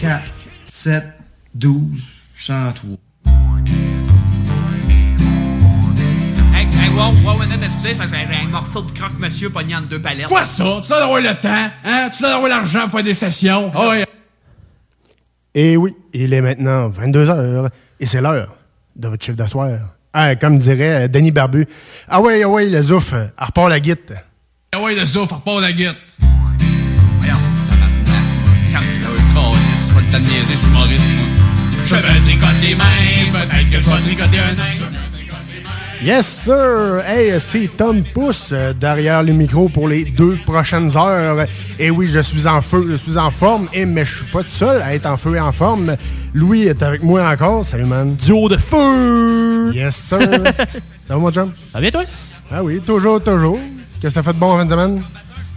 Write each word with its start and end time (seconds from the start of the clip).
4, 0.00 0.22
7, 0.62 1.04
12, 1.54 2.10
103. 2.36 2.96
Hey, 6.54 6.66
hey, 6.66 6.88
wow, 6.94 7.12
wow, 7.24 7.42
Annette, 7.42 7.64
excusez, 7.64 7.96
j'ai 7.98 8.36
un 8.36 8.48
morceau 8.48 8.82
de 8.82 8.92
croque-monsieur 8.92 9.50
pogné 9.50 9.74
entre 9.74 9.88
deux 9.88 10.00
palettes. 10.00 10.28
Quoi 10.28 10.44
ça? 10.44 10.80
Tu 10.82 10.88
dois 10.88 11.02
avoir 11.02 11.20
le 11.20 11.34
temps, 11.34 11.68
hein? 11.84 12.10
Tu 12.14 12.22
dois 12.22 12.34
avoir 12.34 12.48
l'argent 12.48 12.82
pour 12.82 12.92
faire 12.92 13.02
des 13.02 13.14
sessions. 13.14 13.72
Oh, 13.74 13.88
ouais. 13.88 14.04
Et 15.52 15.76
oui, 15.76 15.96
il 16.14 16.32
est 16.32 16.42
maintenant 16.42 16.90
22h 16.90 17.68
et 17.98 18.06
c'est 18.06 18.20
l'heure 18.20 18.54
de 18.94 19.08
votre 19.08 19.24
chiffre 19.24 19.36
d'asseoir. 19.36 19.80
Ah, 20.12 20.36
comme 20.36 20.58
dirait 20.58 21.08
Denis 21.08 21.32
Barbu. 21.32 21.66
Ah 22.06 22.20
ouais, 22.20 22.44
ah 22.44 22.48
ouais, 22.48 22.66
le 22.66 22.80
zouf, 22.82 23.14
elle 23.14 23.32
repart 23.36 23.68
la 23.68 23.80
guite. 23.80 24.14
Ah 24.72 24.80
ouais, 24.80 24.94
le 24.94 25.04
souffle, 25.04 25.34
repart 25.34 25.60
la 25.60 25.72
guette. 25.72 26.16
Voyons, 27.18 27.34
de 30.12 30.18
niaiser, 30.18 30.56
suis 30.56 30.70
moi. 30.70 30.86
Je 31.84 31.94
me 31.94 32.22
tricote 32.24 32.48
les 32.62 32.74
mains, 32.74 32.84
peut-être 33.32 33.70
que 33.70 33.82
je 33.82 33.90
vais 33.90 34.14
tricoter 34.14 34.38
un 34.40 34.54
nain. 34.54 34.88
Yes, 36.00 36.26
sir! 36.26 37.02
Hey, 37.04 37.40
c'est 37.40 37.68
Tom 37.76 38.04
Pousse 38.14 38.52
euh, 38.52 38.72
derrière 38.72 39.20
le 39.24 39.32
micro 39.32 39.68
pour 39.68 39.88
les 39.88 40.04
deux 40.04 40.38
prochaines 40.46 40.96
heures. 40.96 41.44
Et 41.76 41.90
oui, 41.90 42.08
je 42.08 42.20
suis 42.20 42.46
en 42.46 42.62
feu, 42.62 42.86
je 42.88 42.94
suis 42.94 43.18
en 43.18 43.32
forme, 43.32 43.68
et 43.74 43.84
mais 43.84 44.04
je 44.04 44.18
suis 44.18 44.24
pas 44.26 44.42
tout 44.42 44.48
seul 44.48 44.80
à 44.80 44.94
être 44.94 45.06
en 45.06 45.16
feu 45.16 45.34
et 45.34 45.40
en 45.40 45.50
forme. 45.50 45.96
Louis 46.34 46.68
est 46.68 46.82
avec 46.84 47.02
moi 47.02 47.28
encore. 47.28 47.64
Salut, 47.64 47.84
man. 47.84 48.14
Duo 48.14 48.48
de 48.48 48.56
feu! 48.56 49.72
Yes, 49.74 49.96
sir! 49.96 50.20
Ça 51.08 51.14
va, 51.14 51.16
mon 51.16 51.32
chum? 51.32 51.52
Ça 51.72 51.78
va 51.78 51.80
bien, 51.80 51.90
toi? 51.90 52.04
Ah 52.52 52.62
oui, 52.62 52.80
toujours, 52.80 53.20
toujours. 53.20 53.58
Qu'est-ce 54.00 54.14
que 54.14 54.20
t'as 54.20 54.22
fait 54.22 54.34
de 54.34 54.38
bon 54.38 54.52
en 54.52 54.58
fin 54.58 54.64
de 54.66 54.70
semaine? 54.70 55.02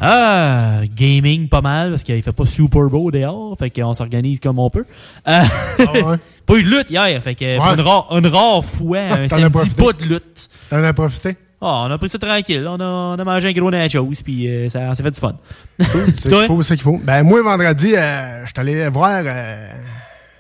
Ah, 0.04 0.80
gaming 0.96 1.48
pas 1.48 1.62
mal, 1.62 1.92
parce 1.92 2.04
qu'il 2.04 2.22
fait 2.24 2.32
pas 2.32 2.46
super 2.46 2.90
beau 2.90 3.12
dehors, 3.12 3.56
fait 3.58 3.70
qu'on 3.70 3.94
s'organise 3.94 4.40
comme 4.40 4.58
on 4.58 4.70
peut. 4.72 4.86
Euh, 5.28 5.44
pas 6.46 6.56
eu 6.56 6.64
de 6.64 6.70
lutte 6.70 6.90
hier, 6.90 7.22
fait 7.22 7.36
que 7.36 7.60
Ah 7.60 7.68
Ouais. 7.70 7.74
une, 7.76 7.82
rare, 7.82 8.08
une 8.18 8.26
rare 8.28 8.66
fois, 8.66 8.98
un 9.12 9.30
samedi 9.30 9.70
pas 9.70 9.94
de 9.94 10.04
lutte. 10.06 10.50
T'en 10.72 10.84
as 10.84 10.94
profité? 10.94 11.38
Ah, 11.62 11.84
on 11.86 11.92
a 11.92 11.98
pris 12.00 12.10
ça 12.10 12.18
tranquille, 12.18 12.66
on 12.68 12.80
a, 12.80 12.84
on 12.84 13.20
a 13.20 13.24
mangé 13.24 13.50
un 13.50 13.52
gros 13.52 13.70
nachos, 13.70 14.10
puis 14.24 14.48
euh, 14.48 14.68
ça, 14.70 14.96
ça 14.96 15.04
fait 15.04 15.12
du 15.12 15.20
fun. 15.20 15.36
C'est 15.80 16.30
qu'il 16.30 16.46
faut, 16.48 16.64
c'est 16.64 16.74
qu'il 16.76 16.84
faut. 16.84 17.00
Ben, 17.04 17.22
moi, 17.22 17.44
vendredi, 17.44 17.94
euh, 17.96 18.42
je 18.46 18.48
suis 18.48 18.60
allé 18.60 18.90
voir 18.90 19.22
euh, 19.24 19.72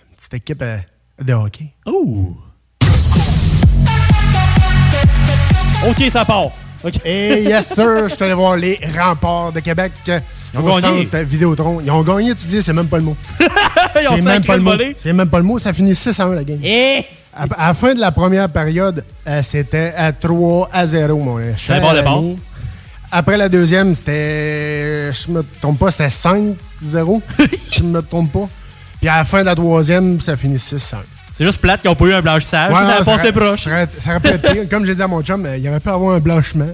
une 0.09 0.16
petite 0.16 0.33
équipe 0.33 0.63
de 1.23 1.33
hockey. 1.33 1.72
Oh! 1.85 2.35
Ok, 5.88 6.03
ça 6.09 6.25
part. 6.25 6.49
Ok. 6.83 6.93
Et 7.05 7.43
yes, 7.43 7.73
sir, 7.73 8.09
je 8.09 8.13
suis 8.15 8.23
allé 8.23 8.33
voir 8.33 8.57
les 8.57 8.79
remparts 8.97 9.51
de 9.51 9.59
Québec. 9.59 9.91
Ils 10.07 10.59
ont 10.59 10.63
au 10.65 10.79
gagné. 10.81 11.03
centre 11.03 11.17
Vidéotron. 11.23 11.81
Ils 11.83 11.91
ont 11.91 12.01
gagné, 12.03 12.33
tu 12.35 12.47
dis, 12.47 12.61
c'est 12.63 12.73
même 12.73 12.87
pas 12.87 12.97
le 12.97 13.03
mot. 13.03 13.15
Ils 13.39 14.07
ont 14.09 14.15
C'est 14.15 14.21
même 14.21 14.43
pas 14.43 14.57
le 14.57 14.63
mot. 14.63 14.71
C'est 15.01 15.13
même 15.13 15.29
pas 15.29 15.37
le 15.37 15.43
mot. 15.43 15.59
Ça 15.59 15.73
finit 15.73 15.95
6 15.95 16.19
à 16.19 16.23
1 16.25 16.33
la 16.35 16.43
game. 16.43 16.59
À, 17.33 17.43
à 17.57 17.67
la 17.67 17.73
fin 17.73 17.93
de 17.93 17.99
la 17.99 18.11
première 18.11 18.49
période, 18.49 19.03
euh, 19.27 19.41
c'était 19.43 19.93
à 19.95 20.11
3 20.11 20.69
à 20.73 20.85
0, 20.87 21.17
mon 21.19 21.39
cher 21.55 21.79
bon 21.81 21.89
ami. 21.89 22.37
Après 23.11 23.37
la 23.37 23.47
deuxième, 23.49 23.93
c'était. 23.95 25.11
Je 25.13 25.31
me 25.31 25.43
trompe 25.61 25.79
pas, 25.79 25.91
c'était 25.91 26.07
5-0. 26.07 27.21
Je 27.71 27.83
me 27.83 28.01
trompe 28.01 28.31
pas. 28.31 28.49
Puis 28.99 29.09
à 29.09 29.17
la 29.17 29.25
fin 29.25 29.39
de 29.41 29.45
la 29.45 29.55
troisième, 29.55 30.19
ça 30.21 30.35
finit 30.35 30.59
6 30.59 30.93
à 30.93 30.97
1. 30.97 30.99
C'est 31.41 31.47
juste 31.47 31.59
plate 31.59 31.81
qu'ils 31.81 31.90
ont 31.90 31.96
pas 31.96 32.06
eu 32.06 32.13
un 32.13 32.22
blanchissage, 32.22 32.69
Ouais, 32.69 32.75
ça 32.75 32.84
non, 32.84 32.91
a 32.91 32.97
passé 33.03 33.29
aurait- 33.29 33.31
proche. 33.31 33.63
Ça 33.63 33.69
aurait, 33.72 33.88
ça 34.00 34.09
aurait 34.12 34.19
pu 34.19 34.28
être 34.28 34.52
pire. 34.53 34.69
Comme 34.69 34.85
j'ai 34.85 34.94
dit 34.94 35.02
à 35.02 35.07
mon 35.07 35.24
chum, 35.24 35.44
euh, 35.44 35.57
il 35.57 35.68
aurait 35.69 35.79
pu 35.79 35.90
avoir 35.90 36.13
un 36.13 36.19
blanchiment. 36.19 36.68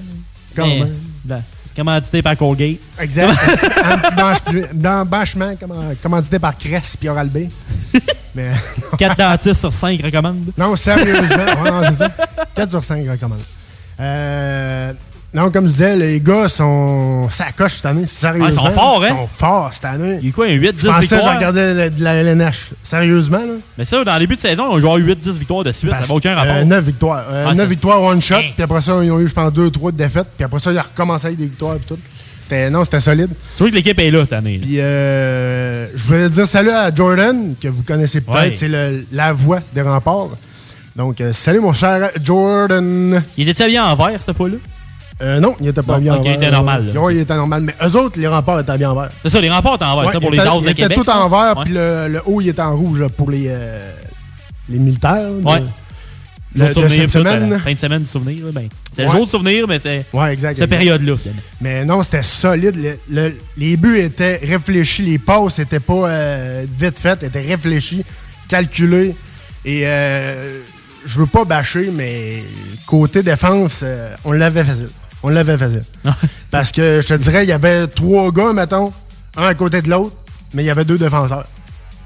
Quand 0.58 0.68
Mais, 0.68 0.80
même. 0.80 0.94
ben, 1.24 1.42
Commandité 1.74 2.22
par 2.22 2.36
Colgate. 2.36 2.76
Exact. 3.00 3.30
un 3.86 3.98
petit 3.98 4.68
blan- 4.74 5.06
blanchiment 5.06 5.54
comman- 5.56 5.96
commandité 6.04 6.38
par 6.38 6.58
Cress 6.58 6.98
puis 7.00 7.08
Oral-B. 7.08 7.38
Mais 8.36 8.52
4 8.98 9.16
dentistes 9.18 9.62
sur 9.62 9.72
5 9.72 10.02
recommandent. 10.04 10.52
non, 10.58 10.76
sérieusement. 10.76 11.38
ouais, 11.64 11.72
non, 11.72 11.82
c'est 11.84 11.96
ça. 12.04 12.10
4 12.54 12.70
sur 12.72 12.84
5 12.84 13.08
recommande. 13.10 13.40
Euh, 14.02 14.92
non, 15.34 15.52
comme 15.52 15.66
je 15.68 15.72
disais, 15.74 15.96
les 15.98 16.20
gars 16.20 16.48
sont 16.50 17.30
sacoches 17.30 17.76
cette 17.76 17.86
année. 17.86 18.06
Sérieusement. 18.08 18.48
Ah, 18.48 18.50
ils 18.50 18.56
sont 18.56 18.72
forts, 18.80 19.04
hein? 19.04 19.08
Ils 19.12 19.16
sont 19.18 19.28
forts 19.38 19.70
cette 19.74 19.86
année. 19.86 20.18
Il 20.20 20.24
y 20.24 20.28
a 20.28 20.30
eu 20.30 20.34
quoi, 20.34 20.46
un 20.46 20.50
8-10 20.50 20.56
Je 20.56 20.62
pensais 20.62 20.78
que 20.78 20.88
je 20.88 21.00
victoires? 21.16 21.36
regardais 21.36 21.90
de 21.90 22.04
la 22.04 22.14
LNH. 22.16 22.70
Sérieusement, 22.82 23.40
là. 23.40 23.54
Mais 23.78 23.86
ça, 23.86 24.04
dans 24.04 24.14
le 24.14 24.20
début 24.20 24.36
de 24.36 24.40
saison, 24.42 24.64
on 24.72 24.80
joue 24.80 24.88
8-10 24.98 25.38
victoires 25.38 25.64
de 25.64 25.72
suite. 25.72 25.92
ça 25.92 26.00
n'a 26.08 26.14
aucun 26.14 26.34
rapport. 26.36 26.66
9 26.66 26.84
victoires. 26.86 27.24
Euh, 27.30 27.46
Ah, 27.50 27.54
9 27.54 27.58
ça- 27.58 27.66
victoires 27.66 28.02
one 28.02 28.22
shot. 28.22 28.36
Hein? 28.36 28.42
Puis 28.56 28.64
après 28.64 28.82
ça, 28.82 28.94
ils 29.04 29.12
ont 29.12 29.20
eu, 29.20 29.28
je 29.28 29.34
pense, 29.34 29.52
2-3 29.52 29.92
de 29.92 29.98
défaites. 29.98 30.28
Puis 30.36 30.44
après 30.46 30.60
ça, 30.60 30.72
ils 30.72 30.80
ont 30.80 30.82
recommencé 30.82 31.28
avec 31.28 31.38
des 31.38 31.46
victoires 31.46 31.76
et 31.76 31.80
tout. 31.80 32.00
C'était, 32.42 32.70
non, 32.70 32.86
c'était 32.86 33.02
solide. 33.02 33.30
Tu 33.58 33.64
vois 33.64 33.70
que 33.70 33.76
l'équipe 33.76 34.00
est 34.00 34.10
là 34.10 34.22
cette 34.24 34.32
année. 34.34 34.58
là. 34.58 34.64
Puis 34.66 34.80
euh, 34.80 35.88
je 35.94 36.04
voulais 36.08 36.30
dire 36.30 36.48
salut 36.48 36.70
à 36.72 36.90
Jordan, 36.96 37.54
que 37.62 37.68
vous 37.68 37.84
connaissez 37.84 38.22
peut-être. 38.22 38.52
Ouais. 38.52 38.56
C'est 38.56 38.72
la 39.12 39.34
voix 39.34 39.60
des 39.76 39.82
remparts. 39.82 40.30
Donc, 40.96 41.20
euh, 41.20 41.34
salut 41.34 41.60
mon 41.60 41.74
cher 41.74 42.10
Jordan. 42.24 43.22
Il 43.38 43.50
était 43.50 43.68
bien 43.68 43.86
en 43.86 43.96
vert 43.96 44.20
cette 44.22 44.36
fois-là? 44.38 44.56
Euh, 45.22 45.40
non, 45.40 45.56
il 45.60 45.68
était 45.68 45.82
pas 45.82 45.98
bien 46.00 46.14
en 46.14 46.18
il 46.22 46.24
vert. 46.30 46.36
était 46.36 46.52
normal, 46.52 46.92
là. 46.94 47.02
Oui, 47.02 47.16
il 47.16 47.20
était 47.22 47.36
normal. 47.36 47.62
Mais 47.64 47.74
eux 47.84 47.96
autres, 47.96 48.20
les 48.20 48.28
remparts 48.28 48.60
étaient 48.60 48.78
bien 48.78 48.92
en 48.92 48.96
vert. 48.96 49.10
C'est 49.24 49.30
ça, 49.30 49.42
les 49.42 49.50
remparts 49.50 49.76
étaient 49.76 49.86
en 49.86 49.96
vert. 49.96 50.06
Ouais, 50.08 50.14
ça 50.14 50.20
pour 50.20 50.30
il 50.30 50.34
les 50.34 50.38
était- 50.44 50.48
As 50.48 50.54
de 50.60 50.60
il 50.66 50.70
était 50.70 50.82
Québec. 50.84 50.98
tout 51.04 51.10
en 51.10 51.28
vert, 51.30 51.56
puis 51.64 51.74
le, 51.74 52.08
le 52.10 52.22
haut, 52.26 52.40
il 52.42 52.50
était 52.50 52.62
en 52.62 52.76
rouge 52.76 53.04
pour 53.18 53.32
les, 53.32 53.46
euh, 53.50 53.92
les 54.70 54.78
militaires. 54.80 55.24
Ouais. 55.44 55.60
de- 55.62 55.66
Jour 56.56 56.68
de 56.70 56.74
souvenir, 56.74 57.12
tout, 57.12 57.18
à 57.18 57.22
semaine. 57.22 57.60
Fin 57.60 57.74
de 57.74 57.78
semaine 57.78 58.06
souvenir. 58.06 58.46
Ben, 58.52 58.68
c'est 58.96 59.04
le 59.06 59.10
jour 59.12 59.26
de 59.26 59.30
souvenir, 59.30 59.68
mais 59.68 59.80
c'est 59.80 60.06
Ouais, 60.14 60.34
exact. 60.34 60.58
cette 60.58 60.70
période-là. 60.70 61.14
Mais 61.62 61.84
non, 61.86 62.02
c'était 62.04 62.24
solide. 62.24 62.76
Le- 62.76 62.98
le- 63.12 63.38
les 63.58 63.76
buts 63.78 64.00
étaient 64.00 64.40
réfléchis. 64.44 65.04
Les 65.04 65.18
passes 65.20 65.58
n'étaient 65.60 65.80
pas 65.80 66.08
euh, 66.10 66.66
vite 66.80 66.96
faites, 66.98 67.22
étaient 67.24 67.42
réfléchis, 67.46 68.04
calculés. 68.48 69.16
Et 69.66 69.82
euh, 69.86 70.60
je 71.06 71.20
veux 71.20 71.26
pas 71.28 71.44
bâcher, 71.46 71.92
mais 71.94 72.42
côté 72.88 73.22
défense, 73.24 73.80
euh, 73.84 74.16
on 74.24 74.32
l'avait 74.32 74.64
facile. 74.64 74.88
On 75.24 75.30
l'avait 75.30 75.58
facile. 75.58 75.84
Parce 76.52 76.72
que 76.72 77.02
je 77.02 77.08
te 77.08 77.14
dirais, 77.16 77.44
il 77.44 77.50
y 77.50 77.54
avait 77.54 77.88
trois 77.88 78.32
gars, 78.32 78.54
mettons, 78.54 78.92
un 79.36 79.46
à 79.46 79.54
côté 79.54 79.82
de 79.82 79.90
l'autre, 79.90 80.16
mais 80.54 80.64
il 80.64 80.68
y 80.68 80.70
avait 80.70 80.86
deux 80.86 80.98
défenseurs. 80.98 81.46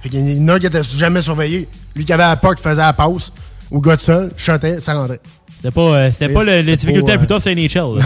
Fait 0.01 0.09
qu'il 0.09 0.37
y 0.37 0.41
en 0.41 0.47
a 0.49 0.59
qui 0.59 0.65
étaient 0.65 0.83
jamais 0.83 1.21
surveillés. 1.21 1.67
Lui 1.95 2.05
qui 2.05 2.13
avait 2.13 2.23
la 2.23 2.35
POC 2.35 2.59
faisait 2.59 2.75
la 2.81 2.93
passe. 2.93 3.31
Au 3.69 3.79
gars 3.79 3.95
de 3.95 4.01
seul, 4.01 4.31
chantait, 4.37 4.81
ça 4.81 4.93
rentrait. 4.93 5.19
C'était 5.55 5.71
pas, 5.71 5.81
euh, 5.81 6.11
c'était 6.11 6.29
pas 6.29 6.43
le, 6.43 6.61
les 6.61 6.75
difficultés 6.75 7.13
euh, 7.13 7.25
tough, 7.27 7.39
c'est 7.41 7.53
NHL. 7.53 8.01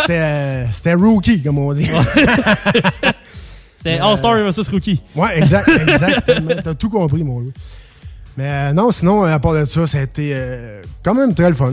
C'était 0.00 0.18
euh, 0.18 0.66
c'était 0.74 0.94
rookie, 0.94 1.42
comme 1.42 1.58
on 1.58 1.72
dit. 1.72 1.88
C'était 3.82 3.98
All-Star 3.98 4.34
versus 4.34 4.68
Rookie. 4.68 5.00
Ouais, 5.16 5.38
exact, 5.38 5.66
exactement. 5.68 6.50
T'as 6.62 6.74
tout 6.74 6.90
compris, 6.90 7.24
mon 7.24 7.40
loup. 7.40 7.52
Mais 8.36 8.44
euh, 8.46 8.72
non, 8.74 8.92
sinon, 8.92 9.22
à 9.22 9.38
part 9.38 9.54
de 9.54 9.64
ça, 9.64 9.86
ça 9.86 9.98
a 9.98 10.02
été 10.02 10.32
euh, 10.34 10.82
quand 11.02 11.14
même 11.14 11.34
très 11.34 11.48
le 11.48 11.54
fun. 11.54 11.72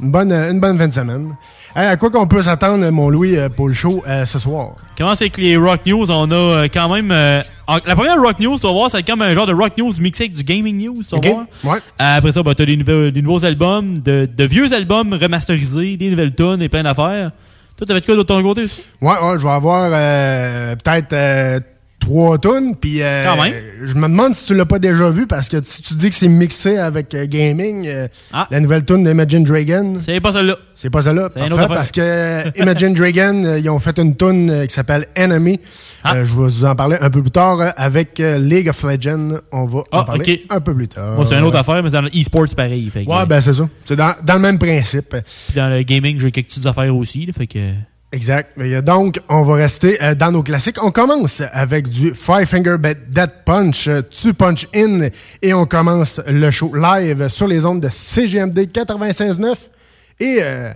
Une 0.00 0.10
bonne, 0.10 0.32
euh, 0.32 0.50
une 0.50 0.60
bonne 0.60 0.76
fin 0.76 0.88
de 0.88 0.94
semaine. 0.94 1.36
Hey, 1.76 1.86
à 1.86 1.96
quoi 1.96 2.10
qu'on 2.10 2.26
peut 2.26 2.42
s'attendre, 2.42 2.88
mon 2.90 3.08
Louis, 3.08 3.36
euh, 3.36 3.48
pour 3.48 3.68
le 3.68 3.74
show 3.74 4.02
euh, 4.06 4.24
ce 4.26 4.38
soir? 4.38 4.70
Comment 4.98 5.14
c'est 5.14 5.30
que 5.30 5.40
les 5.40 5.56
Rock 5.56 5.80
News, 5.86 6.10
on 6.10 6.30
a 6.30 6.34
euh, 6.34 6.68
quand 6.72 6.92
même. 6.92 7.10
euh, 7.10 7.40
la 7.86 7.94
première 7.96 8.20
Rock 8.20 8.38
News, 8.40 8.56
tu 8.58 8.66
vas 8.66 8.72
voir, 8.72 8.90
c'est 8.90 9.02
comme 9.04 9.22
un 9.22 9.34
genre 9.34 9.46
de 9.46 9.52
Rock 9.54 9.72
News 9.78 9.92
mixé 10.00 10.24
avec 10.24 10.34
du 10.34 10.42
Gaming 10.44 10.84
News, 10.84 11.02
tu 11.08 11.16
vas 11.16 11.28
voir. 11.28 11.44
ouais. 11.64 11.80
Après 11.98 12.32
ça, 12.32 12.42
bah, 12.42 12.54
t'as 12.56 12.64
des, 12.64 12.76
nouveaux- 12.76 13.10
des 13.10 13.22
nouveaux 13.22 13.44
albums, 13.44 13.98
de, 13.98 14.28
de 14.32 14.44
vieux 14.44 14.72
albums 14.72 15.12
remasterisés, 15.14 15.96
des 15.96 16.10
nouvelles 16.10 16.34
tunes 16.34 16.62
et 16.62 16.68
plein 16.68 16.82
d'affaires. 16.82 17.30
Toi, 17.76 17.86
t'avais 17.88 18.00
de 18.00 18.06
quoi 18.06 18.16
de 18.16 18.22
ton 18.22 18.40
côté 18.42 18.62
aussi? 18.64 18.82
Ouais, 19.00 19.08
ouais, 19.20 19.38
je 19.38 19.42
vais 19.44 19.50
avoir 19.50 19.90
euh, 19.92 20.76
peut-être 20.76 21.12
euh, 21.12 21.58
trois 22.04 22.38
tonnes. 22.38 22.76
Puis 22.76 23.02
euh, 23.02 23.24
je 23.82 23.94
me 23.94 24.02
demande 24.02 24.34
si 24.34 24.46
tu 24.46 24.54
l'as 24.54 24.66
pas 24.66 24.78
déjà 24.78 25.10
vu 25.10 25.26
parce 25.26 25.48
que 25.48 25.56
si 25.64 25.82
tu 25.82 25.94
dis 25.94 26.10
que 26.10 26.16
c'est 26.16 26.28
mixé 26.28 26.76
avec 26.78 27.14
euh, 27.14 27.26
gaming, 27.26 27.86
euh, 27.86 28.08
la 28.50 28.60
nouvelle 28.60 28.84
tune 28.84 29.04
d'Imagine 29.04 29.44
Dragon. 29.44 29.94
Ah. 29.96 30.02
C'est 30.04 30.20
pas 30.20 30.32
celle-là. 30.32 30.56
C'est 30.76 30.90
pas 30.90 31.02
celle-là. 31.02 31.30
Parce 31.68 31.92
que 31.92 32.60
Imagine 32.60 32.94
Dragon, 32.94 33.56
ils 33.56 33.70
ont 33.70 33.78
fait 33.78 33.98
une 33.98 34.14
tune 34.16 34.66
qui 34.68 34.74
s'appelle 34.74 35.06
Enemy. 35.16 35.58
Ah. 36.02 36.16
Je 36.24 36.30
vais 36.30 36.42
vous 36.42 36.64
en 36.66 36.74
parler 36.76 36.96
un 37.00 37.08
peu 37.08 37.22
plus 37.22 37.30
tard 37.30 37.58
avec 37.76 38.18
League 38.18 38.68
of 38.68 38.82
Legends. 38.82 39.38
On 39.52 39.64
va 39.64 39.78
en 39.78 40.00
Ah, 40.00 40.04
parler 40.04 40.42
ok. 40.50 40.56
un 40.56 40.60
peu 40.60 40.74
plus 40.74 40.88
tard. 40.88 41.14
Moi, 41.16 41.24
c'est 41.26 41.36
une 41.36 41.44
autre 41.44 41.56
affaire, 41.56 41.82
mais 41.82 41.88
c'est 41.88 41.94
dans 41.96 42.02
le 42.02 42.08
e-sports 42.10 42.54
pareil. 42.54 42.90
Fait 42.90 43.04
que, 43.06 43.10
Ouais, 43.10 43.24
ben 43.26 43.40
c'est 43.40 43.54
ça. 43.54 43.66
C'est 43.84 43.96
dans, 43.96 44.12
dans 44.22 44.34
le 44.34 44.40
même 44.40 44.58
principe. 44.58 45.10
Puis 45.48 45.56
dans 45.56 45.70
le 45.70 45.82
gaming, 45.82 46.20
j'ai 46.20 46.30
quelques 46.30 46.48
petites 46.48 46.66
affaires 46.66 46.94
aussi. 46.94 47.24
là, 47.26 47.32
fait 47.32 47.46
que. 47.46 47.70
Exact. 48.14 48.56
Euh, 48.58 48.80
donc, 48.80 49.20
on 49.28 49.42
va 49.42 49.54
rester 49.54 50.00
euh, 50.00 50.14
dans 50.14 50.30
nos 50.30 50.44
classiques. 50.44 50.80
On 50.82 50.92
commence 50.92 51.42
avec 51.52 51.88
du 51.88 52.14
Five 52.14 52.46
Finger 52.46 52.76
Dead 52.78 53.30
Punch, 53.44 53.88
Tu 54.08 54.32
Punch 54.32 54.68
In, 54.72 55.08
et 55.42 55.52
on 55.52 55.66
commence 55.66 56.20
le 56.28 56.48
show 56.52 56.72
live 56.76 57.28
sur 57.28 57.48
les 57.48 57.66
ondes 57.66 57.80
de 57.80 57.88
CGMD 57.88 58.58
96.9. 58.72 59.56
Et 60.20 60.38
euh, 60.42 60.72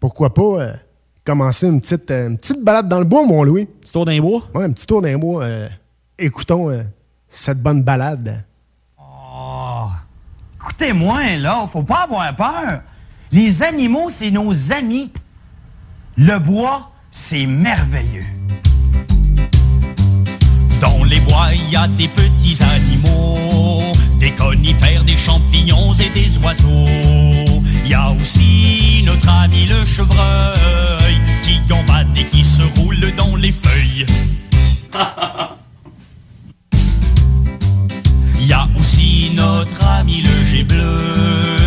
pourquoi 0.00 0.34
pas 0.34 0.42
euh, 0.42 0.72
commencer 1.24 1.68
une 1.68 1.80
petite, 1.80 2.10
une 2.10 2.36
petite 2.38 2.64
balade 2.64 2.88
dans 2.88 2.98
le 2.98 3.04
bois, 3.04 3.24
mon 3.24 3.44
Louis. 3.44 3.66
Petit 3.66 3.92
tour 3.92 4.04
les 4.06 4.20
bois? 4.20 4.42
Ouais, 4.52 4.64
un 4.64 4.72
petit 4.72 4.86
tour 4.86 5.00
les 5.00 5.16
bois. 5.16 5.44
euh, 5.44 5.68
écoutons 6.18 6.70
euh, 6.70 6.82
cette 7.28 7.62
bonne 7.62 7.84
balade. 7.84 8.42
Oh, 9.00 9.86
écoutez-moi, 10.56 11.36
là, 11.36 11.68
faut 11.70 11.84
pas 11.84 12.02
avoir 12.02 12.34
peur. 12.34 12.80
Les 13.30 13.62
animaux, 13.62 14.10
c'est 14.10 14.32
nos 14.32 14.72
amis. 14.72 15.12
Le 16.16 16.38
bois, 16.38 16.92
c'est 17.10 17.44
merveilleux. 17.44 18.24
Dans 20.80 21.02
les 21.02 21.18
bois, 21.20 21.48
il 21.52 21.68
y 21.70 21.74
a 21.74 21.88
des 21.88 22.06
petits 22.06 22.62
animaux, 22.62 23.80
des 24.20 24.30
conifères, 24.30 25.02
des 25.02 25.16
champignons 25.16 25.92
et 25.94 26.10
des 26.10 26.38
oiseaux. 26.38 26.84
Il 27.84 27.90
y 27.90 27.94
a 27.94 28.12
aussi 28.12 29.02
notre 29.04 29.28
ami 29.28 29.66
le 29.66 29.84
chevreuil, 29.84 31.16
qui 31.42 31.58
gambade 31.68 32.06
et 32.16 32.26
qui 32.26 32.44
se 32.44 32.62
roule 32.78 33.12
dans 33.16 33.34
les 33.34 33.50
feuilles. 33.50 34.06
Il 38.40 38.46
y 38.46 38.52
a 38.52 38.68
aussi 38.78 39.32
notre 39.34 39.84
ami 39.84 40.22
le 40.22 40.44
jet 40.44 40.62
bleu, 40.62 41.63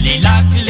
les 0.00 0.18
lacs, 0.20 0.67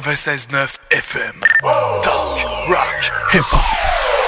96.9 0.00 0.78
FM. 0.90 1.40
Talk, 2.02 2.70
rock, 2.70 3.02
hip-hop. 3.32 4.27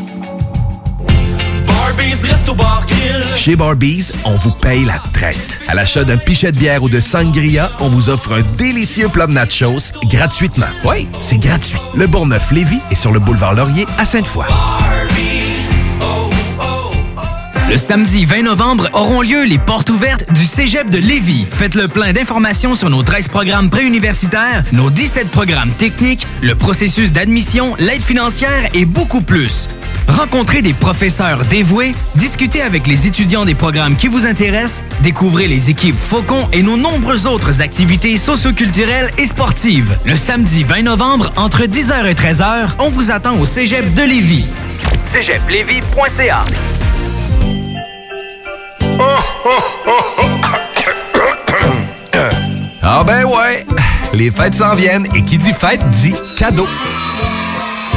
Chez 3.37 3.55
Barbies, 3.55 4.11
on 4.23 4.35
vous 4.35 4.51
paye 4.51 4.85
la 4.85 5.01
traite. 5.13 5.59
À 5.67 5.75
l'achat 5.75 6.03
d'un 6.03 6.17
pichet 6.17 6.51
de 6.51 6.57
bière 6.57 6.83
ou 6.83 6.89
de 6.89 6.99
sangria, 6.99 7.71
on 7.79 7.89
vous 7.89 8.09
offre 8.09 8.33
un 8.33 8.41
délicieux 8.57 9.09
plat 9.09 9.27
de 9.27 9.33
nachos 9.33 9.91
gratuitement. 10.05 10.67
Oui, 10.85 11.07
c'est 11.19 11.37
gratuit. 11.37 11.79
Le 11.95 12.07
Bourgneuf-Lévis 12.07 12.81
est 12.91 12.95
sur 12.95 13.11
le 13.11 13.19
boulevard 13.19 13.55
Laurier 13.55 13.85
à 13.97 14.05
Sainte-Foy. 14.05 14.45
Le 17.69 17.77
samedi 17.77 18.25
20 18.25 18.43
novembre 18.43 18.89
auront 18.93 19.21
lieu 19.21 19.45
les 19.45 19.57
portes 19.57 19.89
ouvertes 19.89 20.31
du 20.33 20.45
Cégep 20.45 20.89
de 20.89 20.97
Lévis. 20.97 21.47
Faites 21.51 21.75
le 21.75 21.87
plein 21.87 22.11
d'informations 22.11 22.75
sur 22.75 22.89
nos 22.89 23.01
13 23.01 23.29
programmes 23.29 23.69
préuniversitaires, 23.69 24.63
nos 24.73 24.89
17 24.89 25.29
programmes 25.29 25.71
techniques, 25.71 26.27
le 26.41 26.53
processus 26.55 27.13
d'admission, 27.13 27.75
l'aide 27.79 28.03
financière 28.03 28.69
et 28.73 28.85
beaucoup 28.85 29.21
plus. 29.21 29.69
Rencontrez 30.11 30.61
des 30.61 30.73
professeurs 30.73 31.45
dévoués, 31.45 31.95
discutez 32.15 32.61
avec 32.61 32.85
les 32.85 33.07
étudiants 33.07 33.45
des 33.45 33.55
programmes 33.55 33.95
qui 33.95 34.07
vous 34.07 34.25
intéressent, 34.25 34.81
découvrez 35.01 35.47
les 35.47 35.69
équipes 35.69 35.97
Faucon 35.97 36.49
et 36.51 36.63
nos 36.63 36.75
nombreuses 36.75 37.25
autres 37.25 37.61
activités 37.61 38.17
socioculturelles 38.17 39.09
et 39.17 39.25
sportives. 39.25 39.97
Le 40.05 40.17
samedi 40.17 40.63
20 40.63 40.83
novembre, 40.83 41.31
entre 41.37 41.63
10h 41.63 42.05
et 42.05 42.13
13h, 42.13 42.71
on 42.79 42.89
vous 42.89 43.09
attend 43.09 43.39
au 43.39 43.45
Cégep 43.45 43.93
de 43.93 44.03
Lévis. 44.03 44.45
cégeplévis.ca 45.05 46.43
Ah 52.83 53.03
ben 53.05 53.23
ouais, 53.25 53.65
les 54.13 54.29
fêtes 54.29 54.55
s'en 54.55 54.73
viennent 54.73 55.07
et 55.15 55.23
qui 55.23 55.37
dit 55.37 55.53
fête 55.53 55.87
dit 55.91 56.13
cadeau. 56.37 56.67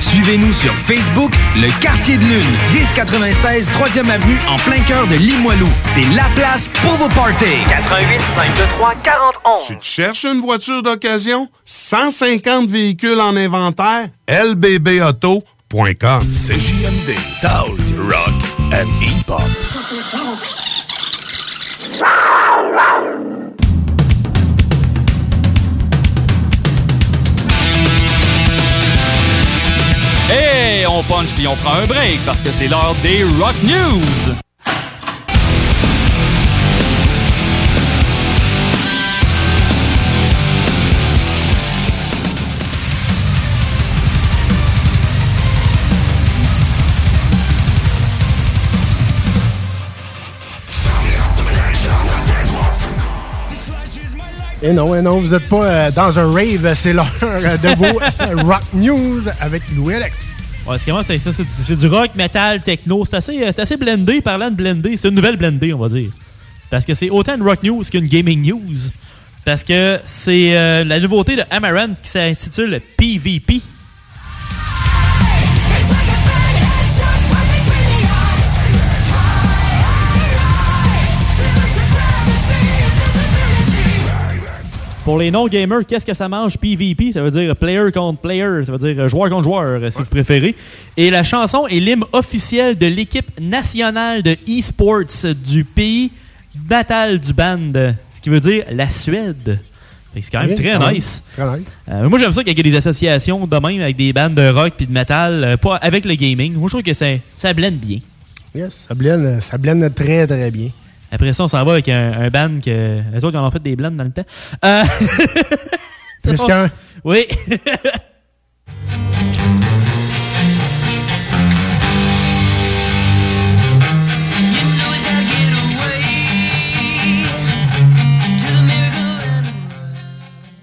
Suivez-nous 0.00 0.52
sur 0.52 0.72
Facebook, 0.74 1.32
Le 1.56 1.68
Quartier 1.80 2.16
de 2.16 2.22
Lune, 2.22 2.56
1096 2.74 3.70
3e 3.70 4.08
Avenue 4.10 4.38
en 4.48 4.56
plein 4.56 4.80
cœur 4.80 5.06
de 5.06 5.16
Limoilou. 5.16 5.68
C'est 5.94 6.06
la 6.14 6.24
place 6.34 6.68
pour 6.82 6.92
vos 6.94 7.08
parties. 7.08 7.44
88 7.68 8.20
523 8.34 8.94
40 9.02 9.34
Tu 9.66 9.76
te 9.76 9.84
cherches 9.84 10.24
une 10.24 10.40
voiture 10.40 10.82
d'occasion? 10.82 11.48
150 11.64 12.68
véhicules 12.68 13.20
en 13.20 13.36
inventaire? 13.36 14.08
lbbauto.com 14.28 16.26
CJMD, 16.28 17.16
Talk, 17.40 17.70
Rock 18.08 18.34
and 18.72 18.88
Hip-Hop. 19.02 19.42
Et 30.30 30.86
on 30.86 31.02
punch 31.04 31.34
puis 31.34 31.46
on 31.46 31.56
prend 31.56 31.74
un 31.74 31.86
break 31.86 32.24
parce 32.24 32.42
que 32.42 32.52
c'est 32.52 32.68
l'heure 32.68 32.96
des 33.02 33.22
Rock 33.22 33.56
News. 33.62 34.45
Et 54.62 54.72
non, 54.72 54.94
et 54.94 55.02
non, 55.02 55.20
vous 55.20 55.34
n'êtes 55.34 55.48
pas 55.48 55.64
euh, 55.64 55.90
dans 55.90 56.18
un 56.18 56.32
rave, 56.32 56.72
c'est 56.74 56.94
l'heure 56.94 57.12
de 57.20 57.76
vos 57.76 57.84
euh, 57.84 58.42
Rock 58.42 58.62
News 58.72 59.22
avec 59.40 59.62
Louis 59.76 59.94
Alex. 59.94 60.28
Ouais, 60.66 60.78
c'est 60.78 61.18
c'est 61.18 61.32
ça? 61.32 61.42
C'est 61.46 61.76
du 61.76 61.86
rock, 61.88 62.10
metal, 62.14 62.62
techno. 62.62 63.04
C'est 63.04 63.16
assez, 63.16 63.42
euh, 63.42 63.52
assez 63.56 63.76
blendé. 63.76 64.22
Parlant 64.22 64.50
de 64.50 64.56
blendé, 64.56 64.96
c'est 64.96 65.08
une 65.08 65.14
nouvelle 65.14 65.36
blendée, 65.36 65.74
on 65.74 65.78
va 65.78 65.88
dire. 65.88 66.10
Parce 66.70 66.86
que 66.86 66.94
c'est 66.94 67.10
autant 67.10 67.36
une 67.36 67.42
rock 67.42 67.62
news 67.62 67.84
qu'une 67.84 68.06
gaming 68.06 68.48
news. 68.48 68.90
Parce 69.44 69.62
que 69.62 70.00
c'est 70.04 70.84
la 70.84 70.98
nouveauté 70.98 71.36
de 71.36 71.42
Amaranth 71.50 72.02
qui 72.02 72.08
s'intitule 72.08 72.80
PvP. 72.96 73.60
Pour 85.06 85.18
les 85.18 85.30
non-gamers, 85.30 85.86
qu'est-ce 85.86 86.04
que 86.04 86.14
ça 86.14 86.28
mange? 86.28 86.58
PvP? 86.58 87.12
Ça 87.12 87.22
veut 87.22 87.30
dire 87.30 87.54
player 87.54 87.92
contre 87.94 88.18
player, 88.18 88.64
ça 88.64 88.72
veut 88.72 88.92
dire 88.92 89.08
joueur 89.08 89.30
contre 89.30 89.44
joueur, 89.44 89.80
euh, 89.80 89.88
si 89.88 89.98
vous 89.98 90.04
préférez. 90.06 90.56
Et 90.96 91.10
la 91.10 91.22
chanson 91.22 91.68
est 91.68 91.78
l'hymne 91.78 92.02
officiel 92.12 92.76
de 92.76 92.86
l'équipe 92.86 93.30
nationale 93.40 94.24
de 94.24 94.32
e-sports 94.48 95.24
du 95.46 95.62
pays 95.62 96.10
natal 96.68 97.20
du 97.20 97.32
band, 97.32 97.70
ce 98.10 98.20
qui 98.20 98.30
veut 98.30 98.40
dire 98.40 98.64
la 98.72 98.90
Suède. 98.90 99.60
C'est 100.12 100.22
quand 100.32 100.40
même 100.40 100.48
Oui, 100.48 100.54
très 100.56 100.72
quand 100.72 100.86
même. 100.86 100.94
nice. 100.96 101.22
Très 101.36 101.56
nice. 101.56 101.66
Euh, 101.88 102.08
moi, 102.08 102.18
j'aime 102.18 102.32
ça 102.32 102.42
qu'il 102.42 102.56
y 102.56 102.60
ait 102.60 102.70
des 102.72 102.76
associations 102.76 103.46
de 103.46 103.56
même 103.58 103.80
avec 103.82 103.94
des 103.94 104.12
bandes 104.12 104.34
de 104.34 104.48
rock 104.48 104.72
puis 104.76 104.86
de 104.88 104.92
metal, 104.92 105.44
euh, 105.44 105.56
pas 105.56 105.76
avec 105.76 106.04
le 106.04 106.14
gaming. 106.16 106.54
Moi, 106.54 106.66
je 106.66 106.72
trouve 106.72 106.82
que 106.82 106.94
ça, 106.94 107.06
ça 107.36 107.52
blende 107.54 107.74
bien. 107.74 107.98
Yes, 108.56 108.86
ça 108.88 108.94
blende, 108.96 109.38
ça 109.40 109.56
blende 109.56 109.88
très, 109.94 110.26
très 110.26 110.50
bien. 110.50 110.70
Après 111.16 111.32
ça, 111.32 111.44
on 111.44 111.48
s'en 111.48 111.64
va 111.64 111.72
avec 111.72 111.88
un, 111.88 112.28
band 112.28 112.58
que. 112.62 113.00
Les 113.10 113.24
autres, 113.24 113.38
ils 113.38 113.40
en 113.40 113.46
ont 113.46 113.50
fait 113.50 113.62
des 113.62 113.74
blends 113.74 113.90
dans 113.90 114.04
le 114.04 114.10
temps. 114.10 114.26
Euh... 114.62 114.82
Plus 116.22 116.36
qu'un. 116.42 116.68
Oui. 117.04 117.24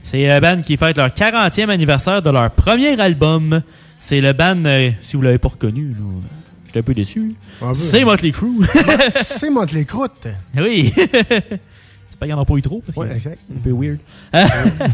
C'est 0.04 0.28
le 0.28 0.40
band 0.40 0.62
qui 0.62 0.78
fête 0.78 0.98
leur 0.98 1.08
40e 1.08 1.70
anniversaire 1.70 2.22
de 2.22 2.30
leur 2.30 2.52
premier 2.52 3.02
album. 3.02 3.64
C'est 4.00 4.22
le 4.22 4.34
band, 4.34 4.64
euh, 4.66 4.92
si 5.02 5.16
vous 5.16 5.24
l'avez 5.24 5.40
pas 5.40 5.50
reconnu, 5.50 5.96
j'étais 6.74 6.80
un 6.80 6.84
peu 6.84 6.94
déçu. 6.94 7.36
Ah. 7.62 7.72
C'est 7.74 8.04
Motley 8.04 8.32
Crue. 8.32 8.66
C'est 9.24 9.50
Motley 9.50 9.86
Crue. 9.86 10.10
oui. 10.56 10.92
C'est 10.96 12.20
pas 12.20 12.26
qu'il 12.26 12.28
n'y 12.28 12.34
en 12.34 12.42
a 12.42 12.46
pas 12.46 12.56
eu 12.56 12.62
trop. 12.62 12.82
Parce 12.86 12.98
Ouais, 12.98 13.16
exact. 13.16 13.40
C'est 13.48 13.56
un 13.56 13.60
peu 13.60 13.72
weird. 13.72 14.00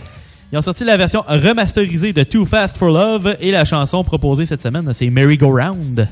Ils 0.51 0.57
ont 0.57 0.61
sorti 0.61 0.83
la 0.83 0.97
version 0.97 1.23
remasterisée 1.27 2.11
de 2.11 2.23
Too 2.23 2.45
Fast 2.45 2.77
for 2.77 2.89
Love 2.89 3.37
et 3.39 3.51
la 3.51 3.65
chanson 3.65 4.03
proposée 4.03 4.47
cette 4.47 4.61
semaine, 4.61 4.91
c'est 4.93 5.09
Merry 5.09 5.37
Go 5.37 5.51
Round. 5.51 6.07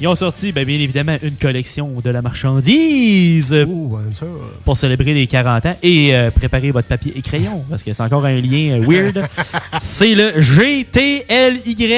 Ils 0.00 0.06
ont 0.06 0.14
sorti, 0.14 0.52
ben, 0.52 0.64
bien 0.64 0.78
évidemment, 0.78 1.16
une 1.22 1.34
collection 1.34 1.90
de 2.02 2.10
la 2.10 2.22
marchandise 2.22 3.54
pour 4.64 4.76
célébrer 4.76 5.12
les 5.12 5.26
40 5.26 5.66
ans 5.66 5.76
et 5.82 6.14
euh, 6.14 6.30
préparer 6.30 6.70
votre 6.70 6.86
papier 6.86 7.12
et 7.16 7.20
crayon, 7.22 7.64
parce 7.68 7.82
que 7.82 7.92
c'est 7.92 8.02
encore 8.02 8.24
un 8.24 8.40
lien 8.40 8.80
euh, 8.80 8.84
weird. 8.86 9.26
c'est 9.80 10.14
le 10.14 10.40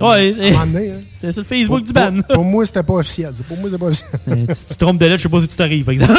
Ouais, 0.00 0.32
donné, 0.32 0.90
hein. 0.90 0.94
c'est 1.20 1.30
sur 1.32 1.42
le 1.42 1.46
Facebook 1.46 1.78
Pour- 1.78 1.86
du 1.86 1.92
ban. 1.92 2.12
Pour, 2.26 2.34
pour 2.36 2.44
moi, 2.44 2.66
c'était 2.66 2.82
pas 2.82 2.94
officiel. 2.94 3.30
Pour 3.46 3.56
moi, 3.58 3.66
c'était 3.70 3.78
pas 3.78 3.86
officiel. 3.86 4.10
Euh, 4.28 4.46
si 4.54 4.66
tu 4.66 4.74
te 4.74 4.78
trompes 4.84 4.98
de 4.98 5.06
lettre, 5.06 5.18
je 5.18 5.22
sais 5.22 5.28
pas 5.28 5.40
si 5.40 5.48
tu 5.48 5.56
t'arrives, 5.56 5.84
par 5.84 5.92
exemple. 5.92 6.12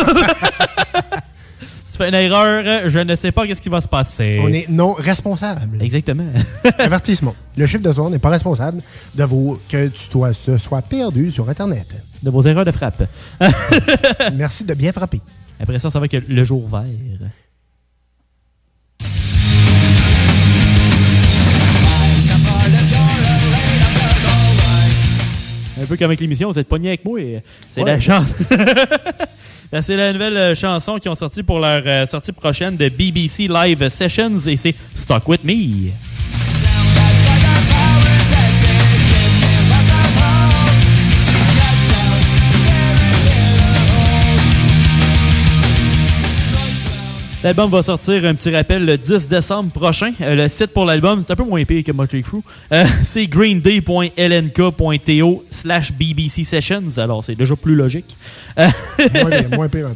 Tu 1.93 1.97
fais 1.99 2.09
une 2.09 2.15
erreur, 2.15 2.89
je 2.89 2.97
ne 2.99 3.15
sais 3.15 3.31
pas 3.31 3.45
qu'est-ce 3.45 3.61
qui 3.61 3.69
va 3.69 3.79
se 3.79 3.87
passer. 3.87 4.39
On 4.43 4.47
est 4.47 4.67
non 4.67 4.93
responsable. 4.93 5.81
Exactement. 5.83 6.25
Avertissement. 6.79 7.35
Le 7.55 7.67
chiffre 7.67 7.83
de 7.83 7.93
soir 7.93 8.09
n'est 8.09 8.17
pas 8.17 8.29
responsable 8.31 8.81
de 9.13 9.23
vos 9.23 9.59
que 9.69 9.87
tu 9.89 10.09
sois, 10.11 10.31
te 10.33 10.57
sois 10.57 10.81
perdu 10.81 11.29
sur 11.31 11.47
Internet. 11.47 11.85
De 12.23 12.31
vos 12.31 12.41
erreurs 12.41 12.65
de 12.65 12.71
frappe. 12.71 13.03
Merci 14.33 14.63
de 14.63 14.73
bien 14.73 14.91
frapper. 14.91 15.21
Après 15.59 15.77
ça, 15.77 15.91
ça 15.91 15.99
va 15.99 16.07
que 16.07 16.17
le 16.17 16.43
jour 16.43 16.67
vert. 16.67 16.83
Un 25.81 25.85
peu 25.85 25.97
comme 25.97 26.05
avec 26.05 26.19
l'émission, 26.19 26.51
vous 26.51 26.59
êtes 26.59 26.67
pogné 26.67 26.89
avec 26.89 27.03
moi. 27.05 27.19
et 27.19 27.41
C'est 27.69 27.81
Ouais. 27.81 27.91
la 27.93 27.99
chance. 27.99 28.33
Ben, 29.73 29.81
c'est 29.81 29.97
la 29.97 30.13
nouvelle 30.13 30.37
euh, 30.37 30.53
chanson 30.53 30.99
qu'ils 30.99 31.09
ont 31.09 31.15
sorti 31.15 31.41
pour 31.41 31.59
leur 31.59 31.81
euh, 31.87 32.05
sortie 32.05 32.31
prochaine 32.31 32.77
de 32.77 32.89
BBC 32.89 33.47
Live 33.47 33.89
Sessions 33.89 34.37
et 34.45 34.55
c'est 34.55 34.75
Stuck 34.93 35.27
With 35.27 35.43
Me. 35.43 35.89
L'album 47.43 47.69
va 47.69 47.83
sortir, 47.83 48.23
un 48.23 48.33
petit 48.35 48.55
rappel, 48.55 48.85
le 48.85 48.97
10 48.97 49.27
décembre 49.27 49.69
prochain. 49.71 50.13
Euh, 50.21 50.33
le 50.35 50.47
site 50.47 50.67
pour 50.67 50.85
l'album, 50.85 51.21
c'est 51.27 51.33
un 51.33 51.35
peu 51.35 51.43
moins 51.43 51.65
pire 51.65 51.83
que 51.83 51.91
Motley 51.91 52.21
Crue. 52.21 52.39
Euh, 52.71 52.85
c'est 53.03 53.27
greenday.lnk.to 53.27 55.43
slash 55.49 55.91
BBC 55.91 56.45
Sessions. 56.45 56.83
Alors, 56.97 57.21
c'est 57.21 57.35
déjà 57.35 57.53
plus 57.57 57.75
logique. 57.75 58.15
Euh, 58.57 58.69
Moins, 59.21 59.29
bien, 59.29 59.43
moins 59.57 59.67
pire 59.67 59.87
un 59.87 59.89
peu. 59.89 59.95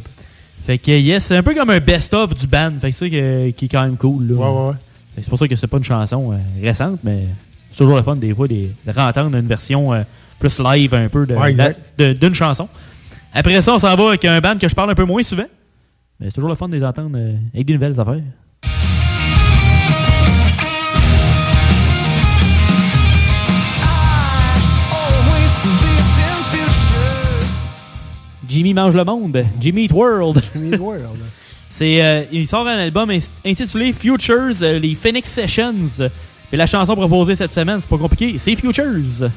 fait 0.66 0.76
que, 0.76 0.90
yes, 0.90 1.24
c'est 1.24 1.36
un 1.36 1.42
peu 1.42 1.54
comme 1.54 1.70
un 1.70 1.80
best-of 1.80 2.34
du 2.34 2.46
band. 2.46 2.72
Fait 2.80 2.90
que 2.90 2.96
c'est 2.96 3.06
ça 3.06 3.10
que- 3.10 3.50
qui 3.52 3.64
est 3.64 3.68
quand 3.68 3.80
même 3.82 3.96
cool. 3.96 4.28
là. 4.28 4.34
Ouais, 4.34 4.46
ouais, 4.46 4.68
ouais. 4.68 4.74
C'est 5.22 5.30
pour 5.30 5.38
ça 5.38 5.48
que 5.48 5.56
c'est 5.56 5.66
pas 5.66 5.78
une 5.78 5.84
chanson 5.84 6.34
récente, 6.62 7.00
mais 7.02 7.24
c'est 7.70 7.78
toujours 7.78 7.96
le 7.96 8.02
fun 8.02 8.16
des 8.16 8.34
fois 8.34 8.46
des- 8.46 8.70
de 8.86 8.92
réentendre 8.92 9.34
une 9.36 9.46
version 9.48 9.94
euh, 9.94 10.02
plus 10.38 10.58
live 10.60 10.92
un 10.94 11.08
peu 11.08 11.24
de- 11.24 11.34
Ouais, 11.34 11.54
de- 11.96 12.12
d'une 12.12 12.34
chanson. 12.34 12.68
Après 13.32 13.58
ça, 13.62 13.72
on 13.74 13.78
s'en 13.78 13.96
va 13.96 14.08
avec 14.10 14.22
un 14.26 14.38
band 14.40 14.58
que 14.58 14.68
je 14.68 14.74
parle 14.74 14.90
un 14.90 14.94
peu 14.94 15.04
moins 15.06 15.22
souvent. 15.22 15.46
Mais 16.20 16.26
c'est 16.26 16.32
toujours 16.32 16.48
le 16.48 16.56
fun 16.56 16.68
de 16.68 16.76
les 16.76 16.84
entendre 16.84 17.16
euh, 17.16 17.36
avec 17.54 17.66
des 17.66 17.74
nouvelles 17.74 18.00
affaires. 18.00 18.20
Jimmy 28.48 28.74
mange 28.74 28.96
le 28.96 29.04
monde. 29.04 29.44
Jimmy 29.60 29.84
Eat 29.84 29.92
World. 29.92 30.42
Jimmy 30.54 30.70
Eat 30.70 30.80
World. 30.80 31.20
C'est, 31.68 32.02
euh, 32.02 32.24
il 32.32 32.48
sort 32.48 32.66
un 32.66 32.78
album 32.78 33.10
intitulé 33.10 33.92
Futures, 33.92 34.62
euh, 34.62 34.78
les 34.80 34.96
Phoenix 34.96 35.30
Sessions. 35.30 36.10
Et 36.50 36.56
la 36.56 36.66
chanson 36.66 36.96
proposée 36.96 37.36
cette 37.36 37.52
semaine, 37.52 37.78
c'est 37.80 37.88
pas 37.90 37.98
compliqué, 37.98 38.38
c'est 38.38 38.56
Futures. 38.56 39.30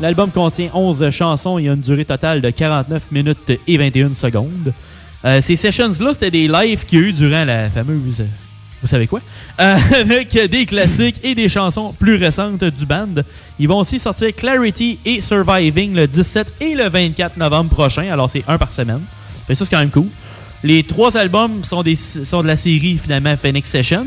L'album 0.00 0.30
contient 0.30 0.68
11 0.74 1.10
chansons 1.10 1.58
et 1.58 1.68
a 1.68 1.72
une 1.72 1.80
durée 1.80 2.04
totale 2.04 2.40
de 2.42 2.50
49 2.50 3.10
minutes 3.12 3.52
et 3.66 3.78
21 3.78 4.14
secondes. 4.14 4.72
Euh, 5.24 5.40
ces 5.40 5.56
sessions-là, 5.56 6.12
c'était 6.12 6.30
des 6.30 6.48
lives 6.48 6.84
qu'il 6.84 7.00
y 7.00 7.02
a 7.02 7.06
eu 7.06 7.12
durant 7.12 7.44
la 7.44 7.70
fameuse. 7.70 8.24
Vous 8.82 8.88
savez 8.88 9.06
quoi? 9.06 9.20
Euh, 9.58 9.76
avec 10.00 10.38
des 10.50 10.66
classiques 10.66 11.20
et 11.22 11.34
des 11.34 11.48
chansons 11.48 11.94
plus 11.98 12.16
récentes 12.16 12.62
du 12.62 12.84
band. 12.84 13.22
Ils 13.58 13.68
vont 13.68 13.78
aussi 13.78 13.98
sortir 13.98 14.34
Clarity 14.34 14.98
et 15.04 15.22
Surviving 15.22 15.94
le 15.94 16.06
17 16.06 16.52
et 16.60 16.74
le 16.74 16.88
24 16.88 17.38
novembre 17.38 17.70
prochain. 17.70 18.06
Alors, 18.10 18.28
c'est 18.28 18.44
un 18.46 18.58
par 18.58 18.70
semaine. 18.70 19.00
Ça, 19.48 19.54
c'est 19.54 19.70
quand 19.70 19.78
même 19.78 19.90
cool. 19.90 20.08
Les 20.66 20.82
trois 20.82 21.16
albums 21.16 21.62
sont, 21.62 21.84
des, 21.84 21.94
sont 21.94 22.42
de 22.42 22.48
la 22.48 22.56
série, 22.56 22.98
finalement, 22.98 23.36
Phoenix 23.36 23.70
Sessions. 23.70 24.04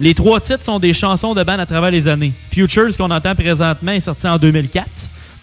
Les 0.00 0.14
trois 0.14 0.40
titres 0.40 0.64
sont 0.64 0.78
des 0.78 0.94
chansons 0.94 1.34
de 1.34 1.42
band 1.42 1.58
à 1.58 1.66
travers 1.66 1.90
les 1.90 2.08
années. 2.08 2.32
Futures, 2.50 2.96
qu'on 2.96 3.10
entend 3.10 3.34
présentement, 3.34 3.92
est 3.92 4.00
sorti 4.00 4.26
en 4.26 4.38
2004. 4.38 4.86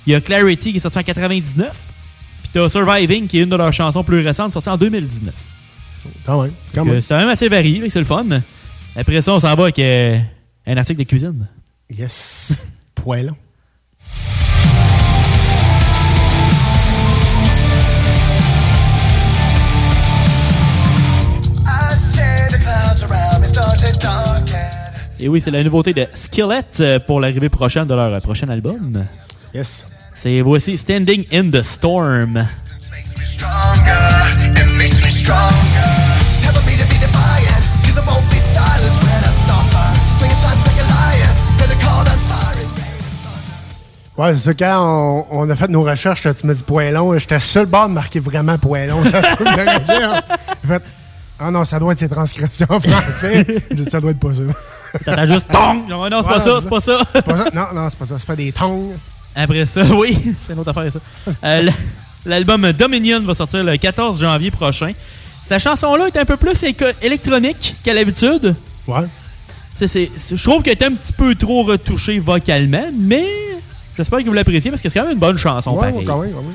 Il 0.08 0.13
y 0.13 0.15
a 0.15 0.21
Clarity, 0.21 0.71
qui 0.71 0.77
est 0.77 0.80
sorti 0.80 0.97
en 0.97 1.04
99. 1.04 1.69
Puis 2.41 2.49
t'as 2.54 2.67
Surviving, 2.69 3.27
qui 3.27 3.38
est 3.38 3.43
une 3.43 3.49
de 3.49 3.56
leurs 3.56 3.71
chansons 3.71 4.04
plus 4.04 4.25
récentes, 4.25 4.51
sortie 4.51 4.69
en 4.69 4.77
2019. 4.77 5.32
Quand 6.25 6.41
même. 6.41 6.54
Quand 6.73 6.86
Donc, 6.86 6.93
même. 6.93 7.01
C'est 7.01 7.10
quand 7.10 7.19
même 7.19 7.30
assez 7.30 7.47
varié, 7.47 7.88
c'est 7.91 7.99
le 7.99 8.06
fun. 8.06 8.25
Après 8.95 9.21
ça, 9.21 9.34
on 9.34 9.39
s'en 9.39 9.54
va 9.54 9.63
avec 9.63 9.77
euh, 9.77 10.17
un 10.65 10.75
article 10.75 11.01
de 11.01 11.04
cuisine. 11.04 11.47
Yes. 11.95 12.58
Poêlon. 12.95 13.36
Et 25.23 25.29
oui, 25.29 25.39
c'est 25.39 25.51
la 25.51 25.63
nouveauté 25.63 25.93
de 25.93 26.07
Skillet 26.15 26.63
euh, 26.79 26.99
pour 26.99 27.19
l'arrivée 27.19 27.49
prochaine 27.49 27.86
de 27.86 27.93
leur 27.93 28.12
euh, 28.12 28.19
prochain 28.19 28.49
album. 28.49 29.05
Yes. 29.53 29.86
C'est 30.15 30.41
voici 30.41 30.75
Standing 30.75 31.25
in 31.31 31.51
the 31.51 31.62
Storm. 31.62 32.43
Ouais, 44.17 44.34
c'est 44.34 44.39
ça, 44.39 44.53
quand 44.55 45.25
on, 45.29 45.41
on 45.45 45.49
a 45.51 45.55
fait 45.55 45.67
nos 45.67 45.84
recherches, 45.84 46.21
tu 46.21 46.47
m'as 46.47 46.55
dit 46.55 46.63
poêlon, 46.63 47.15
j'étais 47.19 47.39
sur 47.39 47.62
le 47.62 47.67
bord 47.67 47.88
de 47.89 47.93
marquer 47.93 48.19
vraiment 48.19 48.57
recherche. 48.57 49.03
J'ai 49.03 50.67
fait, 50.67 50.84
ah 51.39 51.51
non, 51.51 51.63
ça 51.63 51.77
doit 51.77 51.93
être 51.93 51.99
ses 51.99 52.10
transcriptions 52.10 52.67
en 52.69 52.79
français. 52.79 53.45
J'ai 53.69 53.75
dit, 53.75 53.89
ça 53.89 54.01
doit 54.01 54.12
être 54.12 54.19
pas 54.19 54.34
ça. 54.34 54.41
T'entends 55.06 55.25
juste 55.25 55.47
tong. 55.51 55.88
Non, 55.88 56.10
non, 56.10 56.21
c'est 56.21 56.30
pas 56.30 56.39
ça, 56.39 56.60
c'est 56.62 56.69
pas 56.69 56.80
ça. 56.82 56.97
Non, 57.54 57.67
non, 57.73 57.89
c'est 57.89 57.99
pas 57.99 58.06
ça. 58.06 58.15
C'est 58.19 58.27
pas 58.27 58.36
des 58.36 58.51
tongs. 58.51 58.93
Après 59.36 59.65
ça, 59.65 59.84
oui, 59.95 60.17
c'est 60.47 60.54
une 60.54 60.60
autre 60.60 60.69
affaire, 60.77 60.91
ça. 60.91 60.99
Euh, 61.43 61.69
L'album 62.25 62.71
Dominion 62.73 63.21
va 63.21 63.34
sortir 63.34 63.63
le 63.63 63.77
14 63.77 64.19
janvier 64.19 64.51
prochain. 64.51 64.91
Sa 65.43 65.58
chanson-là 65.58 66.08
est 66.08 66.17
un 66.17 66.25
peu 66.25 66.38
plus 66.38 66.63
électronique 67.01 67.75
qu'à 67.84 67.93
l'habitude. 67.93 68.56
Ouais. 68.88 69.08
Je 69.80 70.43
trouve 70.43 70.62
qu'elle 70.62 70.77
est 70.77 70.84
un 70.84 70.93
petit 70.93 71.13
peu 71.13 71.34
trop 71.34 71.63
retouchée 71.63 72.19
vocalement, 72.19 72.86
mais 72.95 73.25
j'espère 73.97 74.19
que 74.19 74.25
vous 74.25 74.34
l'appréciez 74.34 74.69
parce 74.69 74.84
que 74.84 74.89
c'est 74.89 74.99
quand 74.99 75.06
même 75.06 75.13
une 75.13 75.19
bonne 75.19 75.38
chanson, 75.38 75.71
Ouais, 75.71 75.91
ouais, 75.91 76.04
quand 76.06 76.19
même, 76.19 76.32
quand 76.32 76.41
même. 76.41 76.51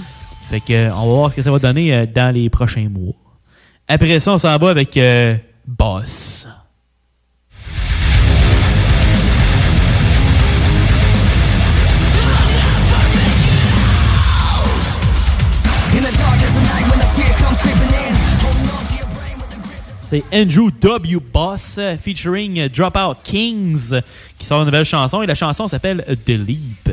Fait 0.51 0.61
que, 0.61 0.91
on 0.93 1.07
va 1.07 1.13
voir 1.15 1.31
ce 1.33 1.37
que 1.37 1.43
ça 1.43 1.51
va 1.51 1.59
donner 1.59 1.93
euh, 1.93 2.07
dans 2.07 2.33
les 2.33 2.49
prochains 2.49 2.89
mois. 2.89 3.15
Après 3.89 4.21
ça, 4.21 4.33
on 4.33 4.39
s'en 4.39 4.57
va 4.57 4.71
avec 4.71 4.97
euh, 4.97 5.37
Boss. 5.67 6.47
C'est 20.09 20.23
Andrew 20.33 20.71
W. 20.71 21.19
Boss 21.33 21.79
euh, 21.79 21.97
featuring 21.97 22.61
euh, 22.61 22.69
Dropout 22.69 23.17
Kings 23.25 24.01
qui 24.39 24.47
sort 24.47 24.61
une 24.61 24.67
nouvelle 24.67 24.85
chanson 24.85 25.21
et 25.21 25.27
la 25.27 25.35
chanson 25.35 25.67
s'appelle 25.67 26.05
The 26.25 26.29
Leap. 26.29 26.91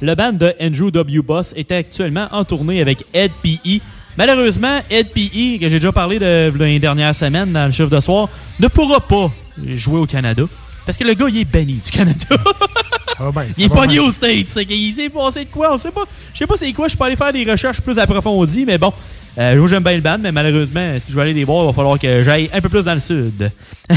Le 0.00 0.14
band 0.14 0.32
de 0.32 0.54
Andrew 0.58 0.90
W. 0.90 1.20
Boss 1.20 1.52
est 1.56 1.70
actuellement 1.72 2.28
en 2.32 2.44
tournée 2.44 2.80
avec 2.80 3.04
Ed 3.12 3.32
P.E. 3.42 3.80
Malheureusement, 4.16 4.80
Ed 4.88 5.08
P.E., 5.08 5.58
que 5.60 5.68
j'ai 5.68 5.78
déjà 5.78 5.92
parlé 5.92 6.18
de 6.18 6.50
l'année 6.58 6.78
dernière 6.78 7.14
semaine 7.14 7.52
dans 7.52 7.66
le 7.66 7.72
chiffre 7.72 7.90
de 7.90 8.00
soir, 8.00 8.30
ne 8.60 8.68
pourra 8.68 9.00
pas 9.00 9.30
jouer 9.66 9.98
au 10.00 10.06
Canada. 10.06 10.44
Parce 10.86 10.98
que 10.98 11.04
le 11.04 11.14
gars, 11.14 11.26
il 11.28 11.38
est 11.38 11.44
banni 11.44 11.80
du 11.84 11.90
Canada. 11.90 12.26
il 13.56 13.64
est 13.64 13.68
pogné 13.68 14.00
aux 14.00 14.12
States. 14.12 14.48
C'est 14.48 14.66
qu'il 14.66 14.92
s'est 14.92 15.08
passé 15.08 15.44
de 15.44 15.50
quoi? 15.50 15.72
On 15.72 15.78
sait 15.78 15.92
pas. 15.92 16.02
Je 16.32 16.38
sais 16.38 16.46
pas 16.46 16.56
c'est 16.56 16.72
quoi. 16.72 16.88
Je 16.88 16.96
peux 16.96 17.04
aller 17.04 17.16
faire 17.16 17.32
des 17.32 17.44
recherches 17.50 17.80
plus 17.80 17.98
approfondies, 17.98 18.64
mais 18.66 18.76
bon. 18.76 18.92
Euh, 19.36 19.66
j'aime 19.66 19.82
bien 19.82 19.94
le 19.96 20.00
band, 20.00 20.18
mais 20.20 20.30
malheureusement, 20.30 20.94
si 21.00 21.10
je 21.10 21.16
veux 21.16 21.22
aller 21.22 21.32
les 21.32 21.42
voir, 21.42 21.64
il 21.64 21.66
va 21.66 21.72
falloir 21.72 21.98
que 21.98 22.22
j'aille 22.22 22.48
un 22.52 22.60
peu 22.60 22.68
plus 22.68 22.84
dans 22.84 22.92
le 22.94 23.00
sud. 23.00 23.50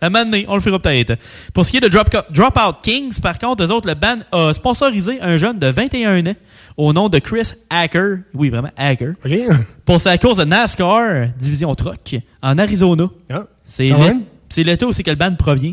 à 0.00 0.06
un 0.06 0.10
moment 0.10 0.24
donné, 0.24 0.44
on 0.48 0.54
le 0.56 0.60
fera 0.60 0.78
peut-être. 0.78 1.14
Pour 1.54 1.64
ce 1.64 1.70
qui 1.70 1.76
est 1.76 1.80
de 1.80 1.88
Drop 1.88 2.08
Dropout 2.30 2.76
Kings, 2.82 3.20
par 3.20 3.38
contre, 3.38 3.62
eux 3.64 3.70
autres, 3.70 3.86
le 3.86 3.94
band 3.94 4.18
a 4.32 4.52
sponsorisé 4.54 5.20
un 5.20 5.36
jeune 5.36 5.58
de 5.60 5.68
21 5.68 6.26
ans 6.26 6.34
au 6.76 6.92
nom 6.92 7.08
de 7.08 7.18
Chris 7.20 7.52
Hacker. 7.70 8.18
Oui, 8.34 8.48
vraiment, 8.50 8.70
Hacker. 8.76 9.14
Pour 9.84 10.00
sa 10.00 10.18
course 10.18 10.38
de 10.38 10.44
NASCAR, 10.44 11.28
division 11.38 11.72
truck, 11.76 12.16
en 12.42 12.58
Arizona. 12.58 13.08
C'est 13.64 13.92
Ah 13.92 13.98
l'é- 13.98 14.04
ouais? 14.04 14.16
C'est 14.48 14.64
l'état 14.64 14.86
où 14.86 14.92
c'est 14.92 15.02
que 15.02 15.10
le 15.10 15.16
band 15.16 15.34
provient. 15.34 15.72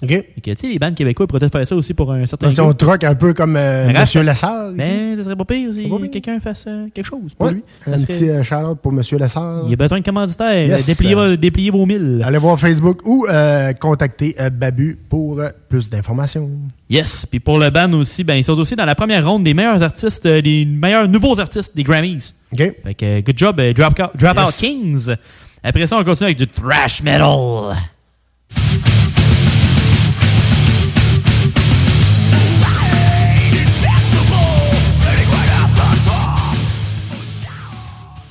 OK. 0.00 0.10
Fait 0.10 0.40
que, 0.40 0.50
tu 0.52 0.56
sais, 0.56 0.68
les 0.68 0.78
bandes 0.78 0.94
québécois 0.94 1.24
ils 1.24 1.26
pourraient 1.26 1.40
peut-être 1.40 1.50
faire 1.52 1.66
ça 1.66 1.74
aussi 1.74 1.92
pour 1.92 2.12
un 2.12 2.24
certain 2.24 2.54
qu'on 2.54 2.66
groupe. 2.66 2.76
troque 2.76 3.02
un 3.02 3.16
peu 3.16 3.34
comme 3.34 3.56
euh, 3.56 3.88
Mais 3.88 3.98
Monsieur 4.00 4.22
Lessard. 4.22 4.70
Ben, 4.74 5.16
ça 5.16 5.24
serait 5.24 5.34
pas 5.34 5.44
pire 5.44 5.70
si 5.74 5.90
quelqu'un 6.12 6.38
fasse 6.38 6.66
euh, 6.68 6.86
quelque 6.94 7.04
chose 7.04 7.34
pour 7.36 7.48
Ouais. 7.48 7.54
lui. 7.54 7.64
Ça 7.84 7.90
Un 7.90 7.96
serait- 7.96 8.06
petit 8.06 8.30
euh, 8.30 8.44
shout-out 8.44 8.78
pour 8.80 8.92
Monsieur 8.92 9.18
Lessard. 9.18 9.64
Il 9.66 9.72
a 9.72 9.76
besoin 9.76 9.98
de 9.98 10.04
commanditaires. 10.04 10.68
Yes. 10.68 10.86
Dépliez, 10.86 11.14
vos- 11.16 11.34
dépliez 11.34 11.70
vos 11.72 11.84
milles. 11.84 12.22
Allez 12.24 12.38
voir 12.38 12.56
Facebook 12.60 13.00
ou 13.06 13.26
euh, 13.28 13.72
contacter 13.72 14.36
euh, 14.38 14.50
Babu 14.50 14.96
pour 15.10 15.42
plus 15.68 15.90
d'informations. 15.90 16.48
Yes. 16.88 17.26
Puis 17.28 17.40
pour 17.40 17.58
le 17.58 17.68
band 17.70 17.92
aussi, 17.94 18.22
ben, 18.22 18.34
ils 18.36 18.44
sont 18.44 18.56
aussi 18.56 18.76
dans 18.76 18.84
la 18.86 18.94
première 18.94 19.28
ronde 19.28 19.42
des 19.42 19.52
meilleurs 19.52 19.82
artistes, 19.82 20.28
des 20.28 20.64
meilleurs 20.64 21.08
nouveaux 21.08 21.40
artistes 21.40 21.74
des 21.74 21.82
Grammys. 21.82 22.34
OK. 22.52 22.58
Fait 22.84 22.94
que, 22.94 23.20
good 23.22 23.36
job, 23.36 23.60
Drop, 23.74 23.94
Dropout 24.16 24.46
Yes. 24.46 24.56
Kings. 24.58 25.14
Après 25.64 25.88
ça, 25.88 25.96
on 25.98 26.04
continue 26.04 26.26
avec 26.26 26.38
du 26.38 26.46
thrash 26.46 27.02
metal. 27.02 27.74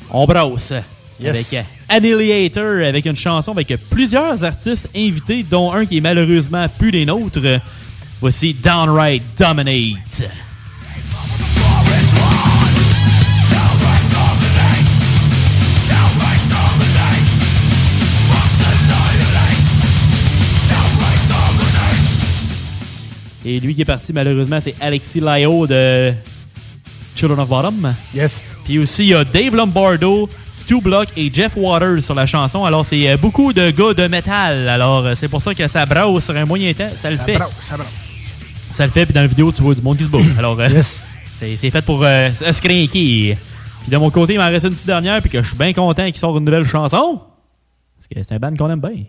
On 0.09 0.25
brosse. 0.25 0.73
Yes. 1.19 1.29
Avec 1.29 1.53
euh, 1.53 1.61
Annihilator, 1.89 2.87
avec 2.87 3.05
une 3.05 3.15
chanson 3.15 3.51
avec 3.51 3.73
plusieurs 3.89 4.43
artistes 4.43 4.89
invités, 4.95 5.43
dont 5.43 5.71
un 5.71 5.85
qui 5.85 5.97
est 5.97 6.01
malheureusement 6.01 6.67
plus 6.77 6.91
des 6.91 7.05
nôtres. 7.05 7.39
Voici 8.21 8.53
Downright 8.53 9.23
Dominate. 9.37 10.46
Et 23.47 23.59
lui 23.61 23.73
qui 23.73 23.81
est 23.81 23.85
parti, 23.85 24.11
malheureusement, 24.11 24.59
c'est 24.61 24.75
Alexis 24.81 25.21
Lio 25.21 25.65
de 25.67 26.11
Children 27.15 27.39
of 27.39 27.47
Bottom. 27.47 27.93
Yes. 28.13 28.41
Puis 28.65 28.77
aussi, 28.77 29.03
il 29.03 29.07
y 29.09 29.13
a 29.13 29.23
Dave 29.23 29.55
Lombardo, 29.55 30.29
Stu 30.53 30.81
Block 30.81 31.07
et 31.15 31.31
Jeff 31.33 31.53
Waters 31.55 32.01
sur 32.03 32.13
la 32.13 32.25
chanson. 32.25 32.65
Alors, 32.65 32.85
c'est 32.85 33.09
euh, 33.09 33.15
beaucoup 33.15 33.53
de 33.53 33.71
gars 33.71 33.93
de 33.93 34.07
métal. 34.07 34.67
Alors, 34.67 35.05
euh, 35.05 35.15
c'est 35.15 35.29
pour 35.29 35.41
ça 35.41 35.55
que 35.55 35.65
ça 35.69 35.85
brasse 35.85 36.25
sur 36.25 36.35
un 36.35 36.43
moyen 36.45 36.73
temps. 36.73 36.89
Ça 36.93 37.09
le 37.09 37.17
Ça 37.17 37.23
fait. 37.23 37.35
brasse, 37.37 37.51
ça 37.61 37.77
brasse. 37.77 37.87
Ça 38.71 38.85
le 38.85 38.91
fait, 38.91 39.05
puis 39.05 39.13
dans 39.13 39.21
la 39.21 39.27
vidéo, 39.27 39.49
tu 39.53 39.61
vois 39.61 39.73
du 39.73 39.81
monde 39.81 39.97
qui 39.97 40.03
se 40.03 40.09
bat. 40.09 40.19
Alors, 40.37 40.59
euh, 40.59 40.67
c'est 41.31 41.55
fait 41.71 41.81
pour 41.85 42.03
euh, 42.03 42.29
se. 42.31 42.59
Puis 42.61 43.37
de 43.87 43.97
mon 43.97 44.11
côté, 44.11 44.33
il 44.33 44.39
m'en 44.39 44.47
reste 44.49 44.65
une 44.65 44.73
petite 44.73 44.87
dernière, 44.87 45.21
puis 45.21 45.29
que 45.29 45.41
je 45.41 45.47
suis 45.47 45.57
bien 45.57 45.71
content 45.71 46.05
qu'il 46.05 46.17
sorte 46.17 46.37
une 46.37 46.43
nouvelle 46.43 46.65
chanson. 46.65 47.21
Parce 47.95 48.07
que 48.13 48.27
c'est 48.27 48.35
un 48.35 48.39
band 48.39 48.53
qu'on 48.57 48.69
aime 48.69 48.81
bien. 48.81 49.05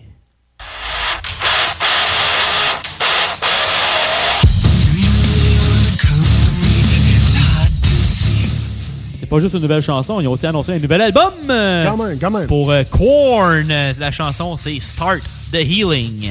C'est 9.29 9.35
pas 9.37 9.41
juste 9.41 9.57
une 9.57 9.61
nouvelle 9.61 9.83
chanson, 9.83 10.23
ils 10.23 10.27
ont 10.27 10.33
aussi 10.33 10.47
annoncé 10.47 10.73
un 10.73 10.79
nouvel 10.79 11.03
album. 11.03 11.31
Quand 11.47 11.97
même, 11.99 12.19
quand 12.19 12.31
même. 12.31 12.47
Pour 12.47 12.71
euh, 12.71 12.83
Korn. 12.85 13.69
La 13.69 14.11
chanson, 14.11 14.57
c'est 14.57 14.81
Start 14.81 15.21
the 15.53 15.57
Healing. 15.57 16.31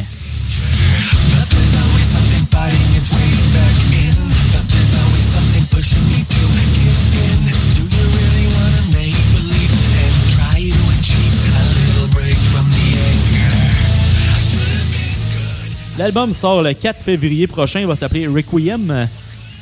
L'album 16.00 16.34
sort 16.34 16.64
le 16.64 16.74
4 16.74 17.00
février 17.00 17.46
prochain. 17.46 17.80
Il 17.80 17.86
va 17.86 17.96
s'appeler 17.96 18.26
Requiem. 18.26 19.08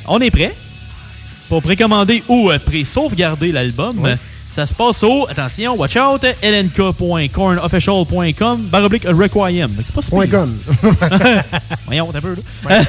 On 0.06 0.20
est 0.20 0.30
prêt? 0.30 0.54
Faut 1.48 1.60
précommander 1.60 2.22
ou 2.28 2.50
euh, 2.50 2.58
pré-sauvegarder 2.58 3.52
l'album. 3.52 4.16
Ça 4.50 4.66
se 4.66 4.74
passe 4.74 5.02
au, 5.02 5.26
attention, 5.28 5.74
watch 5.76 5.96
out, 5.96 6.24
lnk.cornofficial.com, 6.42 8.60
baroblique 8.70 9.04
Requiem. 9.04 9.70
C'est 9.84 9.94
pas 9.94 10.02
si 10.02 10.10
Point 10.10 10.28
com. 10.28 10.56
Voyons, 11.86 12.08
t'as 12.12 12.20
peur, 12.20 12.36
là. 12.68 12.80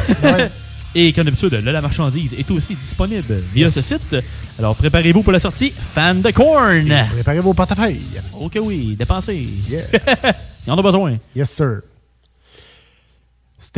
Et 0.95 1.11
comme 1.13 1.25
d'habitude, 1.25 1.53
là, 1.53 1.71
la 1.71 1.81
marchandise 1.81 2.33
est 2.33 2.49
aussi 2.49 2.73
disponible 2.75 3.43
via 3.53 3.65
Yes. 3.65 3.73
ce 3.73 3.81
site. 3.81 4.15
Alors 4.57 4.75
préparez-vous 4.75 5.21
pour 5.21 5.33
la 5.33 5.39
sortie 5.39 5.71
Fan 5.71 6.21
de 6.21 6.31
Corn. 6.31 6.91
Préparez 7.13 7.39
vos 7.41 7.53
portefeuilles. 7.53 8.01
Ok, 8.39 8.57
oui, 8.61 8.95
dépensez. 8.97 9.35
Il 10.65 10.71
en 10.71 10.77
a 10.77 10.81
besoin. 10.81 11.17
Yes, 11.35 11.49
sir. 11.51 11.81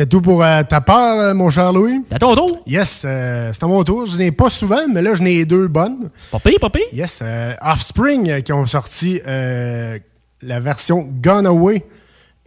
C'était 0.00 0.16
tout 0.16 0.22
pour 0.22 0.42
euh, 0.42 0.62
ta 0.62 0.80
part, 0.80 1.18
euh, 1.18 1.34
mon 1.34 1.50
cher 1.50 1.74
Louis? 1.74 2.00
C'est 2.08 2.14
à 2.14 2.18
ton 2.18 2.34
tour? 2.34 2.62
Yes, 2.66 3.02
euh, 3.04 3.52
c'est 3.52 3.62
à 3.62 3.66
mon 3.66 3.84
tour. 3.84 4.06
Je 4.06 4.16
n'ai 4.16 4.32
pas 4.32 4.48
souvent, 4.48 4.88
mais 4.88 5.02
là, 5.02 5.14
je 5.14 5.22
n'ai 5.22 5.44
deux 5.44 5.68
bonnes. 5.68 6.08
Papy, 6.32 6.56
papy? 6.58 6.80
Yes, 6.94 7.18
euh, 7.20 7.52
Offspring 7.60 8.40
qui 8.42 8.50
ont 8.50 8.64
sorti 8.64 9.20
la 9.26 10.60
version 10.60 11.06
Gone 11.22 11.44
Away 11.44 11.84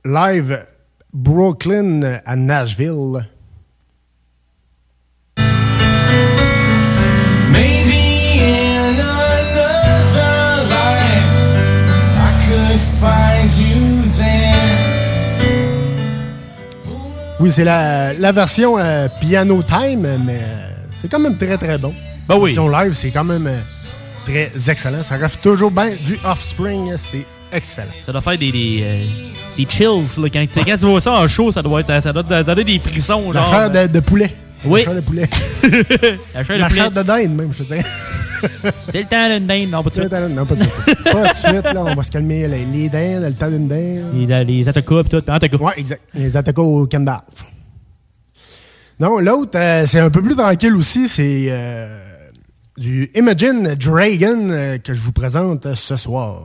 live 0.03 0.65
Brooklyn 1.13 2.21
à 2.25 2.35
Nashville. 2.35 3.27
Oui, 17.43 17.51
c'est 17.51 17.65
la, 17.65 18.13
la 18.13 18.31
version 18.31 18.77
euh, 18.79 19.09
Piano 19.19 19.61
Time, 19.63 20.07
mais 20.25 20.39
euh, 20.41 20.69
c'est 21.01 21.09
quand 21.09 21.19
même 21.19 21.35
très 21.35 21.57
très 21.57 21.77
bon. 21.77 21.93
Ben 22.25 22.37
oui. 22.37 22.55
La 22.55 22.61
version 22.61 22.69
live, 22.69 22.93
c'est 22.95 23.09
quand 23.11 23.25
même 23.25 23.45
euh, 23.45 23.59
très 24.25 24.49
excellent. 24.71 25.03
Ça 25.03 25.17
reste 25.17 25.41
toujours 25.41 25.69
bien 25.69 25.89
du 26.05 26.17
Offspring, 26.23 26.93
c'est 26.95 27.25
excellent. 27.51 27.91
Ça 28.01 28.13
doit 28.13 28.21
faire 28.21 28.37
des, 28.37 28.49
des, 28.49 29.09
des 29.57 29.65
chills. 29.67 30.05
Là, 30.19 30.29
quand, 30.31 30.45
quand 30.55 30.77
tu 30.77 30.85
vois 30.85 31.01
ça 31.01 31.11
en 31.11 31.27
show, 31.27 31.51
ça 31.51 31.61
doit, 31.61 31.81
être, 31.81 32.01
ça 32.01 32.13
doit 32.13 32.43
donner 32.43 32.63
des 32.63 32.79
frissons. 32.79 33.33
La 33.33 33.43
genre, 33.43 33.69
de, 33.69 33.87
de 33.87 33.99
poulet. 33.99 34.33
Oui. 34.65 34.79
La 34.79 34.85
chair 34.85 34.95
de 34.95 35.01
poulet. 35.01 35.29
La 36.33 36.43
chair 36.43 36.55
de 36.55 36.61
La 36.61 36.67
poulet. 36.67 36.81
chair 36.81 36.91
de 36.91 37.03
dinde, 37.03 37.35
même, 37.35 37.51
je 37.53 37.63
te 37.63 37.67
dirais. 37.67 37.83
C'est 38.89 39.01
le 39.01 39.07
temps 39.07 39.29
d'une 39.29 39.47
dinde. 39.47 39.69
Non, 39.69 39.83
pas 39.83 39.89
de 39.89 39.95
le 39.95 40.01
suite. 40.01 40.35
Non, 40.35 40.45
pas 40.45 40.55
de 40.55 40.63
suite. 40.63 41.03
pas 41.11 41.33
de 41.33 41.37
suite, 41.37 41.73
là. 41.73 41.83
On 41.85 41.95
va 41.95 42.03
se 42.03 42.11
calmer 42.11 42.47
les, 42.47 42.65
les 42.65 42.89
dindes, 42.89 43.23
le 43.23 43.33
temps 43.33 43.49
d'une 43.49 43.67
dinde. 43.67 44.03
Les, 44.13 44.43
les 44.43 44.67
attaquas 44.69 45.01
et 45.01 45.03
tout. 45.05 45.29
En 45.29 45.39
tout 45.39 45.47
cas. 45.49 45.57
Ouais, 45.57 45.73
exact. 45.77 46.01
Les 46.13 46.35
attaquants 46.35 46.63
au 46.63 46.85
Canada. 46.87 47.23
Non, 48.99 49.19
l'autre, 49.19 49.57
euh, 49.57 49.85
c'est 49.87 49.99
un 49.99 50.09
peu 50.09 50.21
plus 50.21 50.35
tranquille 50.35 50.75
aussi. 50.75 51.09
C'est 51.09 51.47
euh, 51.49 51.99
du 52.77 53.09
Imagine 53.15 53.75
Dragon 53.75 54.49
euh, 54.49 54.77
que 54.77 54.93
je 54.93 55.01
vous 55.01 55.11
présente 55.11 55.73
ce 55.73 55.97
soir. 55.97 56.41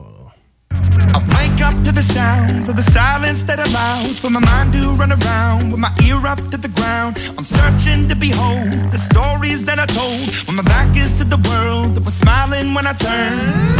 I 0.71 1.19
wake 1.37 1.61
up 1.61 1.75
to 1.83 1.91
the 1.91 2.01
sounds 2.01 2.69
of 2.69 2.75
the 2.75 2.83
silence 2.83 3.43
that 3.43 3.59
allows 3.59 4.19
for 4.19 4.29
my 4.29 4.39
mind 4.39 4.73
to 4.73 4.89
run 4.91 5.11
around 5.11 5.71
with 5.71 5.79
my 5.79 5.91
ear 6.05 6.25
up 6.25 6.39
to 6.51 6.57
the 6.57 6.69
ground. 6.69 7.17
I'm 7.37 7.45
searching 7.45 8.07
to 8.07 8.15
behold 8.15 8.91
the 8.91 8.97
stories 8.97 9.65
that 9.65 9.79
I 9.79 9.85
told 9.85 10.35
when 10.47 10.55
my 10.57 10.63
back 10.63 10.95
is 10.95 11.13
to 11.19 11.23
the 11.23 11.37
world 11.49 11.95
that 11.95 12.05
was 12.05 12.13
smiling 12.13 12.73
when 12.73 12.85
I 12.87 12.93
turned. 12.93 13.79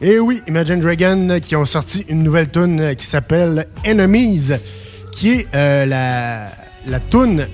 Et 0.00 0.18
oui, 0.18 0.42
Imagine 0.46 0.80
Dragon 0.80 1.40
qui 1.40 1.56
ont 1.56 1.64
sorti 1.64 2.04
une 2.08 2.22
nouvelle 2.22 2.50
tune 2.50 2.94
qui 2.94 3.06
s'appelle 3.06 3.66
Enemies, 3.86 4.52
qui 5.12 5.30
est 5.30 5.46
euh, 5.54 5.86
la, 5.86 6.50
la 6.86 7.00
tune 7.00 7.46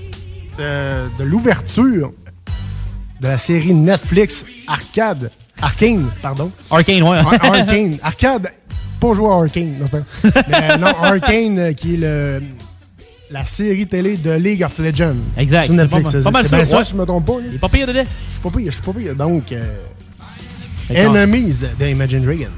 euh, 0.59 1.07
de 1.17 1.23
l'ouverture 1.23 2.11
de 3.21 3.27
la 3.27 3.37
série 3.37 3.73
Netflix 3.73 4.43
Arcade. 4.67 5.31
Arcane, 5.61 6.05
pardon. 6.21 6.51
Arcane, 6.69 7.03
ouais. 7.03 7.17
Ar- 7.17 7.33
Arcane. 7.53 7.97
Arcade. 8.01 8.51
Pas 8.99 9.13
jouer 9.13 9.27
à 9.31 9.37
Arcane. 9.41 9.73
Mais 10.49 10.77
non, 10.77 10.87
Arcane, 10.87 11.59
euh, 11.59 11.73
qui 11.73 11.95
est 11.95 11.97
le, 11.97 12.41
la 13.31 13.43
série 13.45 13.87
télé 13.87 14.17
de 14.17 14.31
League 14.31 14.63
of 14.63 14.77
Legends. 14.79 15.15
Exact. 15.37 15.65
Sur 15.65 15.73
Netflix. 15.75 16.11
Pas 16.11 16.17
mal- 16.19 16.23
pas 16.23 16.31
mal 16.31 16.43
C'est 16.43 16.49
ça, 16.49 16.55
bien 16.57 16.65
ça, 16.65 16.77
ouais. 16.77 16.83
si 16.83 16.91
je 16.91 16.97
me 16.97 17.05
trompe 17.05 17.25
pas. 17.25 17.33
là. 17.33 17.39
Il 17.49 17.55
est 17.55 17.59
pas 17.59 17.69
pire 17.69 17.87
dedans. 17.87 18.03
Je 18.03 18.33
suis 18.33 18.41
pas 18.43 18.49
pire, 18.57 18.71
je 18.71 18.71
suis 18.71 18.81
pas 18.81 18.93
pire. 18.99 19.15
Donc, 19.15 19.51
euh. 19.51 19.63
Enemies 20.93 21.57
de 21.79 21.85
Imagine 21.87 22.23
Dragon. 22.23 22.49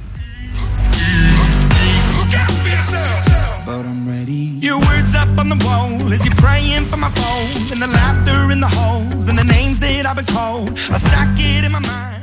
But 3.66 3.86
I'm 3.86 4.08
ready. 4.08 4.60
Your 4.62 4.80
words 4.80 5.16
up 5.16 5.30
on 5.40 5.48
the 5.50 5.56
wall 5.64 6.12
as 6.14 6.26
you're 6.26 6.36
praying 6.36 6.86
for 6.88 6.98
my 6.98 7.10
phone, 7.12 7.72
and 7.72 7.82
the 7.82 7.88
laughter 7.88 8.52
in 8.52 8.60
the 8.60 8.68
holes, 8.68 9.28
and 9.28 9.38
the 9.38 9.44
names 9.44 9.80
that 9.80 10.06
I've 10.06 10.16
been 10.18 10.26
called. 10.26 10.72
I 10.92 10.98
stack 11.00 11.38
it 11.40 11.64
in 11.66 11.72
my 11.72 11.80
mind. 11.80 12.23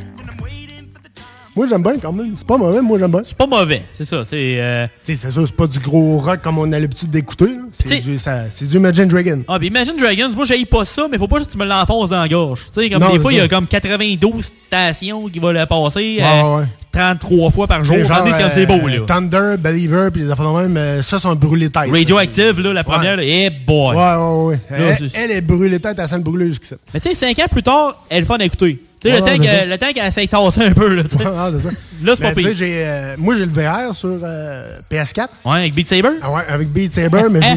Moi, 1.60 1.66
j'aime 1.68 1.82
bien 1.82 1.98
quand 1.98 2.10
même. 2.10 2.32
C'est 2.38 2.46
pas 2.46 2.56
mauvais, 2.56 2.80
moi, 2.80 2.98
j'aime 2.98 3.10
bien. 3.10 3.20
C'est 3.22 3.36
pas 3.36 3.46
mauvais, 3.46 3.82
c'est 3.92 4.06
ça. 4.06 4.24
C'est. 4.24 4.58
euh, 4.62 4.86
c'est 5.04 5.14
sûr, 5.30 5.46
c'est 5.46 5.54
pas 5.54 5.66
du 5.66 5.78
gros 5.78 6.18
rock 6.18 6.40
comme 6.40 6.56
on 6.56 6.72
a 6.72 6.80
l'habitude 6.80 7.10
d'écouter. 7.10 7.48
là. 7.48 7.64
C'est 7.72 7.98
du, 8.00 8.18
ça- 8.18 8.44
du 8.60 8.76
Imagine 8.76 9.06
Dragon. 9.06 9.42
Ah, 9.48 9.58
puis 9.58 9.68
Imagine 9.68 9.96
Dragons, 9.96 10.30
moi, 10.34 10.44
j'aille 10.44 10.64
pas 10.64 10.84
ça, 10.84 11.06
mais 11.10 11.18
faut 11.18 11.28
pas 11.28 11.40
que 11.40 11.50
tu 11.50 11.56
me 11.58 11.64
l'enfonces 11.64 12.10
dans 12.10 12.20
la 12.20 12.28
gorge. 12.28 12.66
Tu 12.72 12.82
sais, 12.82 12.90
comme 12.90 13.02
Non, 13.02 13.12
des 13.12 13.20
fois, 13.20 13.32
il 13.32 13.36
y 13.36 13.38
ça. 13.38 13.44
a 13.44 13.48
comme 13.48 13.66
92 13.66 14.44
stations 14.44 15.28
qui 15.28 15.38
vont 15.38 15.50
le 15.52 15.64
passer 15.66 16.18
Ouais, 16.20 16.24
euh, 16.24 16.56
ouais. 16.58 16.64
33 16.92 17.50
fois 17.50 17.66
par 17.68 17.84
jour. 17.84 17.96
Que 17.96 18.04
c'est 18.52 18.66
beau, 18.66 18.86
là. 18.88 18.94
euh, 18.96 19.06
Thunder, 19.06 19.54
Believer, 19.58 20.08
puis 20.12 20.22
les 20.22 20.30
affaires 20.30 20.52
de 20.52 20.58
même, 20.62 20.76
euh, 20.76 21.02
ça, 21.02 21.18
sont 21.20 21.34
brûlés 21.36 21.70
tête. 21.70 21.88
Radioactive, 21.90 22.60
là, 22.60 22.72
la 22.72 22.82
première, 22.84 23.16
là, 23.16 23.22
eh 23.24 23.48
boy. 23.50 23.96
Ouais, 23.96 24.02
ouais, 24.16 24.44
ouais. 24.46 24.78
Là, 24.78 24.96
Elle, 25.00 25.08
c'est- 25.10 25.18
elle 25.18 25.30
est 25.30 25.40
brûlée 25.40 25.78
tête 25.78 25.98
à 26.00 26.08
scène 26.08 26.22
brûlée 26.22 26.48
jusqu'ici. 26.48 26.74
Mais 26.92 26.98
tu 27.00 27.08
sais, 27.10 27.14
5 27.14 27.38
ans 27.38 27.46
plus 27.50 27.62
tard, 27.62 28.02
elle 28.08 28.22
est 28.22 28.26
fun 28.26 28.38
à 28.38 28.44
écouter. 28.44 28.80
Tu 29.00 29.08
sais, 29.08 29.14
le, 29.14 29.20
temps 29.78 29.86
ça. 29.86 29.92
qu'elle 29.94 30.12
s'est 30.12 30.26
tassée 30.26 30.62
un 30.62 30.72
peu, 30.72 30.94
là, 30.94 31.04
tu 31.04 31.10
sais. 31.10 31.18
Ça. 31.24 31.70
Là, 32.02 32.14
c'est 32.16 32.22
pas 32.22 32.32
pire. 32.34 32.48
euh, 32.60 33.14
moi, 33.18 33.34
j'ai 33.36 33.46
le 33.46 33.52
VR 33.52 33.94
sur 33.94 34.18
euh, 34.22 34.78
PS4. 34.90 35.28
Ouais, 35.44 35.58
avec 35.58 35.74
Beat 35.74 35.86
Saber? 35.88 36.08
Ah 36.22 36.30
ouais, 36.30 36.42
avec 36.48 36.68
Beat 36.68 36.94
Saber, 36.94 37.22
mais 37.30 37.40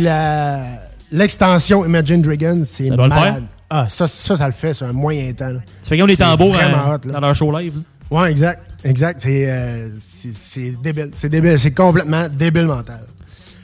l'extension 1.12 1.86
Imagine 1.86 2.22
Dragon. 2.22 2.64
C'est 2.66 2.90
Ça 2.90 2.96
doit 2.96 3.06
le 3.08 3.10
malade. 3.10 3.34
faire? 3.36 3.44
Ah, 3.70 3.88
ça, 3.90 4.08
ça, 4.08 4.36
ça 4.36 4.46
le 4.46 4.54
fait, 4.54 4.74
c'est 4.74 4.86
un 4.86 4.94
moyen 4.94 5.34
temps. 5.34 5.50
là. 5.50 5.60
Tu 5.82 5.90
fais 5.90 5.98
comme 5.98 6.08
les 6.08 6.16
C'est 6.16 6.24
tambours 6.24 6.54
vraiment 6.54 6.90
hot, 6.94 7.08
là. 7.08 7.14
dans 7.14 7.20
leur 7.20 7.36
show 7.36 7.52
live. 7.58 7.74
là. 8.12 8.20
Ouais, 8.22 8.32
exact. 8.32 8.62
Exact. 8.84 9.20
C'est, 9.22 9.50
euh, 9.50 9.90
c'est, 10.06 10.36
c'est 10.36 10.74
débile. 10.82 11.10
C'est 11.16 11.30
débile. 11.30 11.58
C'est 11.58 11.72
complètement 11.74 12.28
débile 12.32 12.68
mental. 12.68 13.00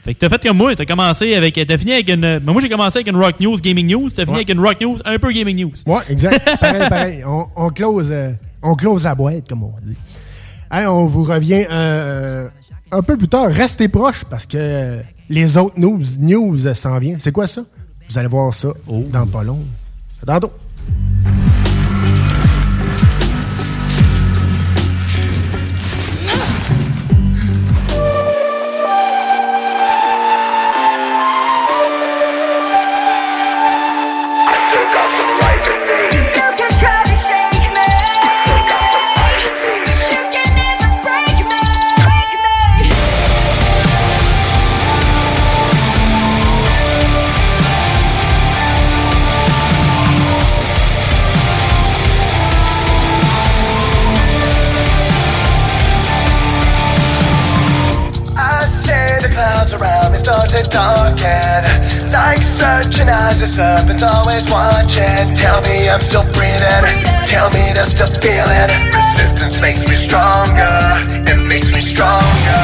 Fait 0.02 0.14
que 0.14 0.18
t'as 0.18 0.30
fait 0.30 0.42
comme 0.48 0.56
moi, 0.56 0.74
t'as 0.74 0.86
commencé 0.86 1.34
avec. 1.34 1.54
T'as 1.54 1.76
fini 1.78 1.92
avec 1.92 2.08
une. 2.08 2.20
ben, 2.22 2.40
moi 2.52 2.60
j'ai 2.62 2.70
commencé 2.70 2.96
avec 2.98 3.08
une 3.08 3.16
Rock 3.22 3.38
News 3.38 3.58
Gaming 3.60 3.86
News, 3.86 4.08
t'as 4.08 4.22
fini 4.24 4.30
Ouais. 4.38 4.44
avec 4.44 4.48
une 4.48 4.60
Rock 4.60 4.80
News 4.80 4.96
un 5.04 5.18
peu 5.18 5.30
Gaming 5.30 5.60
News. 5.62 5.72
Ouais, 5.86 6.00
exact. 6.08 6.42
pareil, 6.60 6.88
pareil. 6.88 7.22
On, 7.26 7.46
on 7.54 7.68
close, 7.68 8.08
euh, 8.10 8.30
on 8.62 8.74
close 8.74 9.04
la 9.04 9.14
boîte, 9.14 9.46
comme 9.46 9.62
on 9.62 9.74
dit. 9.82 9.94
Hey, 10.72 10.86
on 10.86 11.04
vous 11.06 11.22
revient 11.24 11.66
euh, 11.70 12.48
un 12.90 13.02
peu 13.02 13.18
plus 13.18 13.28
tard. 13.28 13.48
Restez 13.48 13.88
proches 13.88 14.24
parce 14.24 14.46
que 14.46 15.00
les 15.30 15.56
autres 15.56 15.78
news, 15.78 16.02
news 16.18 16.74
s'en 16.74 16.98
viennent. 16.98 17.20
C'est 17.20 17.32
quoi 17.32 17.46
ça? 17.46 17.62
Vous 18.08 18.18
allez 18.18 18.28
voir 18.28 18.52
ça 18.52 18.68
dans 19.12 19.26
pas 19.26 19.44
long. 19.44 19.60
À 20.22 20.26
tantôt. 20.26 20.52
Always 64.40 64.50
watching 64.50 65.34
Tell 65.34 65.60
me 65.62 65.88
I'm 65.88 66.00
still 66.00 66.24
breathing, 66.32 67.04
tell 67.26 67.50
me 67.50 67.72
there's 67.72 67.90
still 67.90 68.10
feeling. 68.20 68.70
Resistance 68.92 69.60
makes 69.60 69.86
me 69.88 69.94
stronger, 69.94 70.76
it 71.26 71.36
makes 71.48 71.72
me 71.72 71.80
stronger. 71.80 72.60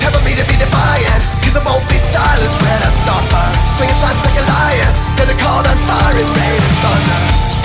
Tell 0.00 0.12
me 0.24 0.34
to 0.36 0.44
be 0.46 0.56
defiant, 0.56 1.22
cause 1.42 1.56
I 1.56 1.62
won't 1.64 1.84
be 1.88 1.98
silenced 2.12 2.58
when 2.60 2.80
I 2.82 2.90
suffer. 3.04 3.46
Swinging 3.76 3.98
shots 4.00 4.20
like 4.24 4.38
a 4.38 4.46
lion, 4.46 4.92
gonna 5.16 5.36
call 5.38 5.62
on 5.64 5.78
fire 5.88 6.16
and 6.16 6.30
rain 6.30 6.60
and 6.68 6.76
thunder. 6.82 7.22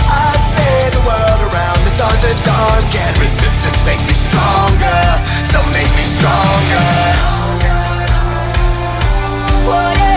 I 0.07 0.31
say 0.55 0.75
the 0.95 1.01
world 1.03 1.41
around 1.47 1.79
me 1.83 1.91
start 1.91 2.17
to 2.23 2.31
darken. 2.43 3.11
Resistance 3.19 3.79
makes 3.85 4.05
me 4.07 4.15
stronger, 4.15 5.03
so 5.51 5.57
make 5.71 5.91
me 5.95 6.05
stronger. 6.07 6.87
Whatever 9.67 10.12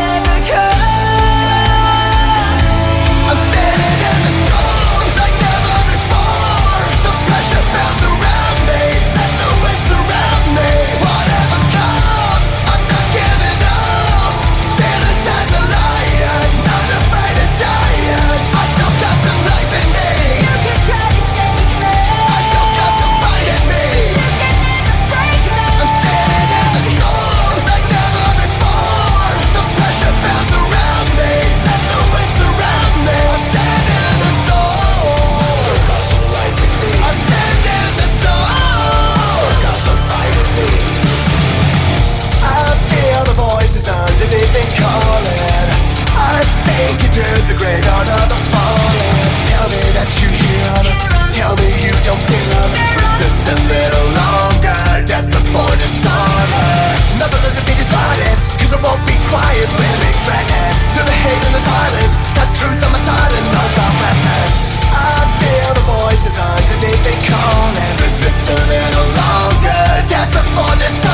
Nothing 57.26 57.42
doesn't 57.42 57.66
be 57.66 57.74
decided 57.74 58.38
Cause 58.54 58.70
I 58.70 58.78
won't 58.78 59.02
be 59.02 59.18
quiet 59.26 59.66
With 59.66 59.82
a 59.82 59.98
big 59.98 60.14
red 60.30 60.46
to 60.94 61.02
the 61.02 61.16
hate 61.26 61.42
and 61.42 61.58
the 61.58 61.64
violence 61.66 62.14
That 62.38 62.54
truth 62.54 62.78
on 62.86 62.94
my 62.94 63.02
side 63.02 63.32
And 63.34 63.50
no 63.50 63.62
stop 63.74 63.94
weapon 63.98 64.46
I 64.94 65.26
feel 65.42 65.70
the 65.74 65.84
voices 65.90 66.38
underneath 66.38 67.02
me 67.02 67.18
calling 67.26 67.94
Resist 67.98 68.46
a 68.46 68.54
little 68.70 69.08
longer 69.18 70.06
Death 70.06 70.30
before 70.38 70.76
this 70.78 71.05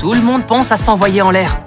Tout 0.00 0.14
le 0.14 0.22
monde 0.22 0.46
pense 0.46 0.72
à 0.72 0.78
s'envoyer 0.78 1.20
en 1.20 1.30
l'air. 1.30 1.63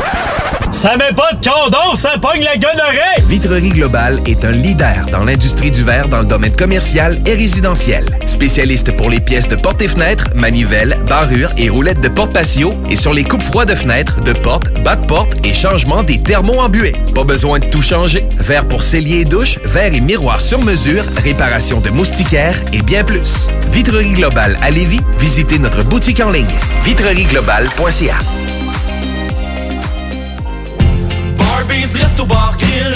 Ça 0.77 0.95
met 0.95 1.11
pas 1.15 1.31
de 1.33 1.43
condom, 1.43 1.95
ça 1.95 2.19
pogne 2.21 2.43
la 2.43 2.55
gonorrhée! 2.55 3.19
Vitrerie 3.27 3.69
Globale 3.69 4.19
est 4.27 4.45
un 4.45 4.51
leader 4.51 5.07
dans 5.11 5.23
l'industrie 5.23 5.71
du 5.71 5.83
verre 5.83 6.07
dans 6.07 6.19
le 6.19 6.27
domaine 6.27 6.55
commercial 6.55 7.17
et 7.25 7.33
résidentiel. 7.33 8.05
Spécialiste 8.27 8.95
pour 8.95 9.09
les 9.09 9.19
pièces 9.19 9.47
de 9.47 9.55
portes 9.55 9.81
et 9.81 9.87
fenêtres, 9.87 10.25
manivelles, 10.35 10.99
barrures 11.07 11.49
et 11.57 11.69
roulettes 11.69 12.01
de 12.01 12.09
porte 12.09 12.31
patio 12.31 12.69
et 12.91 12.95
sur 12.95 13.11
les 13.11 13.23
coupes 13.23 13.41
froides 13.41 13.69
de 13.69 13.73
fenêtres, 13.73 14.21
de 14.21 14.33
portes, 14.33 14.71
bas 14.83 14.97
de 14.97 15.07
porte 15.07 15.43
et 15.43 15.51
changement 15.55 16.03
des 16.03 16.21
thermos 16.21 16.59
en 16.59 16.69
buée. 16.69 16.95
Pas 17.15 17.23
besoin 17.23 17.57
de 17.57 17.65
tout 17.65 17.81
changer. 17.81 18.27
Verre 18.37 18.67
pour 18.67 18.83
cellier 18.83 19.21
et 19.21 19.25
douche, 19.25 19.57
verre 19.65 19.95
et 19.95 19.99
miroir 19.99 20.41
sur 20.41 20.63
mesure, 20.63 21.03
réparation 21.23 21.81
de 21.81 21.89
moustiquaires 21.89 22.61
et 22.71 22.83
bien 22.83 23.03
plus. 23.03 23.47
Vitrerie 23.71 24.13
Globale 24.13 24.59
à 24.61 24.69
Lévis, 24.69 25.01
visitez 25.17 25.57
notre 25.57 25.81
boutique 25.81 26.19
en 26.19 26.29
ligne 26.29 26.45
vitrerieglobale.ca. 26.83 28.46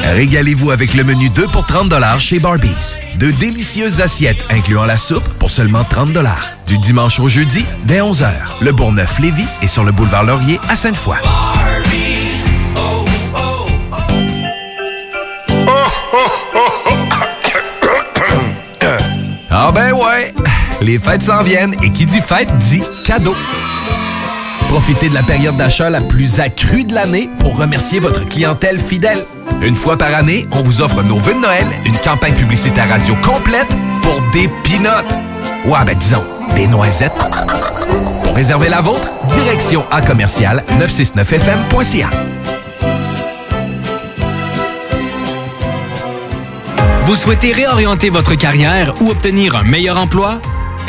Régalez-vous 0.03 0.71
avec 0.71 0.93
le 0.93 1.03
menu 1.03 1.29
2 1.29 1.47
pour 1.47 1.65
30 1.65 1.93
chez 2.19 2.39
Barbies. 2.39 2.97
De 3.17 3.29
délicieuses 3.31 4.01
assiettes 4.01 4.45
incluant 4.49 4.83
la 4.83 4.97
soupe 4.97 5.27
pour 5.39 5.49
seulement 5.49 5.83
30 5.83 6.09
Du 6.67 6.77
dimanche 6.79 7.19
au 7.19 7.27
jeudi, 7.27 7.65
dès 7.85 7.99
11h. 7.99 8.27
Le 8.61 8.71
Bourgneuf-Lévis 8.71 9.47
est 9.61 9.67
sur 9.67 9.83
le 9.83 9.91
boulevard 9.91 10.23
Laurier 10.23 10.59
à 10.69 10.75
Sainte-Foy. 10.75 11.17
Ah 19.53 19.69
ben 19.73 19.91
ouais, 19.91 20.33
les 20.81 20.97
fêtes 20.97 21.23
s'en 21.23 21.41
viennent 21.41 21.75
et 21.83 21.91
qui 21.91 22.05
dit 22.05 22.21
fête 22.21 22.47
dit 22.57 22.81
cadeau. 23.05 23.35
Profitez 24.69 25.09
de 25.09 25.13
la 25.13 25.23
période 25.23 25.57
d'achat 25.57 25.89
la 25.89 25.99
plus 25.99 26.39
accrue 26.39 26.85
de 26.85 26.93
l'année 26.93 27.29
pour 27.39 27.57
remercier 27.57 27.99
votre 27.99 28.25
clientèle 28.25 28.79
fidèle. 28.79 29.25
Une 29.61 29.75
fois 29.75 29.95
par 29.95 30.13
année, 30.15 30.47
on 30.51 30.63
vous 30.63 30.81
offre 30.81 31.03
nos 31.03 31.19
vœux 31.19 31.35
de 31.35 31.39
Noël, 31.39 31.67
une 31.85 31.95
campagne 31.97 32.33
publicitaire 32.33 32.89
radio 32.89 33.15
complète 33.23 33.67
pour 34.01 34.19
des 34.33 34.47
pinottes. 34.63 35.19
Ouais, 35.65 35.85
ben 35.85 35.95
disons, 35.95 36.23
des 36.55 36.65
noisettes. 36.65 37.13
Pour 38.23 38.35
réserver 38.35 38.69
la 38.69 38.81
vôtre, 38.81 39.07
direction 39.35 39.83
à 39.91 40.01
commercial 40.01 40.63
969fm.ca. 40.79 42.09
Vous 47.03 47.15
souhaitez 47.15 47.51
réorienter 47.51 48.09
votre 48.09 48.33
carrière 48.33 48.93
ou 48.99 49.11
obtenir 49.11 49.55
un 49.55 49.63
meilleur 49.63 49.97
emploi? 49.97 50.41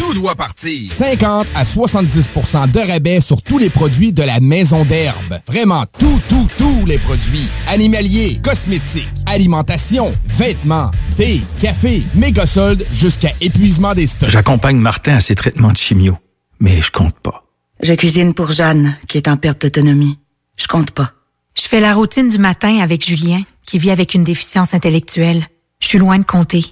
Tout 0.00 0.14
doit 0.14 0.34
partir. 0.34 0.90
50 0.90 1.46
à 1.54 1.62
70% 1.62 2.70
de 2.70 2.78
rabais 2.80 3.20
sur 3.20 3.42
tous 3.42 3.58
les 3.58 3.68
produits 3.68 4.14
de 4.14 4.22
la 4.22 4.40
maison 4.40 4.86
d'herbe. 4.86 5.38
Vraiment 5.46 5.84
tout, 5.98 6.18
tout, 6.26 6.48
tous 6.56 6.86
les 6.86 6.96
produits. 6.96 7.46
Animaliers, 7.68 8.40
cosmétiques, 8.42 9.10
alimentation, 9.26 10.10
vêtements, 10.24 10.90
thé, 11.18 11.42
café, 11.60 12.02
méga 12.14 12.46
soldes 12.46 12.86
jusqu'à 12.90 13.28
épuisement 13.42 13.94
des 13.94 14.06
stocks. 14.06 14.30
J'accompagne 14.30 14.78
Martin 14.78 15.16
à 15.16 15.20
ses 15.20 15.34
traitements 15.34 15.72
de 15.72 15.76
chimio, 15.76 16.16
mais 16.60 16.80
je 16.80 16.90
compte 16.90 17.18
pas. 17.20 17.44
Je 17.82 17.92
cuisine 17.92 18.32
pour 18.32 18.52
Jeanne, 18.52 18.96
qui 19.06 19.18
est 19.18 19.28
en 19.28 19.36
perte 19.36 19.60
d'autonomie. 19.60 20.18
Je 20.56 20.66
compte 20.66 20.92
pas. 20.92 21.12
Je 21.54 21.68
fais 21.68 21.80
la 21.80 21.92
routine 21.92 22.28
du 22.28 22.38
matin 22.38 22.78
avec 22.78 23.06
Julien, 23.06 23.42
qui 23.66 23.78
vit 23.78 23.90
avec 23.90 24.14
une 24.14 24.24
déficience 24.24 24.72
intellectuelle. 24.72 25.44
Je 25.78 25.88
suis 25.88 25.98
loin 25.98 26.18
de 26.18 26.24
compter. 26.24 26.64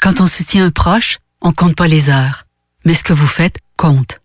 Quand 0.00 0.20
on 0.20 0.26
soutient 0.26 0.66
un 0.66 0.70
proche, 0.72 1.18
on 1.42 1.52
compte 1.52 1.76
pas 1.76 1.86
les 1.86 2.10
heures. 2.10 2.44
Mais 2.84 2.94
ce 2.94 3.04
que 3.04 3.12
vous 3.12 3.26
faites 3.26 3.58
compte. 3.76 4.20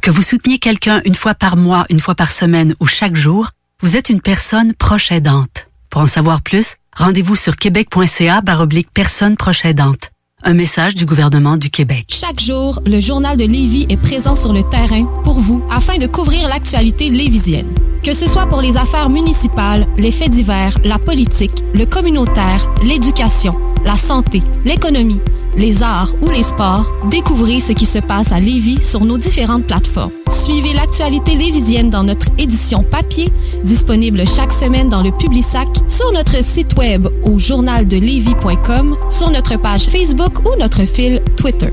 Que 0.00 0.10
vous 0.10 0.22
souteniez 0.22 0.58
quelqu'un 0.58 1.00
une 1.04 1.14
fois 1.14 1.34
par 1.34 1.56
mois, 1.56 1.86
une 1.88 2.00
fois 2.00 2.14
par 2.14 2.30
semaine 2.30 2.74
ou 2.80 2.86
chaque 2.86 3.16
jour, 3.16 3.50
vous 3.80 3.96
êtes 3.96 4.10
une 4.10 4.20
personne 4.20 4.74
proche 4.74 5.12
aidante. 5.12 5.68
Pour 5.90 6.00
en 6.00 6.06
savoir 6.06 6.42
plus, 6.42 6.76
rendez-vous 6.96 7.36
sur 7.36 7.56
québec.ca 7.56 8.40
baroblique 8.40 8.88
personne 8.92 9.36
proche 9.36 9.64
aidante. 9.64 10.10
Un 10.42 10.54
message 10.54 10.94
du 10.94 11.06
gouvernement 11.06 11.56
du 11.56 11.70
Québec. 11.70 12.06
Chaque 12.08 12.40
jour, 12.40 12.80
le 12.84 12.98
journal 12.98 13.36
de 13.36 13.44
Lévis 13.44 13.86
est 13.88 13.96
présent 13.96 14.34
sur 14.34 14.52
le 14.52 14.62
terrain 14.68 15.04
pour 15.22 15.38
vous 15.38 15.64
afin 15.70 15.98
de 15.98 16.06
couvrir 16.06 16.48
l'actualité 16.48 17.10
lévisienne. 17.10 17.72
Que 18.02 18.12
ce 18.12 18.26
soit 18.26 18.46
pour 18.46 18.60
les 18.60 18.76
affaires 18.76 19.08
municipales, 19.08 19.86
les 19.96 20.10
faits 20.10 20.30
divers, 20.30 20.76
la 20.82 20.98
politique, 20.98 21.62
le 21.72 21.86
communautaire, 21.86 22.68
l'éducation, 22.82 23.56
la 23.84 23.96
santé, 23.96 24.42
l'économie, 24.64 25.20
les 25.56 25.82
arts 25.82 26.14
ou 26.22 26.28
les 26.28 26.42
sports, 26.42 26.90
découvrez 27.10 27.60
ce 27.60 27.72
qui 27.72 27.86
se 27.86 27.98
passe 27.98 28.32
à 28.32 28.40
Lévis 28.40 28.82
sur 28.82 29.04
nos 29.04 29.18
différentes 29.18 29.66
plateformes. 29.66 30.10
Suivez 30.30 30.72
l'actualité 30.72 31.34
lévisienne 31.34 31.90
dans 31.90 32.04
notre 32.04 32.26
édition 32.38 32.82
papier, 32.82 33.30
disponible 33.64 34.26
chaque 34.26 34.52
semaine 34.52 34.88
dans 34.88 35.02
le 35.02 35.12
Publisac, 35.12 35.68
sur 35.88 36.10
notre 36.12 36.42
site 36.42 36.76
web 36.76 37.06
au 37.24 37.38
journaldelevis.com, 37.38 38.96
sur 39.10 39.30
notre 39.30 39.58
page 39.58 39.84
Facebook 39.84 40.40
ou 40.40 40.58
notre 40.58 40.84
fil 40.84 41.22
Twitter. 41.36 41.70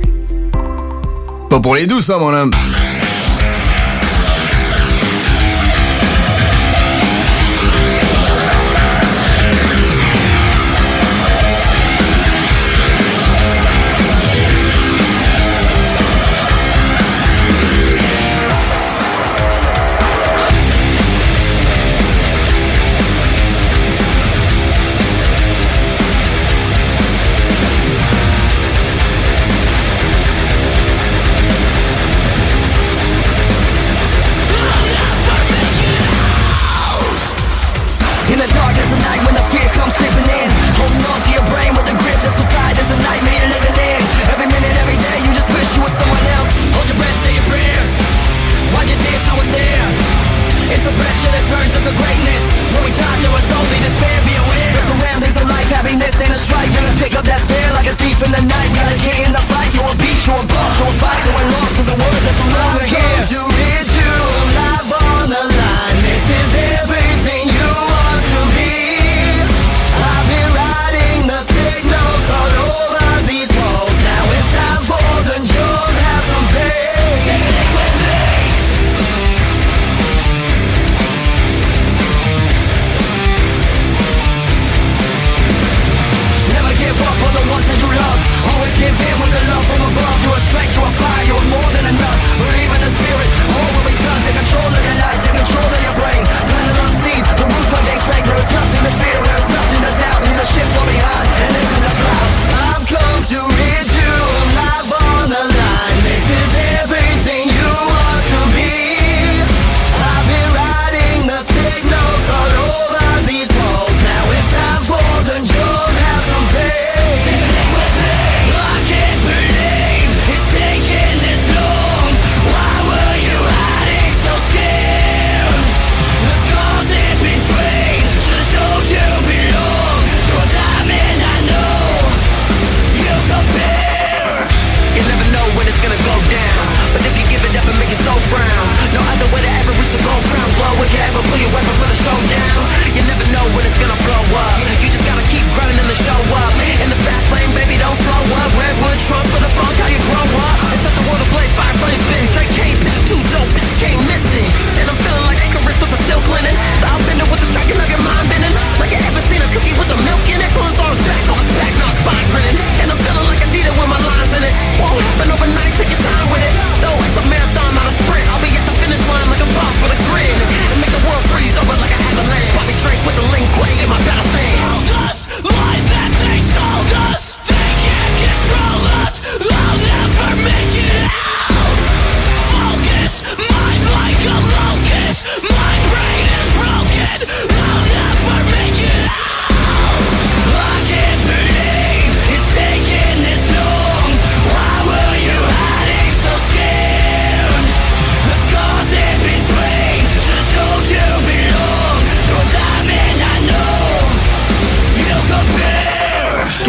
Pas 1.49 1.59
pour 1.59 1.75
les 1.75 1.87
douces, 1.87 2.05
ça, 2.05 2.17
mon 2.17 2.33
homme. 2.33 2.51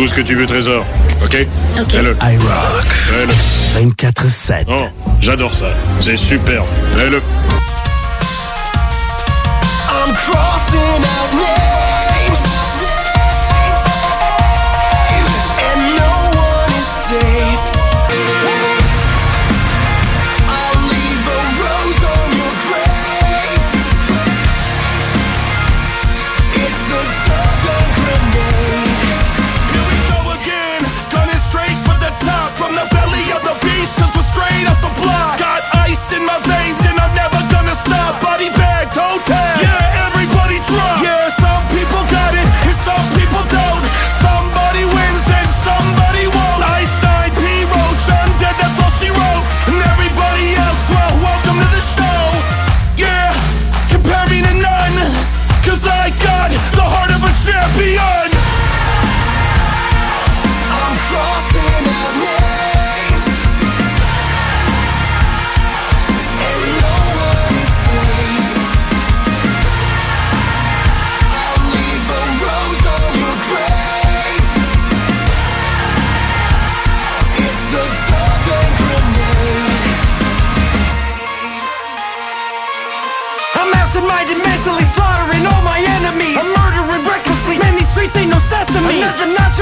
Tout 0.00 0.08
ce 0.08 0.14
que 0.14 0.22
tu 0.22 0.34
veux, 0.34 0.46
trésor. 0.46 0.82
OK? 1.22 1.46
OK. 1.78 1.90
Fais-le. 1.90 2.16
iRock. 2.22 2.86
Fais-le. 2.86 3.86
24-7. 3.86 4.64
Oh, 4.66 4.86
j'adore 5.20 5.52
ça. 5.52 5.74
C'est 6.00 6.16
superbe. 6.16 6.64
Fais-le. 6.96 7.18
I'm 9.90 10.14
crossing. 10.14 11.99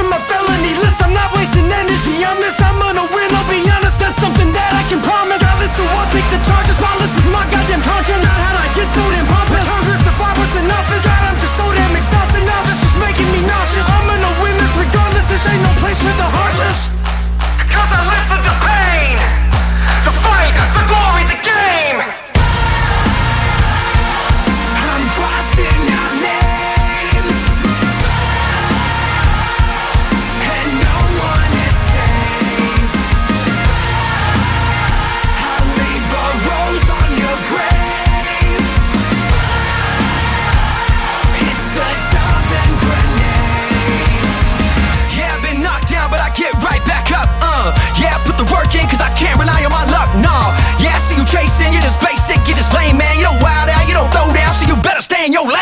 my 0.09 0.19
felony 0.29 0.75
list. 0.81 1.03
I'm 1.03 1.13
not 1.13 1.33
wasting 1.35 1.67
energy 1.67 2.25
on 2.25 2.37
this. 2.41 2.61
I'm 2.61 2.79
gonna 2.79 3.07
win, 3.13 3.29
I'll 3.35 3.49
be 3.51 3.61
honest. 3.71 3.99
That's 3.99 4.19
something 4.21 4.53
that 4.53 4.73
I 4.73 4.83
can 4.89 5.01
promise. 5.01 5.41
So 5.77 5.85
I'll 5.85 6.11
take 6.11 6.29
the 6.33 6.41
charges. 6.43 6.77
While 6.81 6.99
this 6.99 7.13
is 7.13 7.27
my 7.31 7.45
goddamn 7.51 7.83
conscience 7.83 8.25
Not 8.25 8.41
how 8.41 8.57
I 8.57 8.67
get 8.75 8.89
so 8.95 9.03
damn 9.13 9.28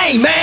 Amen. 0.08 0.35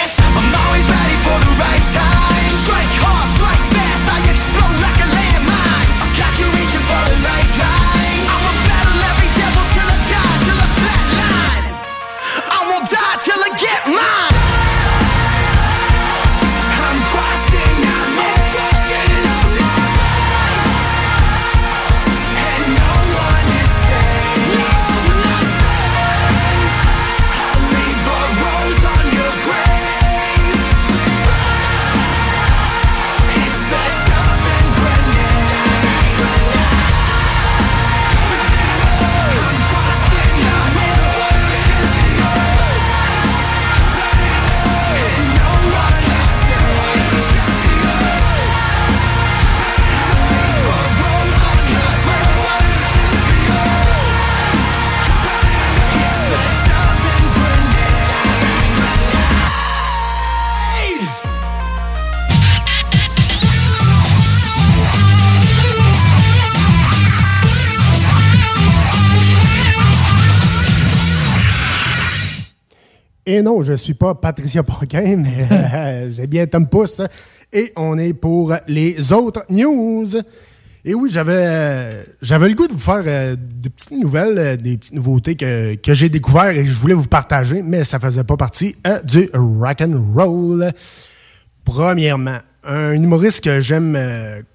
Non, 73.42 73.64
je 73.64 73.74
suis 73.74 73.94
pas 73.94 74.16
Patricia 74.16 74.64
Paquin, 74.64 75.16
mais 75.18 75.48
euh, 75.52 76.12
j'ai 76.12 76.28
bien 76.28 76.46
Tom 76.46 76.68
Pousse. 76.68 77.02
Et 77.52 77.72
on 77.76 77.98
est 77.98 78.14
pour 78.14 78.54
les 78.68 79.12
autres 79.12 79.46
news. 79.50 80.08
Et 80.86 80.94
oui, 80.94 81.10
j'avais 81.10 81.34
euh, 81.38 82.04
j'avais 82.22 82.50
le 82.50 82.56
goût 82.56 82.68
de 82.68 82.74
vous 82.74 82.80
faire 82.80 83.04
euh, 83.06 83.36
des 83.40 83.70
petites 83.70 83.92
nouvelles, 83.92 84.58
des 84.58 84.78
petites 84.78 84.94
nouveautés 84.94 85.36
que, 85.36 85.76
que 85.76 85.94
j'ai 85.94 86.10
découvertes 86.10 86.58
et 86.58 86.64
que 86.64 86.70
je 86.70 86.76
voulais 86.78 86.94
vous 86.94 87.08
partager, 87.08 87.62
mais 87.62 87.86
ça 87.86 88.00
faisait 88.00 88.26
pas 88.26 88.36
partie 88.36 88.76
du 89.06 89.30
rock 89.34 89.82
and 89.82 90.04
roll. 90.14 90.70
Premièrement, 91.64 92.40
un 92.66 92.92
humoriste 92.92 93.42
que 93.42 93.62
j'aime 93.62 93.98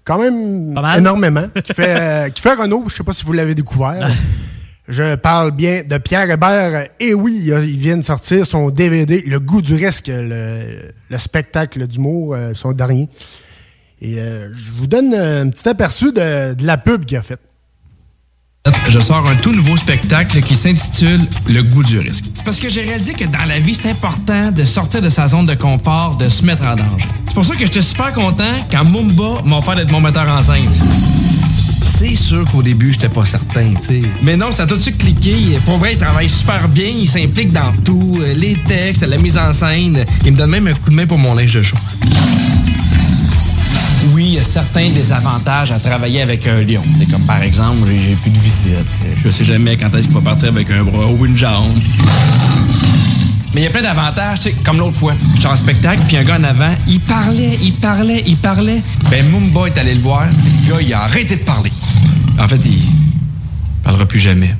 quand 0.04 0.18
même 0.18 0.78
énormément, 0.98 1.48
qui 1.64 1.72
fait 1.72 2.30
qui 2.34 2.42
fait 2.42 2.54
Renault. 2.54 2.84
Je 2.88 2.96
sais 2.96 3.04
pas 3.04 3.14
si 3.14 3.24
vous 3.24 3.32
l'avez 3.32 3.54
découvert. 3.54 4.06
Je 4.88 5.16
parle 5.16 5.50
bien 5.50 5.82
de 5.86 5.98
Pierre 5.98 6.30
Hébert. 6.30 6.88
Et 6.98 7.12
oui, 7.12 7.42
il, 7.44 7.78
vient 7.78 7.98
de 7.98 8.02
sortir 8.02 8.46
son 8.46 8.70
DVD, 8.70 9.22
Le 9.26 9.38
goût 9.38 9.60
du 9.60 9.74
risque, 9.74 10.08
le, 10.08 10.90
le 11.10 11.18
spectacle 11.18 11.86
d'humour, 11.86 12.34
euh, 12.34 12.52
son 12.54 12.72
dernier. 12.72 13.08
Et 14.00 14.18
euh, 14.18 14.48
je 14.54 14.72
vous 14.72 14.86
donne 14.86 15.12
un 15.12 15.50
petit 15.50 15.68
aperçu 15.68 16.06
de, 16.12 16.54
de 16.54 16.66
la 16.66 16.78
pub 16.78 17.04
qu'il 17.04 17.18
a 17.18 17.22
faite. 17.22 17.40
Je 18.88 18.98
sors 18.98 19.26
un 19.28 19.34
tout 19.36 19.52
nouveau 19.52 19.76
spectacle 19.76 20.40
qui 20.40 20.54
s'intitule 20.54 21.20
Le 21.48 21.62
goût 21.62 21.82
du 21.82 21.98
risque. 21.98 22.24
C'est 22.34 22.44
parce 22.44 22.58
que 22.58 22.68
j'ai 22.68 22.82
réalisé 22.82 23.12
que 23.12 23.24
dans 23.24 23.46
la 23.46 23.58
vie, 23.58 23.74
c'est 23.74 23.90
important 23.90 24.50
de 24.50 24.64
sortir 24.64 25.02
de 25.02 25.08
sa 25.08 25.26
zone 25.26 25.44
de 25.44 25.54
confort, 25.54 26.16
de 26.16 26.28
se 26.28 26.44
mettre 26.44 26.66
en 26.66 26.76
danger. 26.76 27.06
C'est 27.26 27.34
pour 27.34 27.44
ça 27.44 27.54
que 27.54 27.60
j'étais 27.60 27.80
super 27.80 28.12
content 28.12 28.56
quand 28.70 28.84
Mumba 28.84 29.42
m'a 29.44 29.58
offert 29.58 29.76
d'être 29.76 29.92
mon 29.92 30.00
metteur 30.00 30.28
en 30.30 30.42
scène. 30.42 30.70
C'est 31.84 32.14
sûr 32.14 32.44
qu'au 32.50 32.62
début, 32.62 32.92
j'étais 32.92 33.08
pas 33.08 33.24
certain, 33.24 33.74
tu 33.74 34.00
sais. 34.00 34.08
Mais 34.22 34.36
non, 34.36 34.52
ça 34.52 34.64
a 34.64 34.66
tout 34.66 34.76
de 34.76 34.80
suite 34.80 34.98
cliqué. 34.98 35.58
Pour 35.64 35.78
vrai, 35.78 35.94
il 35.94 35.98
travaille 35.98 36.28
super 36.28 36.68
bien, 36.68 36.86
il 36.86 37.08
s'implique 37.08 37.52
dans 37.52 37.72
tout, 37.84 38.18
euh, 38.20 38.34
les 38.34 38.54
textes, 38.66 39.06
la 39.06 39.18
mise 39.18 39.36
en 39.36 39.52
scène. 39.52 40.04
Il 40.24 40.32
me 40.32 40.36
donne 40.36 40.50
même 40.50 40.66
un 40.66 40.74
coup 40.74 40.90
de 40.90 40.94
main 40.94 41.06
pour 41.06 41.18
mon 41.18 41.34
linge 41.34 41.54
de 41.54 41.62
show. 41.62 41.76
Oui, 44.12 44.24
il 44.26 44.34
y 44.34 44.38
a 44.38 44.44
certains 44.44 44.90
désavantages 44.90 45.72
à 45.72 45.78
travailler 45.78 46.22
avec 46.22 46.46
un 46.46 46.62
lion. 46.62 46.82
C'est 46.96 47.10
comme 47.10 47.24
par 47.24 47.42
exemple, 47.42 47.88
j'ai 47.88 47.98
j'ai 47.98 48.14
plus 48.14 48.30
de 48.30 48.38
visite. 48.38 48.72
Je 49.24 49.30
sais 49.30 49.44
jamais 49.44 49.76
quand 49.76 49.94
est-ce 49.94 50.06
qu'il 50.06 50.16
va 50.16 50.22
partir 50.22 50.48
avec 50.48 50.70
un 50.70 50.84
bras 50.84 51.06
ou 51.06 51.26
une 51.26 51.36
jambe. 51.36 51.72
Mais 53.54 53.62
il 53.62 53.64
y 53.64 53.66
a 53.66 53.70
plein 53.70 53.82
d'avantages, 53.82 54.40
tu 54.40 54.50
sais, 54.50 54.56
comme 54.64 54.78
l'autre 54.78 54.96
fois. 54.96 55.14
J'étais 55.34 55.46
en 55.46 55.56
spectacle, 55.56 56.02
puis 56.06 56.16
un 56.16 56.24
gars 56.24 56.38
en 56.38 56.44
avant, 56.44 56.74
il 56.86 57.00
parlait, 57.00 57.58
il 57.62 57.72
parlait, 57.72 58.22
il 58.26 58.36
parlait. 58.36 58.82
Ben, 59.10 59.24
Mumba 59.30 59.66
est 59.66 59.78
allé 59.78 59.94
le 59.94 60.00
voir, 60.00 60.26
puis 60.44 60.52
le 60.66 60.72
gars, 60.72 60.80
il 60.80 60.94
a 60.94 61.02
arrêté 61.02 61.36
de 61.36 61.42
parler. 61.42 61.72
En 62.38 62.46
fait, 62.46 62.60
il 62.64 62.78
parlera 63.82 64.06
plus 64.06 64.20
jamais. 64.20 64.54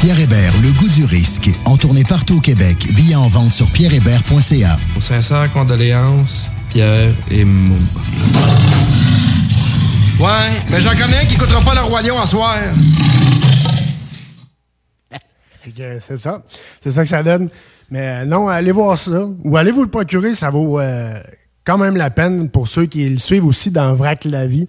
Pierre 0.00 0.18
Hébert, 0.18 0.52
le 0.62 0.70
goût 0.72 0.88
du 0.88 1.04
risque. 1.04 1.50
En 1.66 1.76
tournée 1.76 2.04
partout 2.04 2.38
au 2.38 2.40
Québec. 2.40 2.88
Billets 2.92 3.16
en 3.16 3.28
vente 3.28 3.52
sur 3.52 3.66
pierrehébert.ca. 3.66 4.78
Aux 4.96 5.00
sincères 5.02 5.52
condoléances, 5.52 6.48
Pierre 6.70 7.12
et 7.30 7.44
Mumba. 7.44 7.76
Ouais, 10.18 10.50
mais 10.70 10.80
j'en 10.80 10.90
connais 10.90 11.18
un 11.18 11.24
qui 11.26 11.34
écoutera 11.34 11.60
pas 11.60 11.74
le 11.74 11.82
Roi 11.82 12.00
Lion 12.02 12.18
en 12.18 12.26
soir. 12.26 12.56
Fait 15.76 15.82
que 15.82 15.98
C'est 16.00 16.16
ça. 16.16 16.42
C'est 16.82 16.92
ça 16.92 17.02
que 17.02 17.08
ça 17.08 17.22
donne. 17.22 17.48
Mais 17.90 18.22
euh, 18.22 18.24
non, 18.24 18.48
allez 18.48 18.72
voir 18.72 18.96
ça. 18.98 19.28
Ou 19.44 19.56
allez 19.56 19.72
vous 19.72 19.82
le 19.82 19.90
procurer, 19.90 20.34
ça 20.34 20.50
vaut 20.50 20.78
euh, 20.80 21.18
quand 21.64 21.78
même 21.78 21.96
la 21.96 22.10
peine 22.10 22.48
pour 22.48 22.68
ceux 22.68 22.86
qui 22.86 23.08
le 23.08 23.18
suivent 23.18 23.44
aussi 23.46 23.70
dans 23.70 23.94
Vrac 23.94 24.24
la 24.24 24.46
vie. 24.46 24.68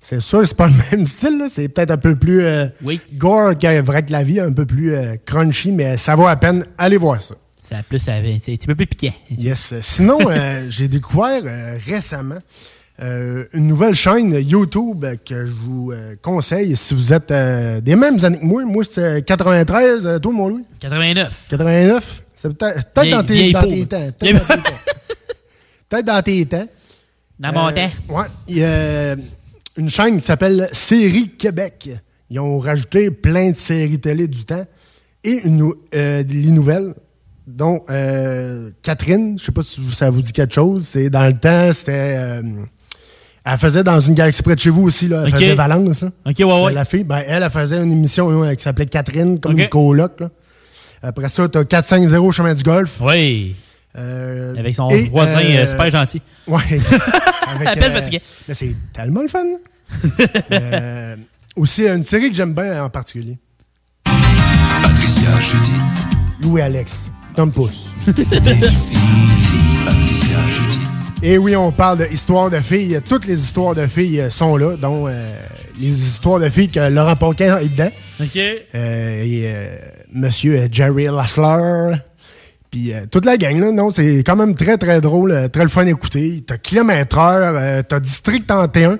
C'est 0.00 0.20
sûr, 0.20 0.46
c'est 0.46 0.56
pas 0.56 0.68
le 0.68 0.74
même 0.96 1.06
style, 1.06 1.38
là. 1.38 1.46
c'est 1.50 1.68
peut-être 1.68 1.90
un 1.92 1.96
peu 1.96 2.16
plus 2.16 2.42
euh, 2.42 2.66
gore 3.14 3.56
que 3.58 3.80
Vrac 3.80 4.10
la 4.10 4.22
vie, 4.24 4.40
un 4.40 4.52
peu 4.52 4.66
plus 4.66 4.94
euh, 4.94 5.14
crunchy, 5.24 5.72
mais 5.72 5.96
ça 5.96 6.14
vaut 6.16 6.26
la 6.26 6.36
peine. 6.36 6.64
Allez 6.78 6.96
voir 6.96 7.20
ça. 7.22 7.34
Ça 7.62 7.78
a 7.78 7.82
plus, 7.82 7.98
ça 8.00 8.14
avait- 8.14 8.40
c'est 8.44 8.52
un 8.52 8.56
petit 8.56 8.66
peu 8.66 8.74
plus 8.74 8.86
piquant. 8.86 9.14
Yes. 9.30 9.74
Sinon, 9.82 10.18
j'ai 10.68 10.88
découvert 10.88 11.42
récemment 11.86 12.38
euh, 13.02 13.44
une 13.52 13.66
nouvelle 13.66 13.94
chaîne 13.94 14.32
YouTube 14.32 15.04
que 15.26 15.46
je 15.46 15.52
vous 15.52 15.90
euh, 15.90 16.14
conseille 16.22 16.76
si 16.76 16.94
vous 16.94 17.12
êtes 17.12 17.30
euh, 17.32 17.80
des 17.80 17.96
mêmes 17.96 18.24
années 18.24 18.38
que 18.38 18.44
moi. 18.44 18.64
Moi, 18.64 18.84
c'était 18.84 19.22
93. 19.22 20.06
euh, 20.06 20.18
toi, 20.20 20.32
mon 20.32 20.48
Louis? 20.48 20.64
89. 20.80 21.46
89? 21.50 22.22
C'est 22.36 22.56
peut-être 22.56 23.10
dans 23.10 23.24
tes, 23.24 23.52
dans 23.52 23.62
tes 23.62 23.86
temps. 23.86 24.06
Peut-être 24.18 24.38
dans 24.48 24.54
tes 24.54 24.62
temps. 24.62 24.76
Peut-être 25.88 26.06
dans 26.06 26.22
tes 26.22 26.46
temps. 26.46 26.66
Dans 27.40 27.52
mon 27.52 27.72
temps. 27.72 27.90
Ouais. 28.08 28.26
Il 28.46 28.58
y 28.58 28.64
a 28.64 29.16
une 29.76 29.90
chaîne 29.90 30.18
qui 30.18 30.24
s'appelle 30.24 30.68
Série 30.72 31.30
Québec. 31.30 31.90
Ils 32.30 32.38
ont 32.38 32.58
rajouté 32.60 33.10
plein 33.10 33.50
de 33.50 33.56
séries 33.56 33.98
télé 33.98 34.28
du 34.28 34.44
temps 34.44 34.64
et 35.24 35.40
une 35.44 35.72
les 35.92 36.50
nouvelles, 36.52 36.94
dont 37.46 37.80
Catherine. 38.82 39.36
Je 39.38 39.44
sais 39.44 39.52
pas 39.52 39.62
si 39.62 39.80
ça 39.92 40.08
vous 40.08 40.22
dit 40.22 40.32
quelque 40.32 40.54
chose. 40.54 40.86
C'est 40.86 41.10
dans 41.10 41.26
le 41.26 41.34
temps, 41.34 41.72
c'était. 41.72 42.40
Euh, 43.46 43.50
elle 43.52 43.58
faisait 43.58 43.82
dans 43.84 44.00
une 44.00 44.14
galaxie 44.14 44.42
près 44.42 44.54
de 44.54 44.60
chez 44.60 44.70
vous 44.70 44.82
aussi, 44.82 45.08
là. 45.08 45.22
Elle 45.26 45.32
faisait 45.32 45.54
Valence. 45.54 46.02
hein. 46.04 46.12
Ok, 46.26 46.36
ouais, 46.38 46.62
ouais. 46.64 46.72
La 46.72 46.84
fille, 46.84 47.04
ben, 47.04 47.22
elle, 47.26 47.42
elle 47.42 47.50
faisait 47.50 47.82
une 47.82 47.90
émission 47.92 48.30
euh, 48.44 48.54
qui 48.54 48.62
s'appelait 48.62 48.86
Catherine, 48.86 49.40
comme 49.40 49.52
Ok. 49.54 49.58
une 49.60 49.68
coloc. 49.68 50.20
là. 50.20 50.30
Après 51.02 51.28
ça, 51.28 51.48
t'as 51.48 51.64
450 51.64 52.32
Chemin 52.32 52.54
du 52.54 52.62
Golf. 52.62 52.98
Oui. 53.00 53.56
Euh, 53.98 54.54
Avec 54.56 54.74
son 54.74 54.88
et, 54.88 55.08
voisin 55.08 55.40
euh, 55.40 55.62
euh, 55.62 55.66
super 55.66 55.90
gentil. 55.90 56.22
Peine 56.46 56.60
euh, 56.80 57.92
fatigué. 57.92 58.22
Mais 58.48 58.54
c'est 58.54 58.74
tellement 58.92 59.22
le 59.22 59.28
fun. 59.28 59.40
Euh, 60.52 61.16
aussi, 61.56 61.86
une 61.86 62.02
série 62.04 62.30
que 62.30 62.36
j'aime 62.36 62.54
bien 62.54 62.82
en 62.84 62.88
particulier. 62.88 63.36
Patricia 64.04 65.38
Judith. 65.40 65.74
Louis 66.42 66.62
Alex. 66.62 67.10
Tom 67.36 67.50
Pouce. 67.52 67.90
Patricia 69.84 70.38
Judith. 70.48 70.81
Et 71.24 71.38
oui, 71.38 71.54
on 71.54 71.70
parle 71.70 72.08
d'histoires 72.08 72.50
de 72.50 72.58
filles. 72.58 73.00
Toutes 73.08 73.26
les 73.26 73.40
histoires 73.40 73.76
de 73.76 73.86
filles 73.86 74.22
euh, 74.22 74.30
sont 74.30 74.56
là, 74.56 74.76
dont 74.76 75.06
euh, 75.06 75.12
les 75.78 75.86
histoires 75.86 76.40
de 76.40 76.48
filles 76.48 76.68
que 76.68 76.80
Laurent 76.80 77.14
Ponquin 77.14 77.58
est 77.58 77.68
dedans. 77.68 77.90
OK. 78.20 78.36
Euh, 78.36 79.22
et 79.22 79.42
euh, 79.44 79.76
Monsieur 80.12 80.68
Jerry 80.70 81.04
Lafleur. 81.04 82.00
Puis 82.72 82.92
toute 83.10 83.24
la 83.24 83.36
gang, 83.36 83.60
là, 83.60 83.70
non, 83.70 83.92
c'est 83.92 84.24
quand 84.24 84.34
même 84.34 84.54
très, 84.56 84.78
très 84.78 85.00
drôle, 85.00 85.48
très 85.52 85.62
le 85.62 85.68
fun 85.68 85.86
à 85.86 85.90
écouter. 85.90 86.42
T'as 86.44 86.56
Kilomètre 86.56 87.18
Heure, 87.18 87.84
t'as 87.86 88.00
District 88.00 88.46
31 88.46 88.94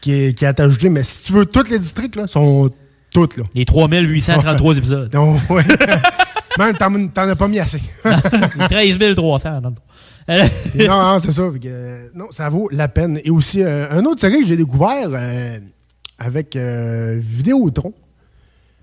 qui 0.00 0.12
est, 0.12 0.34
qui 0.34 0.44
est 0.44 0.60
ajouté, 0.60 0.90
mais 0.90 1.04
si 1.04 1.22
tu 1.22 1.32
veux, 1.32 1.46
tous 1.46 1.70
les 1.70 1.78
districts, 1.78 2.16
là, 2.16 2.26
sont 2.26 2.70
toutes, 3.12 3.36
là. 3.36 3.44
Les 3.54 3.64
3833 3.64 4.76
épisodes. 4.76 5.08
Donc, 5.10 5.38
ouais. 5.50 5.62
Même, 6.58 6.76
t'en 6.76 7.08
t'en 7.08 7.28
as 7.28 7.36
pas 7.36 7.48
mis 7.48 7.58
assez. 7.58 7.80
13 8.68 8.98
300. 9.16 9.60
Fond. 10.26 10.78
non, 10.78 11.02
non, 11.02 11.18
c'est 11.22 11.32
ça. 11.32 11.42
Que, 11.42 11.66
euh, 11.66 12.08
non, 12.14 12.26
ça 12.30 12.48
vaut 12.48 12.68
la 12.70 12.88
peine. 12.88 13.20
Et 13.24 13.30
aussi, 13.30 13.62
euh, 13.62 13.86
un 13.90 14.04
autre 14.04 14.20
série 14.20 14.40
que 14.40 14.46
j'ai 14.46 14.56
découvert 14.56 15.08
euh, 15.12 15.58
avec 16.18 16.56
euh, 16.56 17.18
Vidéotron. 17.20 17.92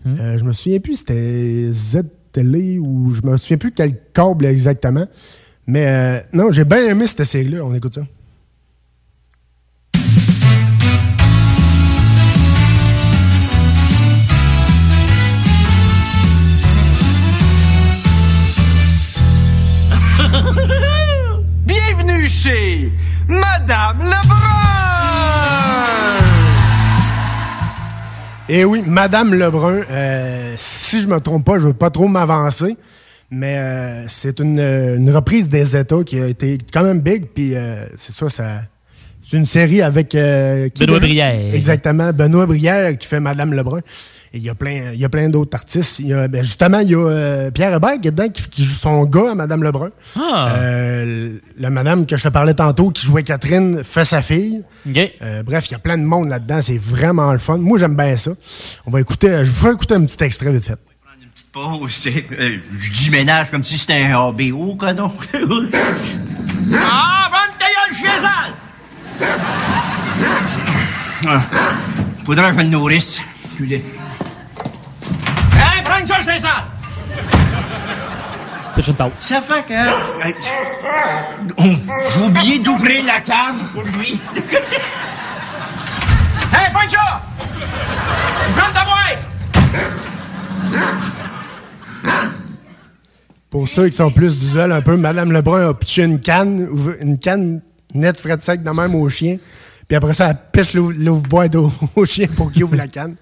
Euh, 0.05 0.37
je 0.37 0.43
me 0.43 0.51
souviens 0.51 0.79
plus, 0.79 0.97
c'était 0.97 1.69
Z-Télé 1.71 2.79
ou 2.79 3.13
je 3.13 3.21
me 3.21 3.37
souviens 3.37 3.57
plus 3.57 3.71
quel 3.71 3.95
câble 4.13 4.45
exactement. 4.45 5.05
Mais 5.67 5.85
euh, 5.87 6.19
non, 6.33 6.51
j'ai 6.51 6.65
bien 6.65 6.85
aimé 6.87 7.05
cette 7.07 7.23
série-là. 7.23 7.63
On 7.63 7.73
écoute 7.73 7.93
ça. 7.95 8.01
Chez 22.41 22.91
Madame 23.27 23.99
Lebrun! 23.99 24.47
Et 28.49 28.59
Eh 28.59 28.65
oui, 28.65 28.83
Madame 28.85 29.33
Lebrun, 29.33 29.81
euh, 29.89 30.53
si 30.57 31.01
je 31.01 31.07
me 31.07 31.19
trompe 31.19 31.45
pas, 31.45 31.59
je 31.59 31.67
veux 31.67 31.73
pas 31.73 31.89
trop 31.89 32.07
m'avancer, 32.07 32.75
mais 33.29 33.57
euh, 33.57 34.05
c'est 34.07 34.39
une, 34.39 34.59
une 34.59 35.09
reprise 35.11 35.49
des 35.49 35.77
États 35.77 36.03
qui 36.03 36.19
a 36.19 36.27
été 36.27 36.57
quand 36.73 36.83
même 36.83 36.99
big, 36.99 37.27
puis 37.27 37.55
euh, 37.55 37.85
c'est 37.97 38.15
ça, 38.15 38.29
ça. 38.29 38.61
C'est 39.23 39.37
une 39.37 39.45
série 39.45 39.83
avec 39.83 40.15
euh, 40.15 40.67
Benoît? 40.79 40.99
Brière. 40.99 41.53
Exactement, 41.53 42.11
Benoît 42.11 42.47
Brière 42.47 42.97
qui 42.97 43.07
fait 43.07 43.19
Madame 43.19 43.53
Lebrun. 43.53 43.81
Et 44.33 44.37
il 44.37 44.43
y 44.43 44.49
a 44.49 44.55
plein, 44.55 44.91
il 44.93 44.99
y 44.99 45.03
a 45.03 45.09
plein 45.09 45.27
d'autres 45.27 45.55
artistes. 45.57 45.99
Il 45.99 46.07
y 46.07 46.13
a, 46.13 46.29
ben, 46.29 46.41
justement, 46.41 46.79
il 46.79 46.89
y 46.91 46.95
a 46.95 46.99
euh, 46.99 47.51
Pierre 47.51 47.73
Hébert 47.75 47.99
qui 47.99 48.07
est 48.07 48.11
dedans, 48.11 48.29
qui, 48.29 48.43
qui 48.49 48.63
joue 48.63 48.75
son 48.75 49.03
gars 49.03 49.31
à 49.31 49.35
Madame 49.35 49.61
Lebrun. 49.61 49.89
Ah. 50.17 50.53
Euh, 50.55 51.37
la 51.59 51.69
madame 51.69 52.05
que 52.05 52.15
je 52.15 52.23
te 52.23 52.29
parlais 52.29 52.53
tantôt, 52.53 52.91
qui 52.91 53.05
jouait 53.05 53.23
Catherine, 53.23 53.83
fait 53.83 54.05
sa 54.05 54.21
fille. 54.21 54.63
Euh, 55.21 55.43
bref, 55.43 55.67
il 55.67 55.73
y 55.73 55.75
a 55.75 55.79
plein 55.79 55.97
de 55.97 56.03
monde 56.03 56.29
là-dedans. 56.29 56.61
C'est 56.61 56.77
vraiment 56.77 57.33
le 57.33 57.39
fun. 57.39 57.57
Moi, 57.57 57.77
j'aime 57.77 57.97
bien 57.97 58.15
ça. 58.15 58.31
On 58.85 58.91
va 58.91 59.01
écouter, 59.01 59.43
je 59.43 59.51
vous 59.51 59.67
fais 59.67 59.73
écouter 59.73 59.95
un 59.95 60.05
petit 60.05 60.23
extrait 60.23 60.53
vite 60.53 60.63
fait. 60.65 60.79
Pause, 61.51 61.91
c'est- 61.91 62.23
euh, 62.39 62.57
je 62.77 62.91
dis 62.93 63.09
ménage 63.09 63.51
comme 63.51 63.63
si 63.63 63.77
c'était 63.77 64.01
un 64.05 64.13
ABO, 64.29 64.75
quoi, 64.75 64.93
non? 64.93 65.11
ah, 65.33 67.29
bonne 67.29 67.51
ta 67.59 67.65
gueule, 67.65 67.93
chiesal! 67.97 68.53
Ah, 71.27 71.43
faudrait 72.25 72.51
que 72.51 72.59
je 72.61 72.63
me 72.65 72.69
nourrisse. 72.71 73.19
Ça, 76.05 76.19
chiesal! 76.21 76.63
Pitch 78.75 78.87
une 78.87 78.95
tasse. 78.95 79.11
Ça 79.17 79.41
fait 79.41 79.63
que... 79.67 79.73
euh, 79.73 80.33
J'ai 82.15 82.23
oublié 82.23 82.59
d'ouvrir 82.59 83.05
la 83.05 83.19
cave 83.21 83.55
pour 83.73 83.83
lui. 83.83 84.19
Prends 88.55 88.73
ta 88.73 88.83
boîte! 88.85 89.19
Pour 93.49 93.67
ceux 93.67 93.89
qui 93.89 93.95
sont 93.97 94.11
plus 94.11 94.37
visuels 94.37 94.71
un 94.71 94.81
peu, 94.81 94.95
Madame 94.95 95.31
Lebrun 95.33 95.69
a 95.69 95.73
pitché 95.73 96.03
une 96.03 96.19
canne, 96.21 96.67
une 97.01 97.17
canne 97.17 97.61
nette 97.93 98.19
frais 98.19 98.37
de 98.37 98.41
sec 98.41 98.63
de 98.63 98.69
même 98.69 98.95
au 98.95 99.09
chien. 99.09 99.37
Puis 99.87 99.97
après 99.97 100.13
ça, 100.13 100.29
elle 100.29 100.37
pêche 100.53 100.73
l'ouvre-boîte 100.73 101.55
au, 101.55 101.71
au 101.97 102.05
chien 102.05 102.27
pour 102.35 102.51
qu'il 102.51 102.63
ouvre 102.63 102.77
la 102.77 102.87
canne. 102.87 103.15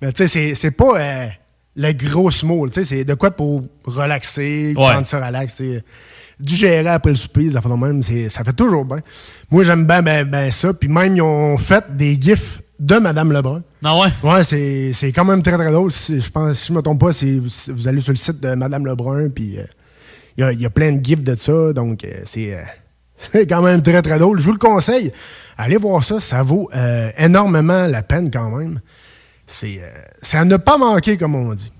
Mais 0.00 0.12
tu 0.12 0.18
sais, 0.22 0.28
c'est- 0.28 0.54
c'est 0.54 0.70
pas... 0.70 0.94
euh, 0.98 1.26
le 1.76 1.92
gros 1.92 2.30
small. 2.30 2.70
Tu 2.70 2.80
sais, 2.80 2.84
c'est 2.84 3.04
de 3.04 3.14
quoi 3.14 3.30
pour 3.30 3.62
relaxer, 3.84 4.74
Ouais. 4.76 4.92
prendre 4.92 5.06
ça 5.06 5.24
relax. 5.24 5.56
tu 5.56 5.74
sais. 5.74 5.84
Digérer 6.40 6.88
après 6.88 7.10
le 7.10 7.16
souper, 7.16 7.50
ça 7.52 7.60
fait 7.60 7.68
de 7.68 7.74
même, 7.74 8.02
ça 8.28 8.42
fait 8.42 8.52
toujours 8.52 8.84
bien. 8.84 8.98
Moi, 9.50 9.62
j'aime 9.64 9.86
bien 9.86 10.02
ben, 10.02 10.28
ben 10.28 10.50
ça. 10.50 10.74
Puis 10.74 10.88
même, 10.88 11.14
ils 11.16 11.22
ont 11.22 11.56
fait 11.56 11.84
des 11.96 12.18
gifs 12.20 12.60
de 12.80 12.96
Madame 12.96 13.32
Lebrun. 13.32 13.62
Ah 13.84 13.96
ouais? 13.98 14.08
Ouais, 14.24 14.42
c'est 14.42 15.12
quand 15.12 15.24
même 15.24 15.42
très, 15.42 15.56
très 15.56 15.70
drôle. 15.70 15.92
Si- 15.92 16.20
Je 16.20 16.30
pense, 16.30 16.58
si 16.58 16.68
je 16.68 16.72
me 16.72 16.82
trompe 16.82 17.00
pas, 17.00 17.10
vous 17.68 17.88
allez 17.88 18.00
sur 18.00 18.12
le 18.12 18.16
site 18.16 18.40
de 18.40 18.54
Madame 18.56 18.86
Lebrun, 18.86 19.28
puis 19.28 19.58
euh, 19.58 19.62
il 20.52 20.58
y, 20.58 20.62
y 20.62 20.66
a 20.66 20.70
plein 20.70 20.90
de 20.92 21.04
gifs 21.04 21.22
de 21.22 21.36
ça. 21.36 21.72
Donc, 21.72 22.02
euh, 22.04 22.22
c'est 22.26 22.54
euh, 22.54 22.62
c'est 23.32 23.46
quand 23.46 23.62
même 23.62 23.82
très, 23.82 24.02
très 24.02 24.18
drôle. 24.18 24.40
Je 24.40 24.44
vous 24.46 24.52
le 24.52 24.58
conseille. 24.58 25.12
Allez 25.56 25.76
voir 25.76 26.02
ça. 26.02 26.18
Ça 26.18 26.42
vaut 26.42 26.68
euh, 26.74 27.10
énormément 27.18 27.86
la 27.86 28.02
peine 28.02 28.30
quand 28.32 28.50
même. 28.50 28.80
C'est 29.52 29.80
euh, 29.82 29.88
c'est 30.22 30.38
à 30.38 30.44
ne 30.44 30.56
pas 30.56 30.78
manquer, 30.78 31.16
comme 31.16 31.34
on 31.34 31.52
dit. 31.52 31.70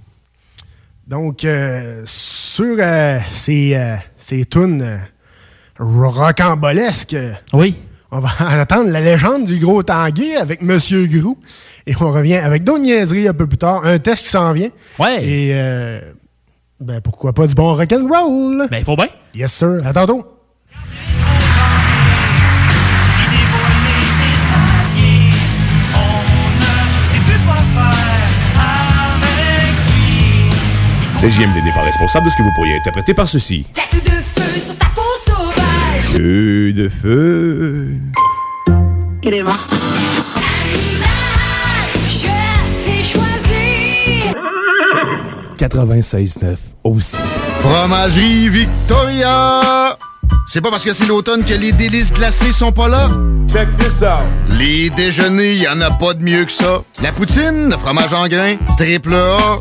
Donc, 1.06 1.44
euh, 1.44 2.02
sur 2.06 2.76
euh, 2.78 3.18
ces, 3.34 3.74
euh, 3.74 3.96
ces 4.18 4.44
tunes 4.44 5.00
rocambolesques, 5.78 7.16
oui. 7.52 7.74
on 8.10 8.20
va 8.20 8.30
attendre 8.60 8.90
la 8.90 9.00
légende 9.00 9.44
du 9.46 9.58
gros 9.58 9.82
Tanguy 9.82 10.36
avec 10.36 10.62
Monsieur 10.62 11.06
Grou. 11.06 11.38
Et 11.86 11.94
on 12.00 12.12
revient 12.12 12.36
avec 12.36 12.62
d'autres 12.62 12.82
niaiseries 12.82 13.26
un 13.26 13.34
peu 13.34 13.46
plus 13.46 13.58
tard. 13.58 13.84
Un 13.84 13.98
test 13.98 14.22
qui 14.24 14.30
s'en 14.30 14.52
vient. 14.52 14.70
Ouais. 14.98 15.24
Et 15.24 16.00
ben 16.78 17.00
pourquoi 17.00 17.32
pas 17.32 17.46
du 17.46 17.54
bon 17.54 17.74
rock'n'roll? 17.74 18.68
Ben, 18.70 18.78
il 18.78 18.84
faut 18.84 18.96
bien. 18.96 19.08
Yes, 19.34 19.52
sir. 19.52 19.80
À 19.84 19.92
tantôt. 19.92 20.31
CJMD 31.22 31.64
n'est 31.64 31.72
pas 31.72 31.82
responsable 31.82 32.26
de 32.26 32.30
ce 32.32 32.36
que 32.36 32.42
vous 32.42 32.50
pourriez 32.56 32.74
interpréter 32.74 33.14
par 33.14 33.28
ceci. 33.28 33.64
Tête 33.74 34.04
de 34.04 34.10
feu 34.10 34.60
sur 34.60 34.76
ta 34.76 34.86
peau 34.86 35.02
sauvage. 35.24 36.16
Feu 36.16 36.72
de 36.72 36.88
feu. 36.88 37.90
Il 39.22 39.32
est 39.32 39.44
mort. 39.44 39.68
Je 42.08 42.26
t'ai 42.84 43.04
choisi. 43.04 44.24
96.9 45.60 46.56
aussi. 46.82 47.18
Fromagerie 47.60 48.48
Victoria! 48.48 49.96
C'est 50.48 50.60
pas 50.60 50.70
parce 50.70 50.84
que 50.84 50.92
c'est 50.92 51.06
l'automne 51.06 51.44
que 51.44 51.54
les 51.54 51.70
délices 51.70 52.12
glacées 52.12 52.50
sont 52.50 52.72
pas 52.72 52.88
là? 52.88 53.08
Check 53.48 53.68
this 53.76 54.02
out! 54.02 54.26
Les 54.58 54.90
déjeuners, 54.90 55.54
y 55.54 55.68
en 55.68 55.80
a 55.82 55.92
pas 55.92 56.14
de 56.14 56.24
mieux 56.24 56.44
que 56.44 56.50
ça. 56.50 56.82
La 57.00 57.12
poutine, 57.12 57.70
le 57.70 57.76
fromage 57.76 58.12
en 58.12 58.26
grains, 58.26 58.56
triple 58.76 59.14
A. 59.14 59.60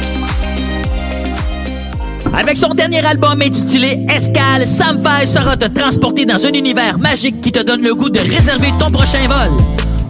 Avec 2.33 2.57
son 2.57 2.73
dernier 2.73 3.05
album 3.05 3.41
intitulé 3.41 4.05
Escale, 4.09 4.65
Sam 4.65 5.01
Fay 5.01 5.27
sera 5.27 5.57
te 5.57 5.65
transporter 5.65 6.25
dans 6.25 6.45
un 6.45 6.53
univers 6.53 6.97
magique 6.97 7.41
qui 7.41 7.51
te 7.51 7.61
donne 7.61 7.81
le 7.81 7.93
goût 7.93 8.09
de 8.09 8.19
réserver 8.19 8.71
ton 8.79 8.89
prochain 8.89 9.27
vol. 9.27 9.57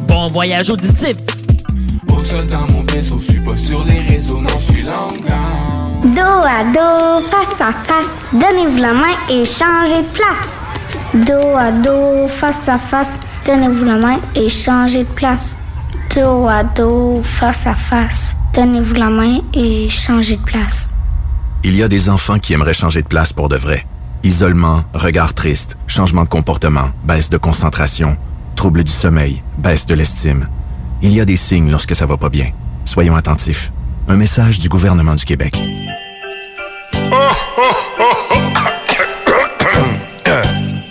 Bon 0.08 0.28
voyage 0.28 0.70
auditif. 0.70 1.16
Au 2.10 2.22
sol 2.22 2.46
dans 2.46 2.72
mon 2.72 2.84
vaisseau, 2.84 3.18
je 3.20 3.32
suis 3.32 3.40
pas 3.40 3.58
sur 3.58 3.84
les 3.86 4.00
réseaux, 4.02 4.40
non, 4.40 4.50
je 4.58 4.74
suis. 4.74 4.84
Dos 4.84 6.22
à 6.22 6.64
dos, 6.74 7.26
face 7.28 7.62
à 7.62 7.72
face, 7.72 8.10
donnez-vous 8.34 8.78
la 8.78 8.94
main 8.94 9.16
et 9.30 9.46
changez 9.46 10.02
de 10.02 10.08
place. 10.14 10.48
Dos 11.14 11.56
à 11.58 11.72
dos, 11.72 12.28
face 12.28 12.70
à 12.70 12.78
face, 12.78 13.20
donnez-vous 13.46 13.86
la 13.86 13.98
main 13.98 14.20
et 14.36 14.50
changez 14.50 15.04
de 15.04 15.10
place. 15.10 15.58
Dos 16.16 16.48
à 16.48 16.64
dos, 16.64 17.22
face 17.24 17.68
à 17.68 17.76
face, 17.76 18.36
donnez-vous 18.54 18.96
la 18.96 19.10
main 19.10 19.40
et 19.54 19.90
changez 19.90 20.38
de 20.38 20.42
place. 20.42 20.92
Il 21.64 21.76
y 21.76 21.84
a 21.84 21.88
des 21.88 22.10
enfants 22.10 22.40
qui 22.40 22.54
aimeraient 22.54 22.74
changer 22.74 23.04
de 23.04 23.08
place 23.08 23.34
pour 23.34 23.48
de 23.48 23.56
vrai. 23.56 23.86
Isolement, 24.24 24.84
regard 24.96 25.36
triste, 25.36 25.78
changement 25.86 26.24
de 26.24 26.28
comportement, 26.28 26.90
baisse 27.04 27.30
de 27.30 27.38
concentration, 27.38 28.18
trouble 28.56 28.84
du 28.84 28.92
sommeil, 28.92 29.44
baisse 29.60 29.86
de 29.86 29.94
l'estime. 29.94 30.50
Il 31.04 31.14
y 31.14 31.22
a 31.22 31.26
des 31.26 31.38
signes 31.38 31.70
lorsque 31.70 31.96
ça 31.96 32.08
va 32.08 32.18
pas 32.18 32.30
bien. 32.30 32.50
Soyons 32.84 33.16
attentifs. 33.16 33.72
Un 34.08 34.16
message 34.16 34.60
du 34.60 34.70
gouvernement 34.70 35.14
du 35.14 35.24
Québec. 35.24 35.56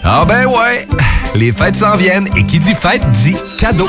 Ah 0.05 0.25
ben 0.25 0.47
ouais, 0.47 0.87
les 1.35 1.51
fêtes 1.51 1.77
s'en 1.77 1.97
viennent 1.97 2.29
et 2.37 2.45
qui 2.45 2.61
dit 2.61 2.75
fête 2.75 3.03
dit 3.11 3.35
cadeau. 3.59 3.89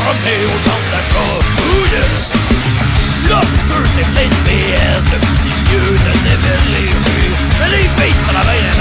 promener 0.00 0.44
au 0.46 0.58
centre 0.58 0.88
d'achat. 0.92 1.38
Oh 1.58 1.86
yeah! 1.92 3.30
Là, 3.30 3.40
c'est 3.42 3.66
sûr, 3.66 3.82
c'est 3.94 4.06
plein 4.14 4.28
de 4.28 4.34
PS, 4.44 5.04
le 5.12 5.18
petit 5.18 5.54
de 5.92 6.12
démêler 6.28 6.70
les 6.74 6.90
rues. 6.90 7.36
Les 7.70 7.88
travaillent 8.26 8.58
à 8.58 8.76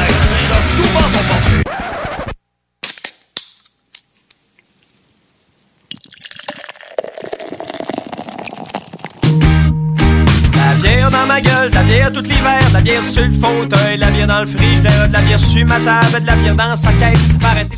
là, 0.50 0.60
souvent 0.76 1.00
sont 1.00 1.26
portées. 1.30 1.79
Dans 11.10 11.26
ma 11.26 11.42
gueule, 11.42 11.70
de 11.70 11.76
la 11.76 11.84
bière 11.84 12.12
tout 12.12 12.22
l'hiver, 12.22 12.60
de 12.70 12.74
la 12.74 12.82
bière 12.82 13.02
sur 13.02 13.24
le 13.24 13.32
fauteuil, 13.32 13.96
de 13.96 14.02
la 14.02 14.12
bière 14.12 14.28
dans 14.28 14.42
le 14.42 14.46
frigidaire, 14.46 15.08
de 15.08 15.14
la 15.14 15.22
bière 15.22 15.40
sur 15.40 15.66
ma 15.66 15.80
table, 15.80 16.22
de 16.22 16.26
la 16.26 16.36
bière 16.36 16.56
dans 16.56 16.76
sa 16.76 16.94
caisse. 16.94 17.20
Arrêtez, 17.44 17.78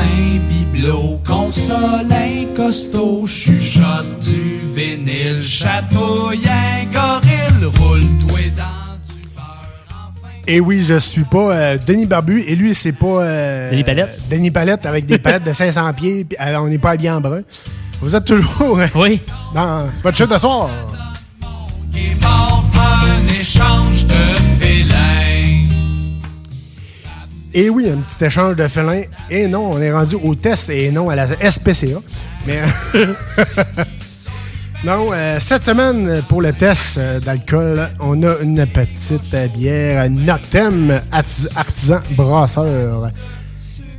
un 0.00 0.38
bibelot, 0.48 1.20
console 1.26 2.06
un 2.10 2.54
costaud, 2.56 3.26
chuchote 3.26 4.20
du 4.20 4.60
vinyle, 4.74 5.42
chatouille 5.42 6.48
un 6.48 6.84
gorille, 6.86 7.64
roule-toi 7.78 8.50
dans 8.56 8.77
Et 10.50 10.60
oui, 10.60 10.82
je 10.86 10.98
suis 10.98 11.24
pas 11.24 11.52
euh, 11.54 11.78
Denis 11.86 12.06
Barbu 12.06 12.40
et 12.46 12.56
lui, 12.56 12.74
c'est 12.74 12.92
pas. 12.92 13.22
euh, 13.22 13.70
Denis 13.70 13.84
Palette. 13.84 14.18
Denis 14.30 14.50
Palette 14.50 14.86
avec 14.86 15.04
des 15.04 15.18
palettes 15.18 15.44
de 15.44 15.52
500 15.52 15.92
pieds. 15.92 16.26
euh, 16.40 16.56
on 16.56 16.68
n'est 16.68 16.78
pas 16.78 16.92
habillé 16.92 17.10
en 17.10 17.20
brun. 17.20 17.42
Vous 18.00 18.14
êtes 18.16 18.24
toujours. 18.24 18.78
oui. 18.94 19.20
Dans 19.54 19.88
votre 20.02 20.16
chute 20.16 20.30
de 20.32 20.38
soir. 20.38 20.70
qui 21.92 21.98
est 22.12 22.22
mort, 22.22 22.64
un 22.74 23.26
échange 23.38 24.06
de 24.06 24.64
félins. 24.64 24.94
Et 27.52 27.68
oui, 27.68 27.90
un 27.90 27.98
petit 27.98 28.24
échange 28.24 28.56
de 28.56 28.68
félins. 28.68 29.02
Et 29.30 29.48
non, 29.48 29.72
on 29.72 29.80
est 29.82 29.92
rendu 29.92 30.14
au 30.22 30.34
test 30.34 30.70
et 30.70 30.90
non 30.90 31.10
à 31.10 31.14
la 31.16 31.26
SPCA. 31.50 32.00
Mais. 32.46 32.62
Non, 34.84 35.08
euh, 35.12 35.38
cette 35.40 35.64
semaine, 35.64 36.22
pour 36.28 36.40
le 36.40 36.52
test 36.52 36.98
euh, 36.98 37.18
d'alcool, 37.18 37.90
on 37.98 38.22
a 38.22 38.36
une 38.42 38.64
petite 38.66 39.34
bière 39.56 40.08
Noctem 40.08 41.00
artis- 41.10 41.48
Artisan 41.56 41.98
Brasseur. 42.12 43.10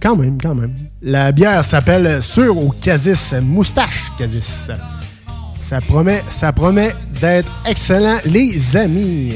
Quand 0.02 0.16
même, 0.16 0.38
quand 0.42 0.56
même. 0.56 0.74
La 1.02 1.34
bière 1.34 1.66
s'appelle 1.66 2.24
Sur 2.24 2.58
au 2.58 2.70
Casis 2.82 3.34
Moustache 3.42 4.04
Casis. 4.18 4.70
Ça 5.60 5.82
promet, 5.82 6.24
ça 6.30 6.54
promet 6.54 6.96
d'être 7.20 7.52
excellent, 7.68 8.18
les 8.24 8.78
amis. 8.78 9.34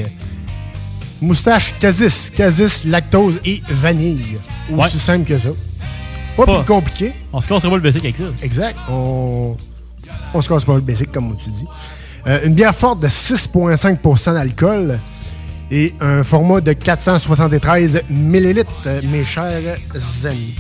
Moustache 1.22 1.74
Casis, 1.80 2.30
Casis, 2.34 2.86
lactose 2.86 3.40
et 3.44 3.62
vanille. 3.70 4.38
Ouais. 4.70 4.86
Aussi 4.86 4.98
simple 4.98 5.26
que 5.26 5.38
ça. 5.38 5.50
Pas, 6.38 6.46
Pas- 6.46 6.64
plus 6.64 6.74
compliqué. 6.74 7.14
On 7.34 7.42
se 7.42 7.48
casserait 7.50 7.70
pas 7.70 7.76
le 7.76 7.82
basic 7.82 8.02
avec 8.06 8.16
ça. 8.16 8.24
Exact. 8.42 8.78
On, 8.90 9.58
on 10.34 10.42
se 10.42 10.50
casse 10.50 10.66
pas 10.66 10.76
le 10.76 10.82
basic, 10.82 11.12
comme 11.12 11.36
tu 11.38 11.50
dis. 11.50 11.68
Euh, 12.28 12.40
une 12.46 12.54
bière 12.54 12.76
forte 12.76 13.02
de 13.02 13.08
6,5% 13.08 14.34
d'alcool 14.34 15.00
et 15.72 15.94
un 16.00 16.24
format 16.24 16.62
de 16.62 16.74
473 16.74 18.04
millilitres, 18.10 18.72
euh, 18.86 19.02
mes 19.12 19.24
chers 19.24 19.78
amis. 20.26 20.56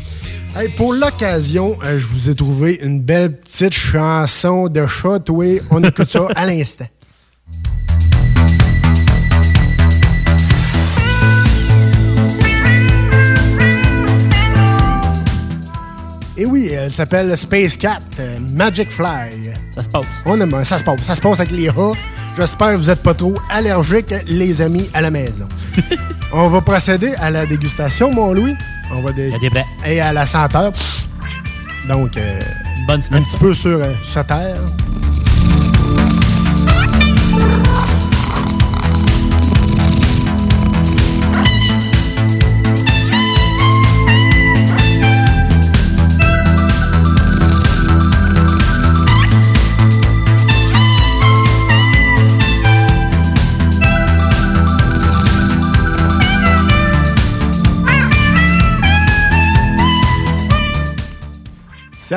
Hey, 0.55 0.69
pour 0.69 0.93
l'occasion, 0.93 1.77
euh, 1.83 1.99
je 1.99 2.05
vous 2.05 2.29
ai 2.29 2.35
trouvé 2.35 2.79
une 2.81 3.01
belle 3.01 3.39
petite 3.39 3.73
chanson 3.73 4.67
de 4.67 4.85
chat. 4.85 5.27
Oui, 5.29 5.59
on 5.71 5.83
écoute 5.83 6.07
ça 6.07 6.27
à 6.35 6.45
l'instant. 6.45 6.85
Et 16.35 16.45
oui, 16.45 16.67
elle 16.67 16.91
s'appelle 16.91 17.37
Space 17.37 17.77
Cat 17.77 17.99
euh, 18.19 18.39
Magic 18.39 18.89
Fly. 18.89 19.42
Ça 19.75 19.83
se 19.83 19.89
passe. 19.89 20.05
On 20.25 20.39
aime, 20.39 20.63
ça 20.63 20.77
se 20.77 20.83
passe. 20.83 21.01
Ça 21.01 21.15
se 21.15 21.21
passe 21.21 21.39
avec 21.39 21.51
les 21.51 21.69
rats. 21.69 21.93
J'espère 22.37 22.71
que 22.71 22.75
vous 22.77 22.87
n'êtes 22.87 23.01
pas 23.03 23.13
trop 23.13 23.35
allergiques, 23.49 24.13
les 24.27 24.61
amis, 24.61 24.89
à 24.93 25.01
la 25.01 25.11
maison. 25.11 25.47
On 26.33 26.47
va 26.49 26.61
procéder 26.61 27.13
à 27.19 27.29
la 27.29 27.45
dégustation, 27.45 28.11
mon 28.11 28.33
Louis. 28.33 28.55
On 28.91 29.01
va 29.01 29.11
dé- 29.11 29.31
Et 29.85 29.99
à 29.99 30.13
la 30.13 30.25
senteur. 30.25 30.71
Donc, 31.87 32.17
euh, 32.17 32.39
Bonne 32.87 33.01
un 33.11 33.21
petit 33.21 33.37
peu 33.37 33.53
sur, 33.53 33.77
euh, 33.81 33.93
sur 34.03 34.25
terre. 34.25 34.57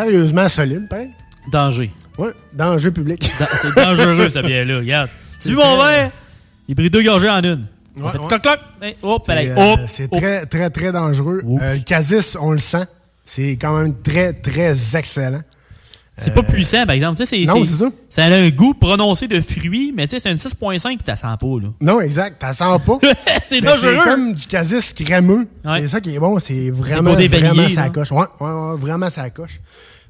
Sérieusement 0.05 0.49
solide, 0.49 0.89
pareil. 0.89 1.11
Danger. 1.51 1.91
Ouais, 2.19 2.33
danger 2.53 2.91
public. 2.91 3.31
C'est 3.63 3.75
dangereux, 3.75 4.29
cette 4.31 4.45
bière-là. 4.47 4.79
Regarde. 4.79 5.11
Tu 5.43 5.53
mon 5.55 5.77
verre? 5.83 6.11
Il 6.69 6.73
a 6.73 6.75
pris 6.75 6.91
deux 6.91 7.03
gorgées 7.03 7.31
en 7.31 7.43
une. 7.43 7.67
On 7.99 8.03
Ouais, 8.05 8.13
fait 8.13 8.19
ouais. 8.19 8.27
cloc, 8.27 8.43
cloc. 8.43 8.59
Hey, 8.83 8.97
hop, 9.03 9.31
C'est, 9.89 10.05
euh, 10.13 10.19
très, 10.19 10.47
très, 10.47 10.71
très 10.71 10.93
dangereux. 10.93 11.43
Euh, 11.47 11.75
le 11.75 11.81
Casis, 11.85 12.37
on 12.41 12.53
le 12.53 12.59
sent. 12.59 12.85
C'est 13.25 13.53
quand 13.53 13.77
même 13.79 13.95
très, 14.03 14.33
très 14.33 14.75
excellent. 14.97 15.41
C'est 16.19 16.33
pas 16.33 16.43
puissant, 16.43 16.87
par 16.87 16.95
exemple. 16.95 17.19
Tu 17.19 17.27
sais, 17.27 17.45
non, 17.45 17.65
c'est 17.65 17.75
ça. 17.75 17.87
Ça 18.09 18.25
a 18.25 18.35
un 18.35 18.49
goût 18.49 18.73
prononcé 18.73 19.29
de 19.29 19.41
fruits, 19.41 19.93
mais 19.95 20.07
tu 20.07 20.17
sais, 20.17 20.21
c'est 20.21 20.31
une 20.31 20.39
6.5 20.39 20.81
puis 20.81 20.99
t'as 21.05 21.17
sens 21.17 21.37
pas, 21.37 21.47
là. 21.47 21.69
Non, 21.81 22.01
exact. 22.01 22.41
T'en 22.41 22.53
sens 22.53 22.81
pas. 22.83 22.99
C'est 23.47 23.61
Mais 23.61 23.69
dangereux. 23.69 23.97
C'est 24.03 24.11
comme 24.11 24.35
du 24.35 24.47
casis 24.47 24.93
crémeux. 24.95 25.47
Ouais. 25.65 25.81
C'est 25.81 25.89
ça 25.89 26.01
qui 26.01 26.15
est 26.15 26.19
bon. 26.19 26.41
C'est 26.41 26.71
vraiment, 26.71 27.13
vraiment 27.13 27.69
ça 27.69 27.91
coche. 27.91 28.11
Ouais, 28.13 28.25
ouais, 28.41 28.51
ouais, 28.51 28.77
vraiment 28.79 29.11
ça 29.11 29.29
coche. 29.31 29.61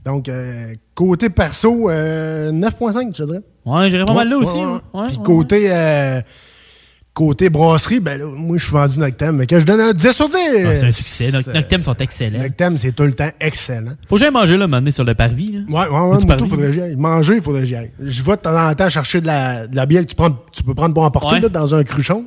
Donc, 0.05 0.29
euh, 0.29 0.75
côté 0.95 1.29
perso, 1.29 1.91
euh, 1.91 2.53
9.5, 2.53 3.17
je 3.17 3.25
dirais. 3.25 3.41
Ouais, 3.65 3.91
j'irais 3.91 4.05
pas 4.05 4.15
mal 4.15 4.29
là 4.29 4.37
aussi. 4.39 4.57
Puis 5.09 5.19
côté, 5.25 5.69
euh, 5.73 6.21
côté 7.17 7.49
brasserie, 7.49 7.99
ben 7.99 8.19
là, 8.19 8.27
moi, 8.27 8.59
je 8.59 8.65
suis 8.65 8.73
vendu 8.73 8.99
Noctem. 8.99 9.37
Mais 9.37 9.47
que 9.47 9.59
je 9.59 9.65
donne 9.65 9.81
un 9.81 9.93
10 9.95 10.13
sur 10.13 10.29
10. 10.29 10.37
Ah, 10.37 10.51
c'est 10.53 10.85
un 10.87 10.93
succès. 10.93 11.33
Thèmes 11.67 11.83
sont 11.83 11.95
excellents. 11.97 12.39
Noctem, 12.39 12.77
c'est 12.77 12.93
tout 12.93 13.05
le 13.05 13.15
temps 13.15 13.31
excellent. 13.41 13.93
Faut 14.07 14.17
que 14.17 14.21
j'aille 14.21 14.31
manger 14.31 14.59
là, 14.59 14.67
maintenant 14.67 14.91
sur 14.91 15.03
le 15.05 15.15
parvis. 15.15 15.51
Là. 15.53 15.61
Ouais, 15.67 15.89
ouais, 15.89 16.11
ouais, 16.11 16.25
moi, 16.27 16.37
tout, 16.37 16.47
faudrait 16.47 16.67
que 16.67 16.73
j'y 16.73 16.81
aille. 16.83 16.97
Manger, 16.97 17.37
il 17.37 17.43
faudrait 17.43 17.63
que 17.63 17.67
j'y 17.67 17.75
aille. 17.75 17.91
Je 17.99 18.23
vais 18.23 18.33
de 18.33 18.37
temps 18.37 18.55
en 18.69 18.75
temps 18.75 18.91
chercher 18.91 19.23
de 19.23 19.27
la, 19.27 19.67
de 19.67 19.75
la 19.75 19.87
bière 19.87 20.03
que 20.03 20.09
tu, 20.09 20.15
prends, 20.15 20.31
tu 20.53 20.63
peux 20.63 20.75
prendre 20.75 20.93
pour 20.95 21.05
emporter 21.05 21.37
Ouais. 21.37 21.41
là, 21.41 21.49
dans 21.49 21.75
un 21.75 21.83
cruchon. 21.85 22.27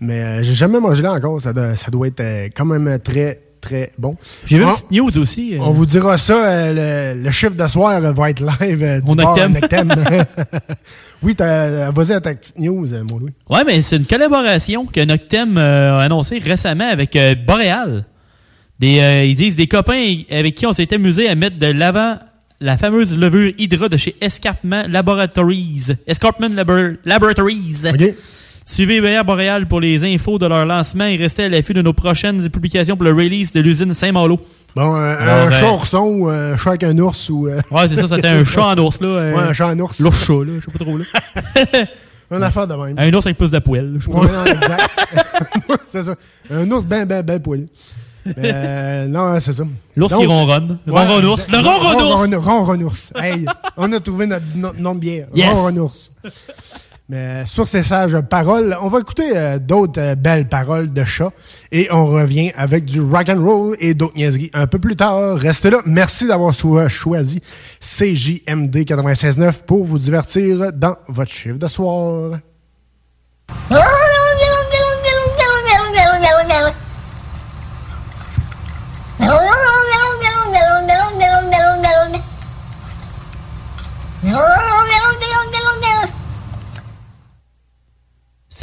Mais 0.00 0.22
euh, 0.22 0.42
j'ai 0.42 0.54
jamais 0.54 0.80
mangé 0.80 1.02
là 1.02 1.12
encore. 1.12 1.40
Ça 1.40 1.52
doit, 1.52 1.76
ça 1.76 1.90
doit 1.92 2.08
être 2.08 2.20
euh, 2.20 2.48
quand 2.54 2.64
même 2.64 2.98
très, 2.98 3.40
très 3.60 3.92
bon. 3.98 4.16
J'ai 4.46 4.56
vu 4.56 4.62
une 4.62 4.68
On- 4.68 4.72
petite 4.72 4.90
news 4.90 5.18
aussi. 5.18 5.54
euh, 5.54 5.58
On 5.60 5.70
vous 5.72 5.86
dira 5.86 6.16
ça, 6.18 6.46
euh, 6.46 7.14
le, 7.14 7.22
le 7.22 7.30
chiffre 7.30 7.54
de 7.54 7.66
soir 7.66 8.02
euh, 8.04 8.12
va 8.12 8.30
être 8.30 8.40
live 8.40 9.02
du 9.04 9.10
Au 9.10 9.14
bar 9.16 9.36
oui, 11.22 11.34
t'as- 11.34 11.90
vas-y 11.90 12.12
à 12.12 12.20
ta 12.20 12.34
petite 12.34 12.58
news, 12.58 12.86
mon 13.04 13.18
Louis. 13.18 13.32
Ouais, 13.48 13.64
mais 13.66 13.82
c'est 13.82 13.96
une 13.96 14.06
collaboration 14.06 14.86
que 14.86 15.04
Noctem 15.04 15.56
a 15.58 16.00
annoncée 16.00 16.38
récemment 16.38 16.88
avec 16.88 17.16
Boréal. 17.46 18.04
Des, 18.78 18.98
euh, 19.00 19.24
ils 19.26 19.34
disent 19.34 19.56
des 19.56 19.66
copains 19.66 20.16
avec 20.30 20.54
qui 20.54 20.66
on 20.66 20.72
s'est 20.72 20.92
amusé 20.94 21.28
à 21.28 21.34
mettre 21.34 21.58
de 21.58 21.66
l'avant 21.66 22.18
la 22.62 22.76
fameuse 22.78 23.16
levure 23.16 23.52
Hydra 23.58 23.88
de 23.88 23.96
chez 23.96 24.14
Escarpment 24.20 24.84
Laboratories. 24.88 25.92
Escarpment 26.06 26.48
Labor- 26.54 26.94
Laboratories. 27.04 27.84
Suivez 28.72 29.00
BR 29.00 29.24
Boréal 29.24 29.66
pour 29.66 29.80
les 29.80 30.04
infos 30.04 30.38
de 30.38 30.46
leur 30.46 30.64
lancement 30.64 31.04
et 31.06 31.16
restez 31.16 31.42
à 31.42 31.48
l'affût 31.48 31.74
de 31.74 31.82
nos 31.82 31.92
prochaines 31.92 32.48
publications 32.50 32.96
pour 32.96 33.02
le 33.02 33.10
release 33.12 33.50
de 33.50 33.58
l'usine 33.60 33.92
Saint-Malo. 33.94 34.38
Bon, 34.76 34.94
un, 34.94 35.10
Alors, 35.16 35.48
un 35.48 35.50
euh, 35.52 35.60
chat 35.60 35.72
ourson 35.72 36.04
ou 36.04 36.28
un 36.28 36.56
chat 36.56 36.70
avec 36.70 36.84
un 36.84 36.96
ours 36.98 37.30
ou. 37.30 37.48
euh, 37.48 37.60
Ouais, 37.72 37.88
c'est 37.88 37.96
ça, 37.96 38.06
c'était 38.06 38.28
un 38.28 38.44
chat 38.44 38.64
en 38.64 38.78
ours, 38.78 39.00
là. 39.00 39.08
euh, 39.08 39.32
Ouais, 39.34 39.42
un 39.42 39.52
chat 39.52 39.70
en 39.70 39.78
ours. 39.80 39.98
L'ours 39.98 40.24
chat, 40.24 40.32
là, 40.34 40.52
je 40.60 40.64
sais 40.66 40.78
pas 40.78 40.84
trop, 40.84 40.96
là. 40.98 41.04
Une 42.36 42.44
affaire 42.44 42.68
de 42.68 42.74
même. 42.74 42.94
Un 42.96 43.12
ours 43.12 43.26
avec 43.26 43.38
plus 43.38 43.50
de 43.50 43.58
poêle, 43.58 43.94
je 43.98 44.04
sais 44.04 44.12
pas. 44.12 44.20
Ouais, 44.20 44.28
non, 44.30 44.44
exact. 44.44 44.90
c'est 45.88 46.04
ça. 46.04 46.14
Un 46.52 46.70
ours 46.70 46.84
ben, 46.84 47.04
ben, 47.04 47.22
ben. 47.24 47.66
Mais, 48.24 48.32
euh, 48.38 49.06
non, 49.08 49.40
c'est 49.40 49.52
ça. 49.52 49.64
L'ours 49.96 50.14
qui 50.14 50.26
ronronne. 50.26 50.78
Le 50.86 50.92
ronron 50.92 51.24
ours. 51.24 51.48
Le 51.50 51.58
ronron 51.58 51.98
ours. 52.04 52.22
Ronron- 52.22 52.38
Ronron 52.38 52.80
ours. 52.82 53.12
Hey, 53.20 53.46
on 53.76 53.90
a 53.92 53.98
trouvé 53.98 54.28
notre 54.28 54.44
no- 54.54 54.72
nom 54.78 54.94
de 54.94 55.00
bière. 55.00 55.26
Yes. 55.34 55.48
Ronron 55.52 55.76
ours. 55.78 56.12
Mais 57.10 57.44
sur 57.44 57.66
ces 57.66 57.82
sages 57.82 58.16
paroles, 58.20 58.76
on 58.80 58.88
va 58.88 59.00
écouter 59.00 59.32
euh, 59.34 59.58
d'autres 59.58 60.00
euh, 60.00 60.14
belles 60.14 60.48
paroles 60.48 60.92
de 60.92 61.02
chat 61.02 61.32
et 61.72 61.88
on 61.90 62.06
revient 62.06 62.52
avec 62.56 62.84
du 62.84 63.00
rock 63.00 63.28
and 63.28 63.44
roll 63.44 63.76
et 63.80 63.94
d'autres 63.94 64.14
niaiseries 64.14 64.52
un 64.54 64.68
peu 64.68 64.78
plus 64.78 64.94
tard. 64.94 65.36
Restez 65.36 65.70
là. 65.70 65.78
Merci 65.86 66.28
d'avoir 66.28 66.54
choisi 66.54 67.42
CJMD 67.80 68.76
96.9 68.76 69.64
pour 69.66 69.84
vous 69.84 69.98
divertir 69.98 70.72
dans 70.72 70.98
votre 71.08 71.32
chiffre 71.32 71.58
de 71.58 71.66
soir. 71.66 72.38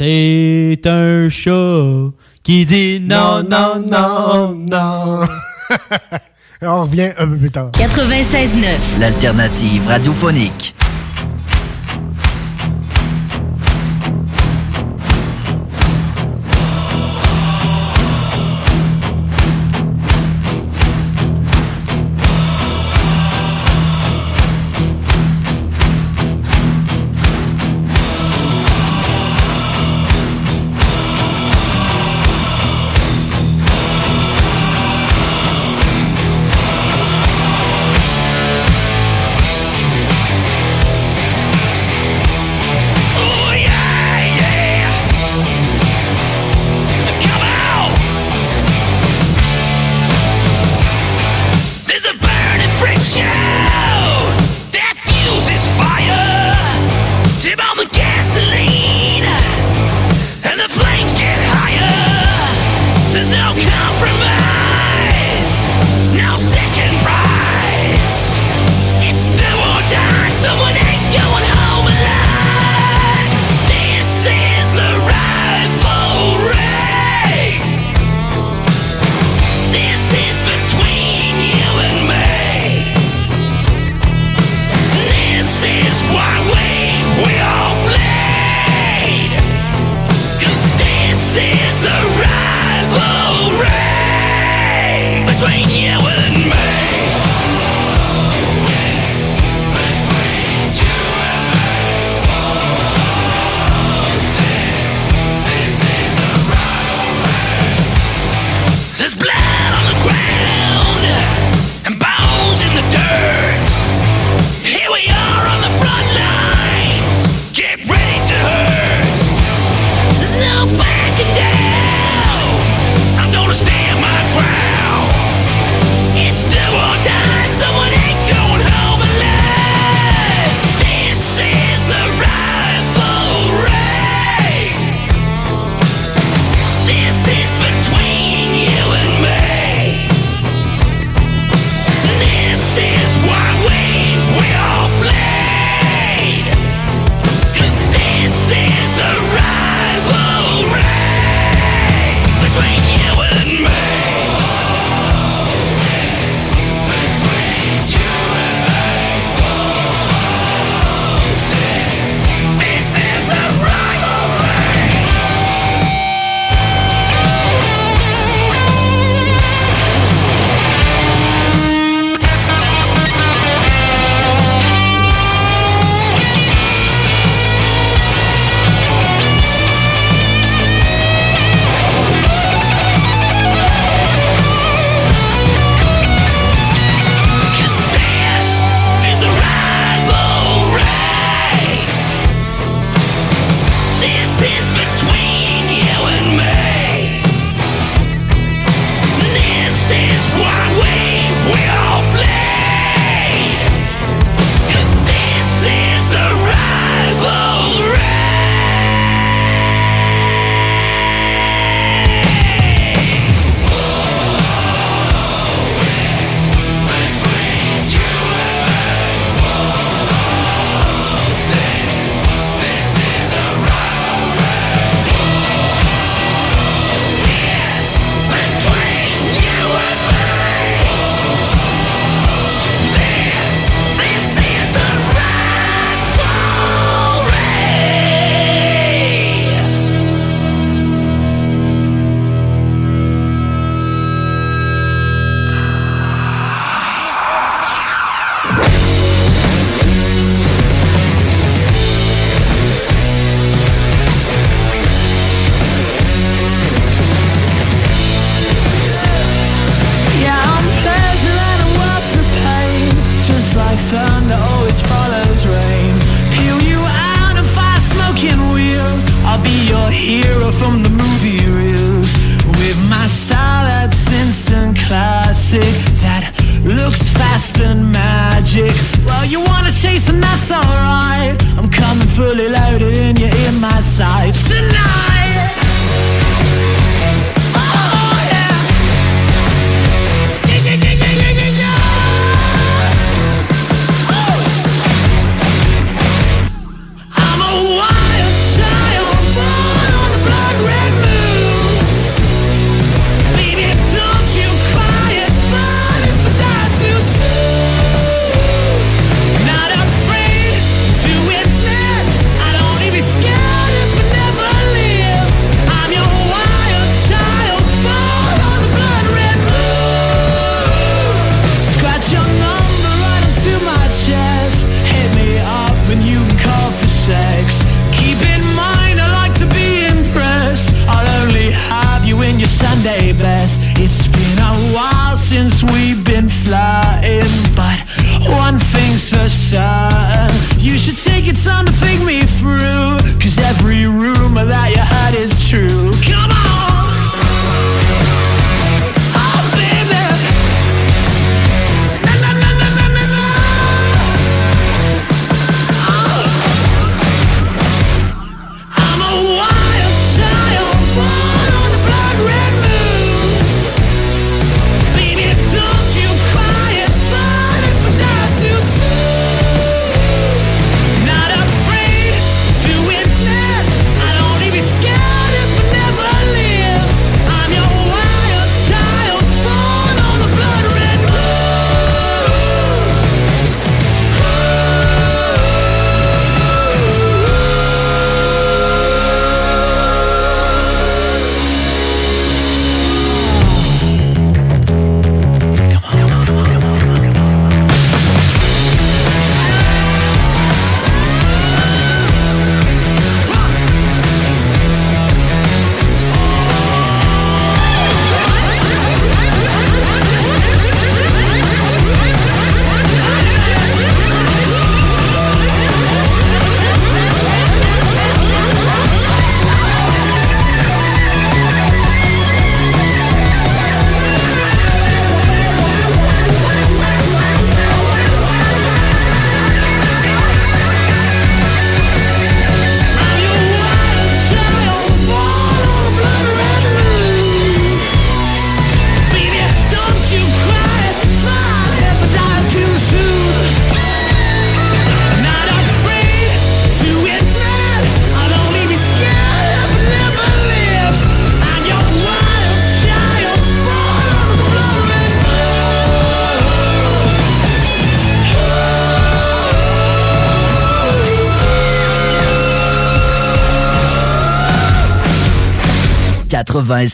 C'est 0.00 0.78
un 0.86 1.28
chat 1.28 2.12
qui 2.44 2.64
dit 2.64 3.00
non, 3.00 3.42
non, 3.42 3.82
non, 3.84 4.54
non. 4.54 5.26
on 6.62 6.82
revient 6.82 7.10
un 7.18 7.26
peu 7.26 7.36
plus 7.36 7.50
tard. 7.50 7.72
96.9. 7.72 9.00
L'alternative 9.00 9.88
radiophonique. 9.88 10.76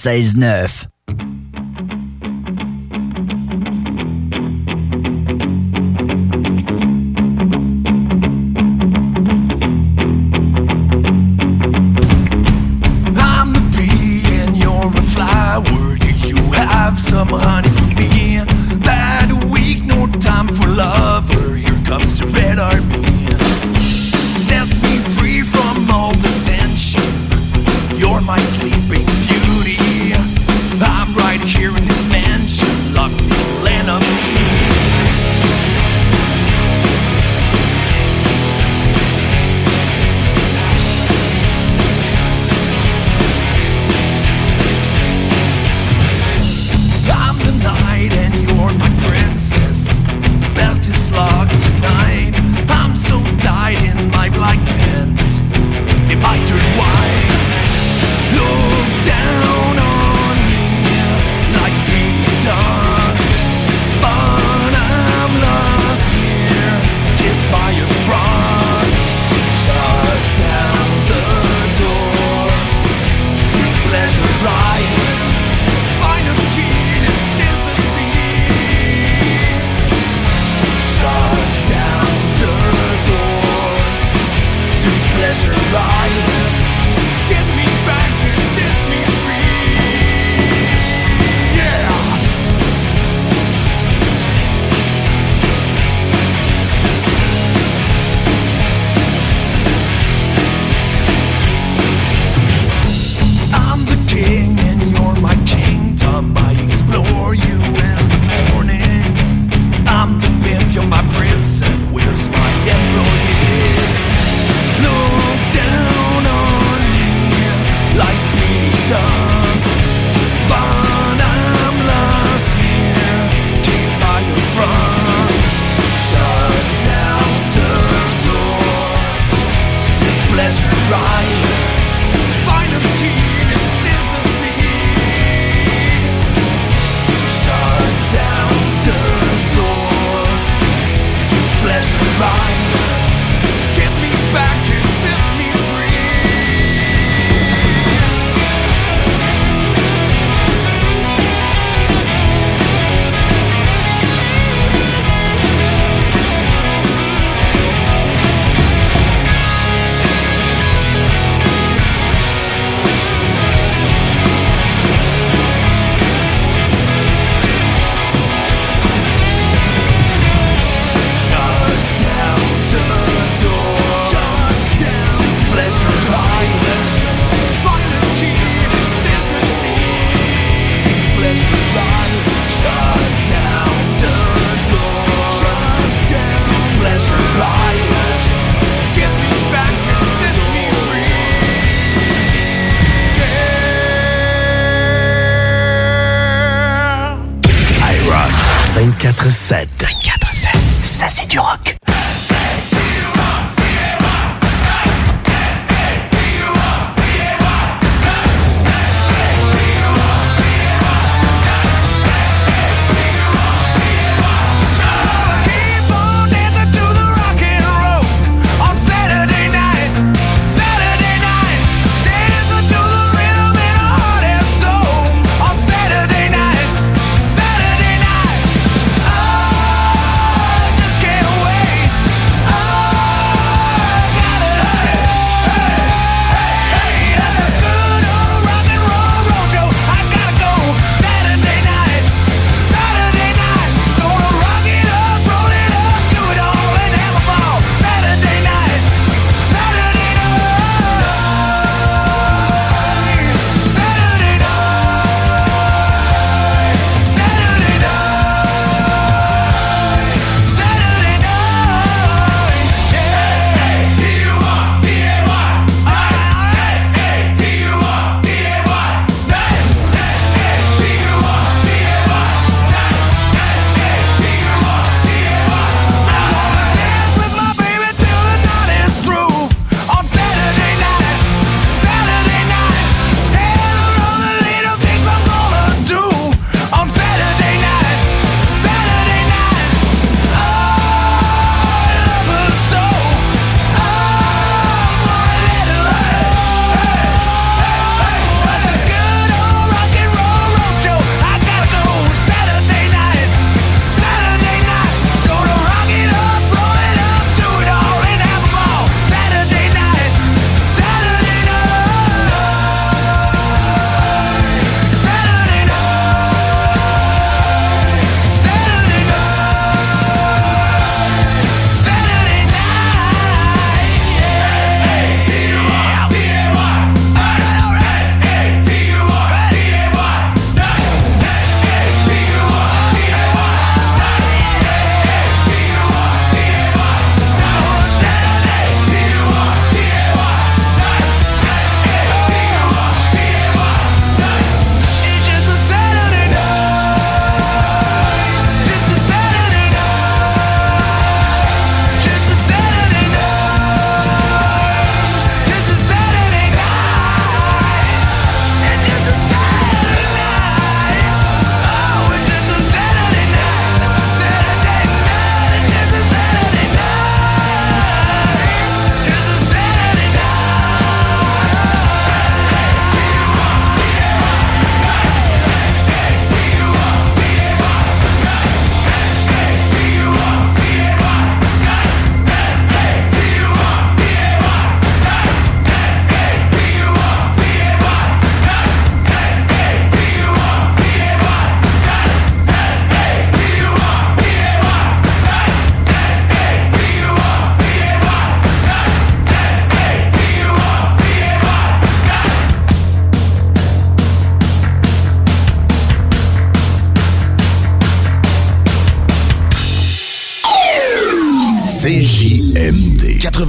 96.9. 0.05 0.94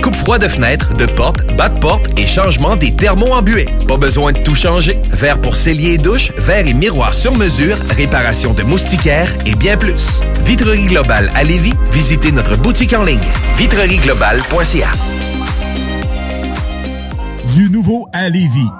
coupes 0.00 0.16
froides 0.16 0.42
de 0.42 0.48
fenêtres, 0.48 0.94
de 0.94 1.06
portes, 1.06 1.44
bas 1.56 1.68
de 1.68 1.78
porte 1.78 2.18
et 2.18 2.26
changement 2.26 2.76
des 2.76 2.94
thermos 2.94 3.32
en 3.32 3.42
buée. 3.42 3.68
Pas 3.86 3.96
besoin 3.96 4.32
de 4.32 4.38
tout 4.38 4.54
changer. 4.54 4.98
Verre 5.12 5.40
pour 5.40 5.56
cellier 5.56 5.94
et 5.94 5.98
douche, 5.98 6.32
verre 6.38 6.66
et 6.66 6.74
miroir 6.74 7.14
sur 7.14 7.36
mesure, 7.36 7.76
réparation 7.96 8.54
de 8.54 8.62
moustiquaires 8.62 9.32
et 9.46 9.54
bien 9.54 9.76
plus. 9.76 10.20
Vitrerie 10.44 10.86
Globale 10.86 11.30
à 11.34 11.44
Lévis, 11.44 11.74
visitez 11.92 12.32
notre 12.32 12.56
boutique 12.56 12.92
en 12.92 13.04
ligne 13.04 13.18
vitrerieglobale.ca. 13.56 14.90
Du 17.54 17.68
nouveau 17.70 18.08
à 18.12 18.28
Lévis. 18.28 18.79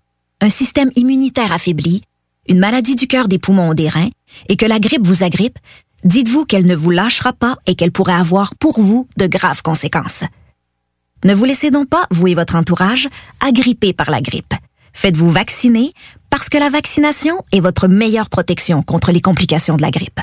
un 0.41 0.49
système 0.49 0.91
immunitaire 0.95 1.53
affaibli, 1.53 2.01
une 2.49 2.59
maladie 2.59 2.95
du 2.95 3.07
cœur, 3.07 3.27
des 3.27 3.39
poumons 3.39 3.69
ou 3.69 3.73
des 3.75 3.87
reins, 3.87 4.09
et 4.49 4.57
que 4.57 4.65
la 4.65 4.79
grippe 4.79 5.05
vous 5.05 5.23
agrippe, 5.23 5.59
dites-vous 6.03 6.45
qu'elle 6.45 6.65
ne 6.65 6.75
vous 6.75 6.89
lâchera 6.89 7.31
pas 7.31 7.57
et 7.67 7.75
qu'elle 7.75 7.91
pourrait 7.91 8.13
avoir 8.13 8.55
pour 8.55 8.81
vous 8.81 9.07
de 9.17 9.27
graves 9.27 9.61
conséquences. 9.61 10.23
Ne 11.23 11.35
vous 11.35 11.45
laissez 11.45 11.69
donc 11.69 11.87
pas, 11.87 12.07
vous 12.09 12.27
et 12.27 12.33
votre 12.33 12.55
entourage, 12.55 13.07
agripper 13.39 13.93
par 13.93 14.09
la 14.09 14.21
grippe. 14.21 14.55
Faites-vous 14.93 15.29
vacciner 15.29 15.93
parce 16.31 16.49
que 16.49 16.57
la 16.57 16.69
vaccination 16.69 17.43
est 17.51 17.59
votre 17.59 17.87
meilleure 17.87 18.29
protection 18.29 18.81
contre 18.81 19.11
les 19.11 19.21
complications 19.21 19.77
de 19.77 19.81
la 19.83 19.91
grippe. 19.91 20.19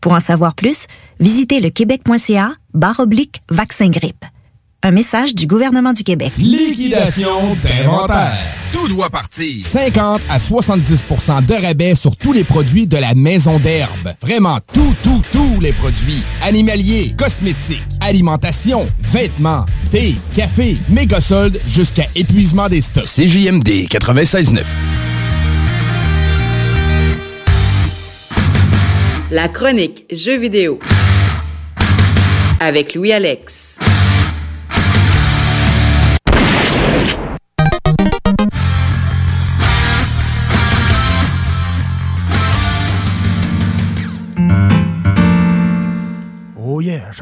Pour 0.00 0.12
en 0.12 0.20
savoir 0.20 0.54
plus, 0.54 0.86
visitez 1.20 1.60
le 1.60 1.68
québec.ca 1.68 2.54
barre 2.72 3.00
oblique 3.00 3.42
vaccin 3.50 3.90
grippe. 3.90 4.24
Un 4.82 4.92
message 4.92 5.34
du 5.34 5.46
gouvernement 5.46 5.92
du 5.92 6.02
Québec. 6.02 6.32
Liquidation 6.38 7.54
d'inventaire. 7.62 8.32
Tout 8.72 8.88
doit 8.88 9.10
partir. 9.10 9.62
50 9.62 10.22
à 10.30 10.38
70% 10.38 11.44
de 11.44 11.52
rabais 11.52 11.94
sur 11.94 12.16
tous 12.16 12.32
les 12.32 12.44
produits 12.44 12.86
de 12.86 12.96
la 12.96 13.14
maison 13.14 13.58
d'herbe. 13.58 14.14
Vraiment 14.22 14.58
tout, 14.72 14.94
tout, 15.02 15.22
tous 15.32 15.60
les 15.60 15.72
produits. 15.72 16.22
Animaliers, 16.40 17.14
cosmétiques, 17.18 17.82
alimentation, 18.00 18.88
vêtements, 19.00 19.66
thé, 19.90 20.14
café, 20.34 20.78
méga 20.88 21.20
soldes 21.20 21.60
jusqu'à 21.66 22.06
épuisement 22.16 22.70
des 22.70 22.80
stocks. 22.80 23.04
CJMD 23.04 23.86
96.9. 23.86 24.64
La 29.30 29.48
chronique 29.48 30.06
Jeux 30.10 30.38
vidéo 30.38 30.80
avec 32.60 32.94
Louis-Alex. 32.94 33.69
Oh 33.69 33.69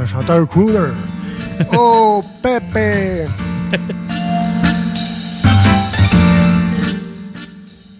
suis 0.06 0.16
un 0.16 0.20
chanteur 0.20 0.46
crooner. 0.48 0.92
oh, 1.76 2.22
Pépé! 2.42 3.24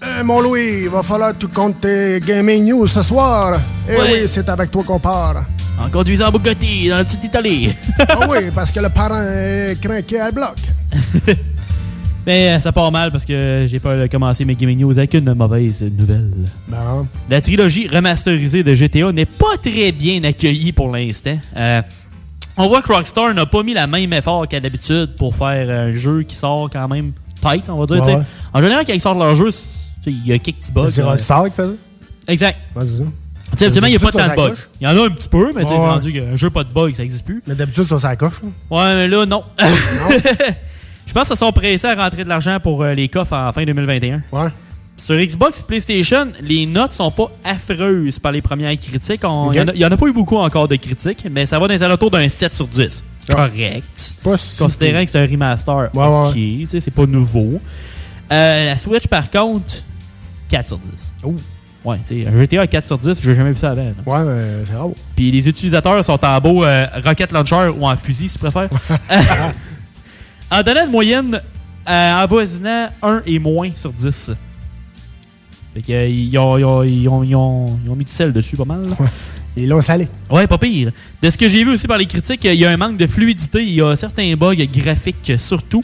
Euh, 0.04 0.24
mon 0.24 0.40
Louis, 0.40 0.82
il 0.84 0.88
va 0.88 1.02
falloir 1.02 1.32
que 1.32 1.38
tu 1.38 1.48
comptes 1.48 1.80
tes 1.80 2.20
gaming 2.24 2.64
news 2.66 2.86
ce 2.86 3.02
soir. 3.02 3.54
Eh 3.88 3.92
Ouais. 3.92 3.98
oui, 4.22 4.28
c'est 4.28 4.48
avec 4.48 4.70
toi 4.70 4.82
qu'on 4.86 4.98
part. 4.98 5.44
En 5.80 5.88
conduisant 5.90 6.30
Bugatti 6.30 6.88
dans 6.88 6.96
la 6.96 7.04
petite 7.04 7.24
Italie. 7.24 7.74
ah 8.08 8.26
oui, 8.28 8.50
parce 8.54 8.70
que 8.70 8.80
le 8.80 8.88
parent 8.88 9.20
est 9.22 9.76
craqué 9.80 10.20
à 10.20 10.30
bloc. 10.30 10.56
Mais 12.28 12.50
euh, 12.50 12.60
ça 12.60 12.72
part 12.72 12.92
mal 12.92 13.10
parce 13.10 13.24
que 13.24 13.64
j'ai 13.66 13.80
pas 13.80 14.06
commencé 14.06 14.44
mes 14.44 14.55
gaming 14.55 14.80
news 14.80 14.98
avec 14.98 15.14
une 15.14 15.32
mauvaise 15.32 15.82
nouvelle. 15.82 16.30
Bon. 16.68 17.06
La 17.30 17.40
trilogie 17.40 17.88
remasterisée 17.88 18.62
de 18.62 18.74
GTA 18.74 19.12
n'est 19.12 19.24
pas 19.24 19.56
très 19.62 19.92
bien 19.92 20.22
accueillie 20.24 20.72
pour 20.72 20.90
l'instant. 20.94 21.38
Euh, 21.56 21.80
on 22.59 22.68
voit 22.68 22.82
que 22.82 22.92
Rockstar 22.92 23.32
n'a 23.32 23.46
pas 23.46 23.62
mis 23.62 23.72
la 23.72 23.86
même 23.86 24.12
effort 24.12 24.46
qu'à 24.46 24.60
d'habitude 24.60 25.16
pour 25.16 25.34
faire 25.34 25.70
un 25.70 25.92
jeu 25.92 26.22
qui 26.22 26.36
sort 26.36 26.68
quand 26.70 26.86
même 26.86 27.12
tight, 27.40 27.66
on 27.70 27.82
va 27.82 27.86
dire. 27.86 28.06
Ouais. 28.06 28.22
En 28.52 28.60
général, 28.60 28.84
quand 28.84 28.92
ils 28.92 29.00
sortent 29.00 29.18
leur 29.20 29.34
jeu, 29.34 29.48
il 30.06 30.26
y 30.26 30.34
a 30.34 30.38
quelques 30.38 30.59
petits 30.59 30.72
bugs. 30.72 30.90
C'est 30.90 31.02
Rockstar 31.02 31.46
qui 31.46 31.52
fait 31.52 31.62
ça? 31.62 31.72
Exact. 32.26 32.59
Ouais, 32.76 32.84
c'est 32.84 32.98
ça. 32.98 33.05
Tu 33.56 33.72
sais, 33.72 33.80
il 33.80 33.88
n'y 33.88 33.96
a 33.96 33.98
pas 33.98 34.12
tant 34.12 34.28
de 34.28 34.36
bugs. 34.36 34.55
Il 34.82 34.84
y 34.84 34.86
en 34.86 34.90
a 34.90 35.06
un 35.06 35.09
petit 35.09 35.30
peu, 35.30 35.55
mais 35.55 35.62
tu 35.62 35.68
sais, 35.68 35.76
rendu 35.76 36.12
qu'un 36.12 36.36
jeu 36.36 36.50
pas 36.50 36.62
de 36.62 36.68
bugs, 36.68 36.90
ça 36.94 37.00
n'existe 37.05 37.24
plus. 37.24 37.42
Mais 37.46 37.55
d'habitude, 37.55 37.84
ça, 37.84 37.98
ça 37.98 38.14
coche. 38.16 38.34
hein? 38.44 38.50
Ouais, 38.70 38.94
mais 38.96 39.09
là, 39.09 39.24
non? 39.24 39.44
Je 41.09 41.12
pense 41.14 41.26
qu'ils 41.28 41.36
sont 41.36 41.52
pressés 41.52 41.86
à 41.86 41.94
rentrer 41.94 42.22
de 42.22 42.28
l'argent 42.28 42.59
pour 42.62 42.82
euh, 42.82 42.93
les 42.94 43.09
coffres 43.09 43.32
en 43.35 43.51
fin 43.51 43.64
2021. 43.64 44.22
Ouais. 44.30 44.48
Sur 44.97 45.16
Xbox 45.16 45.60
et 45.60 45.62
PlayStation, 45.62 46.28
les 46.43 46.66
notes 46.66 46.93
sont 46.93 47.10
pas 47.10 47.28
affreuses 47.44 48.18
par 48.18 48.30
les 48.32 48.43
premières 48.43 48.76
critiques. 48.78 49.22
On- 49.24 49.51
Il 49.52 49.64
n'y 49.74 49.85
en, 49.85 49.90
a 49.90 49.97
pas 49.97 50.06
eu 50.06 50.12
beaucoup 50.12 50.36
encore 50.36 50.68
de 50.68 50.76
critiques, 50.76 51.26
mais 51.30 51.47
ça 51.47 51.59
va 51.59 51.66
dans 51.66 51.74
les 51.74 51.82
alentours 51.82 52.10
d'un 52.10 52.28
7 52.28 52.52
sur 52.55 52.66
10. 52.68 53.02
Correct. 53.30 54.14
Pas 54.22 54.36
si 54.39 54.59
Considérant 54.59 55.05
que 55.05 55.10
c'est 55.10 55.20
un 55.20 55.26
remaster, 55.26 55.89
Ouais, 55.94 56.05
ouais. 56.06 56.28
ok, 56.28 56.32
tu 56.35 56.66
sais, 56.68 56.80
c'est 56.80 56.90
pas 56.90 57.06
nouveau. 57.06 57.60
Euh, 58.32 58.64
la 58.66 58.76
Switch, 58.76 59.06
par 59.06 59.30
contre, 59.30 59.74
4 60.48 60.66
sur 60.68 60.78
10. 60.78 61.12
Ouais, 61.85 61.97
tu 62.06 62.24
sais, 62.24 62.28
un 62.28 62.36
GTA 62.36 62.66
4 62.66 62.85
sur 62.85 62.98
10, 62.98 63.18
j'ai 63.22 63.35
jamais 63.35 63.52
vu 63.52 63.56
ça 63.59 63.70
avant. 63.70 63.82
là. 63.85 63.93
Ouais, 64.05 64.24
mais 64.24 64.64
c'est 64.68 64.74
rare. 64.76 64.89
Puis 65.14 65.30
les 65.30 65.48
utilisateurs 65.48 66.05
sont 66.05 66.22
en 66.24 66.40
beau 66.40 66.64
euh, 66.64 66.86
rocket 67.05 67.30
launcher 67.32 67.68
ou 67.78 67.86
en 67.86 67.97
fusil, 67.97 68.28
si 68.28 68.35
tu 68.39 68.40
préfères. 68.40 68.68
en 70.50 70.62
donnant 70.62 70.84
une 70.84 70.90
moyenne 70.90 71.40
euh, 71.88 72.14
avoisinant 72.14 72.88
1 73.02 73.22
et 73.26 73.38
moins 73.38 73.70
sur 73.76 73.92
10. 73.92 74.32
Fait 75.74 75.82
que, 75.82 75.92
euh, 75.92 76.08
ils, 76.08 76.36
ont, 76.38 76.58
ils, 76.58 76.64
ont, 76.64 76.82
ils, 76.84 77.08
ont, 77.08 77.24
ils 77.24 77.34
ont- 77.90 77.96
mis 77.96 78.04
du 78.04 78.12
sel 78.12 78.32
dessus 78.32 78.56
pas 78.56 78.64
mal. 78.64 78.82
là. 78.88 78.96
Ils 79.56 79.68
l'ont 79.68 79.80
salé. 79.82 80.06
Ouais, 80.30 80.46
pas 80.46 80.56
pire. 80.58 80.92
De 81.20 81.30
ce 81.30 81.36
que 81.36 81.48
j'ai 81.48 81.64
vu 81.64 81.72
aussi 81.72 81.86
par 81.88 81.98
les 81.98 82.06
critiques, 82.06 82.44
il 82.44 82.54
y 82.54 82.64
a 82.64 82.70
un 82.70 82.76
manque 82.76 82.96
de 82.96 83.06
fluidité. 83.08 83.62
Il 83.64 83.74
y 83.74 83.82
a 83.82 83.96
certains 83.96 84.34
bugs 84.36 84.54
graphiques 84.54 85.32
surtout. 85.36 85.82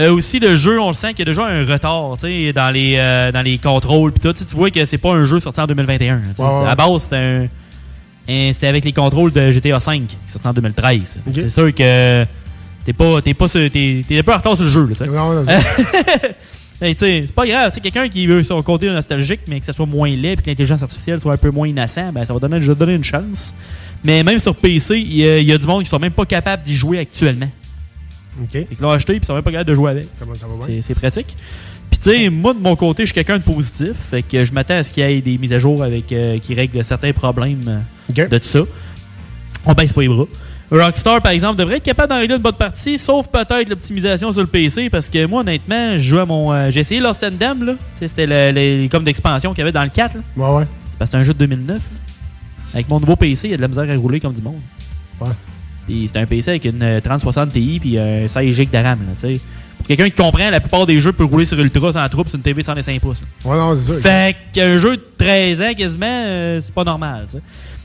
Euh, 0.00 0.10
aussi, 0.12 0.40
le 0.40 0.54
jeu, 0.56 0.80
on 0.80 0.88
le 0.88 0.94
sent 0.94 1.10
qu'il 1.14 1.20
y 1.20 1.22
a 1.22 1.32
déjà 1.32 1.46
un 1.46 1.64
retard 1.64 2.16
dans 2.16 2.70
les, 2.72 2.96
euh, 2.98 3.30
dans 3.30 3.42
les 3.42 3.58
contrôles. 3.58 4.12
Pis 4.12 4.20
tout. 4.20 4.32
Tu 4.32 4.44
vois 4.56 4.70
que 4.70 4.84
c'est 4.86 4.98
pas 4.98 5.12
un 5.12 5.24
jeu 5.24 5.38
sorti 5.38 5.60
en 5.60 5.66
2021. 5.66 6.18
tu 6.20 6.24
sais. 6.36 6.42
Ouais, 6.42 6.48
ouais. 6.48 6.68
À 6.68 6.74
base, 6.74 7.02
c'était 7.02 7.16
un. 7.16 7.48
C'était 8.52 8.68
avec 8.68 8.84
les 8.84 8.92
contrôles 8.92 9.32
de 9.32 9.50
GTA 9.52 9.78
V 9.78 10.00
qui 10.08 10.16
sorti 10.26 10.48
en 10.48 10.52
2013. 10.52 11.18
Ok. 11.26 11.32
C'est 11.34 11.48
sûr 11.50 11.74
que 11.74 12.24
t'es 12.84 12.92
pas, 12.92 13.20
t'es 13.22 13.34
pas, 13.34 13.48
sur- 13.48 13.60
un 13.60 14.22
peu 14.22 14.32
en 14.32 14.36
retard 14.36 14.54
sur 14.56 14.64
le 14.64 14.70
jeu. 14.70 14.86
Là. 14.98 15.06
Non, 15.06 15.32
non, 15.34 15.44
c'est- 16.98 17.32
pas 17.32 17.46
grave. 17.46 17.72
Quelqu'un 17.80 18.08
qui 18.08 18.26
veut 18.26 18.42
son 18.42 18.60
côté 18.62 18.90
nostalgique, 18.90 19.40
mais 19.48 19.60
que 19.60 19.66
ça 19.66 19.72
soit 19.72 19.86
moins 19.86 20.10
laid 20.10 20.32
et 20.32 20.36
que 20.42 20.50
l'intelligence 20.50 20.82
artificielle 20.82 21.20
soit 21.20 21.32
un 21.34 21.36
peu 21.36 21.50
moins 21.50 21.68
innocent, 21.68 22.12
ben, 22.12 22.24
ça 22.26 22.32
va 22.32 22.40
donner, 22.40 22.60
je 22.60 22.72
donner 22.72 22.94
une 22.94 23.04
chance. 23.04 23.54
Mais 24.04 24.22
même 24.24 24.38
sur 24.40 24.54
PC, 24.56 24.98
il 24.98 25.16
y, 25.16 25.24
a- 25.28 25.38
il 25.38 25.46
y 25.46 25.52
a 25.52 25.58
du 25.58 25.66
monde 25.66 25.84
qui 25.84 25.88
sont 25.88 25.98
même 26.00 26.12
pas 26.12 26.26
capables 26.26 26.62
d'y 26.64 26.74
jouer 26.74 26.98
actuellement. 26.98 27.48
OK. 28.42 28.54
Ils 28.54 28.66
l'ont 28.80 28.90
acheté, 28.90 29.12
puis 29.14 29.20
ils 29.22 29.26
sont 29.26 29.34
même 29.34 29.42
pas 29.44 29.52
capables 29.52 29.68
de 29.70 29.74
jouer 29.74 29.90
avec. 29.92 30.06
Comment 30.18 30.34
ça 30.34 30.46
va 30.46 30.56
bien? 30.56 30.66
C'est- 30.66 30.82
C'est 30.82 30.94
pratique. 30.94 31.36
Puis 31.90 32.00
tu 32.00 32.10
sais, 32.10 32.30
moi 32.30 32.54
de 32.54 32.58
mon 32.58 32.74
côté, 32.74 33.02
je 33.02 33.08
suis 33.08 33.14
quelqu'un 33.14 33.36
de 33.38 33.42
positif. 33.44 33.92
Fait 33.92 34.22
que 34.22 34.44
je 34.44 34.52
m'attends 34.52 34.76
à 34.76 34.82
ce 34.82 34.92
qu'il 34.92 35.04
y 35.04 35.12
ait 35.12 35.20
des 35.20 35.36
mises 35.38 35.52
à 35.52 35.58
jour 35.58 35.82
avec 35.84 36.10
euh, 36.10 36.38
qui 36.38 36.54
règlent 36.54 36.82
certains 36.82 37.12
problèmes 37.12 37.60
euh, 37.68 37.78
de 38.26 38.38
tout 38.38 38.48
ça. 38.48 38.60
On 39.66 39.74
baisse 39.74 39.92
pas 39.92 40.00
les 40.00 40.08
bras. 40.08 40.24
Rockstar, 40.78 41.20
par 41.20 41.32
exemple, 41.32 41.56
devrait 41.58 41.76
être 41.76 41.82
capable 41.82 42.08
d'en 42.10 42.18
régler 42.18 42.36
une 42.36 42.42
bonne 42.42 42.54
partie, 42.54 42.98
sauf 42.98 43.28
peut-être 43.28 43.68
l'optimisation 43.68 44.32
sur 44.32 44.40
le 44.40 44.46
PC, 44.46 44.88
parce 44.90 45.08
que 45.08 45.26
moi, 45.26 45.40
honnêtement, 45.42 45.98
je 45.98 46.16
à 46.16 46.24
mon. 46.24 46.52
euh, 46.52 46.70
J'ai 46.70 46.80
essayé 46.80 47.00
Lost 47.00 47.22
and 47.24 47.32
Damned, 47.38 47.62
là. 47.64 47.74
C'était 48.00 48.26
le- 48.26 48.50
les, 48.52 48.88
comme 48.88 49.04
d'expansion 49.04 49.50
qu'il 49.50 49.58
y 49.58 49.62
avait 49.62 49.72
dans 49.72 49.82
le 49.82 49.90
4, 49.90 50.14
là. 50.16 50.20
Ouais, 50.36 50.56
ouais. 50.60 50.64
Parce 50.98 51.10
que 51.10 51.16
c'est 51.16 51.20
un 51.20 51.24
jeu 51.24 51.34
de 51.34 51.38
2009. 51.40 51.76
là. 51.76 51.98
Avec 52.74 52.88
mon 52.88 53.00
nouveau 53.00 53.16
PC, 53.16 53.48
il 53.48 53.50
y 53.50 53.54
a 53.54 53.56
de 53.58 53.62
la 53.62 53.68
misère 53.68 53.84
à 53.90 53.94
rouler 53.96 54.18
comme 54.20 54.32
du 54.32 54.40
monde. 54.42 54.60
Ouais. 55.20 55.28
Puis 55.86 56.08
c'est 56.10 56.18
un 56.20 56.26
PC 56.26 56.50
avec 56.50 56.64
une 56.64 56.82
euh, 56.82 57.00
3060 57.00 57.52
Ti 57.52 57.78
puis 57.80 57.98
un 57.98 58.26
16 58.28 58.54
GB 58.54 58.70
de 58.78 58.82
RAM, 58.82 59.00
là, 59.00 59.12
tu 59.14 59.34
sais. 59.34 59.40
Pour 59.78 59.86
quelqu'un 59.88 60.08
qui 60.08 60.14
comprend, 60.16 60.48
la 60.48 60.60
plupart 60.60 60.86
des 60.86 61.00
jeux 61.00 61.12
peut 61.12 61.24
rouler 61.24 61.44
sur 61.44 61.58
Ultra 61.58 61.92
sans 61.92 62.08
trouble 62.08 62.28
sur 62.30 62.36
une 62.36 62.42
TV 62.42 62.62
105 62.62 63.00
pouces. 63.00 63.20
là. 63.44 63.50
Ouais, 63.50 63.56
non, 63.58 63.76
c'est 63.78 63.94
ça. 63.94 64.00
Fait 64.00 64.36
qu'un 64.52 64.78
jeu 64.78 64.96
de 64.96 65.02
13 65.18 65.60
ans 65.60 65.74
quasiment, 65.76 66.06
euh, 66.06 66.60
c'est 66.62 66.72
pas 66.72 66.84
normal, 66.84 67.24
tu 67.28 67.36
sais. 67.38 67.42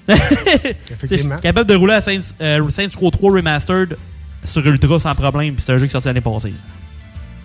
Effectivement. 0.10 1.38
Capable 1.38 1.70
de 1.70 1.76
rouler 1.76 1.94
à 1.96 2.02
Saints, 2.02 2.20
euh, 2.42 2.70
Saints 2.70 2.88
Row 3.00 3.10
3 3.12 3.32
Remastered 3.34 3.98
sur 4.44 4.66
Ultra 4.66 5.00
sans 5.00 5.14
problème, 5.16 5.56
puis 5.56 5.64
c'est 5.66 5.74
un 5.74 5.78
jeu 5.78 5.86
qui 5.86 5.90
est 5.90 5.92
sorti 5.92 6.08
l'année 6.08 6.22
passée. 6.22 6.54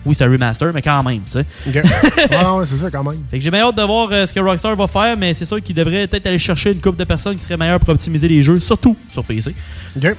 Oui, 0.05 0.17
c'est 0.17 0.25
un 0.25 0.31
remaster, 0.33 0.73
mais 0.75 0.83
quand 0.83 1.01
même, 1.05 1.21
tu 1.31 1.33
sais. 1.33 1.47
OK. 1.69 1.75
ouais, 2.31 2.43
non, 2.43 2.65
c'est 2.67 2.77
ça 2.77 2.91
quand 2.91 3.05
même. 3.05 3.21
Fait 3.31 3.39
que 3.39 3.45
j'ai 3.45 3.53
bien 3.53 3.61
hâte 3.61 3.77
de 3.77 3.83
voir 3.83 4.09
euh, 4.11 4.27
ce 4.27 4.35
que 4.35 4.41
Rockstar 4.41 4.75
va 4.75 4.89
faire, 4.89 5.17
mais 5.17 5.33
c'est 5.33 5.45
sûr 5.45 5.63
qu'il 5.63 5.77
devrait 5.77 6.09
peut-être 6.09 6.27
aller 6.27 6.39
chercher 6.41 6.73
une 6.73 6.81
couple 6.81 6.99
de 6.99 7.05
personnes 7.05 7.37
qui 7.37 7.45
seraient 7.45 7.57
meilleures 7.57 7.79
pour 7.79 7.91
optimiser 7.91 8.27
les 8.27 8.43
jeux, 8.43 8.59
surtout 8.59 8.97
sur 9.09 9.25
PC. 9.25 9.55
OK. 9.97 10.17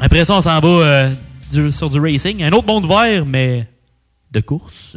Après 0.00 0.24
ça, 0.24 0.34
on 0.34 0.40
s'en 0.40 0.58
va 0.58 0.68
euh, 0.68 1.10
du- 1.52 1.70
sur 1.70 1.88
du 1.88 2.00
racing. 2.00 2.42
Un 2.42 2.50
autre 2.52 2.66
monde 2.66 2.88
vert, 2.88 3.24
mais 3.24 3.68
de 4.32 4.40
course. 4.40 4.96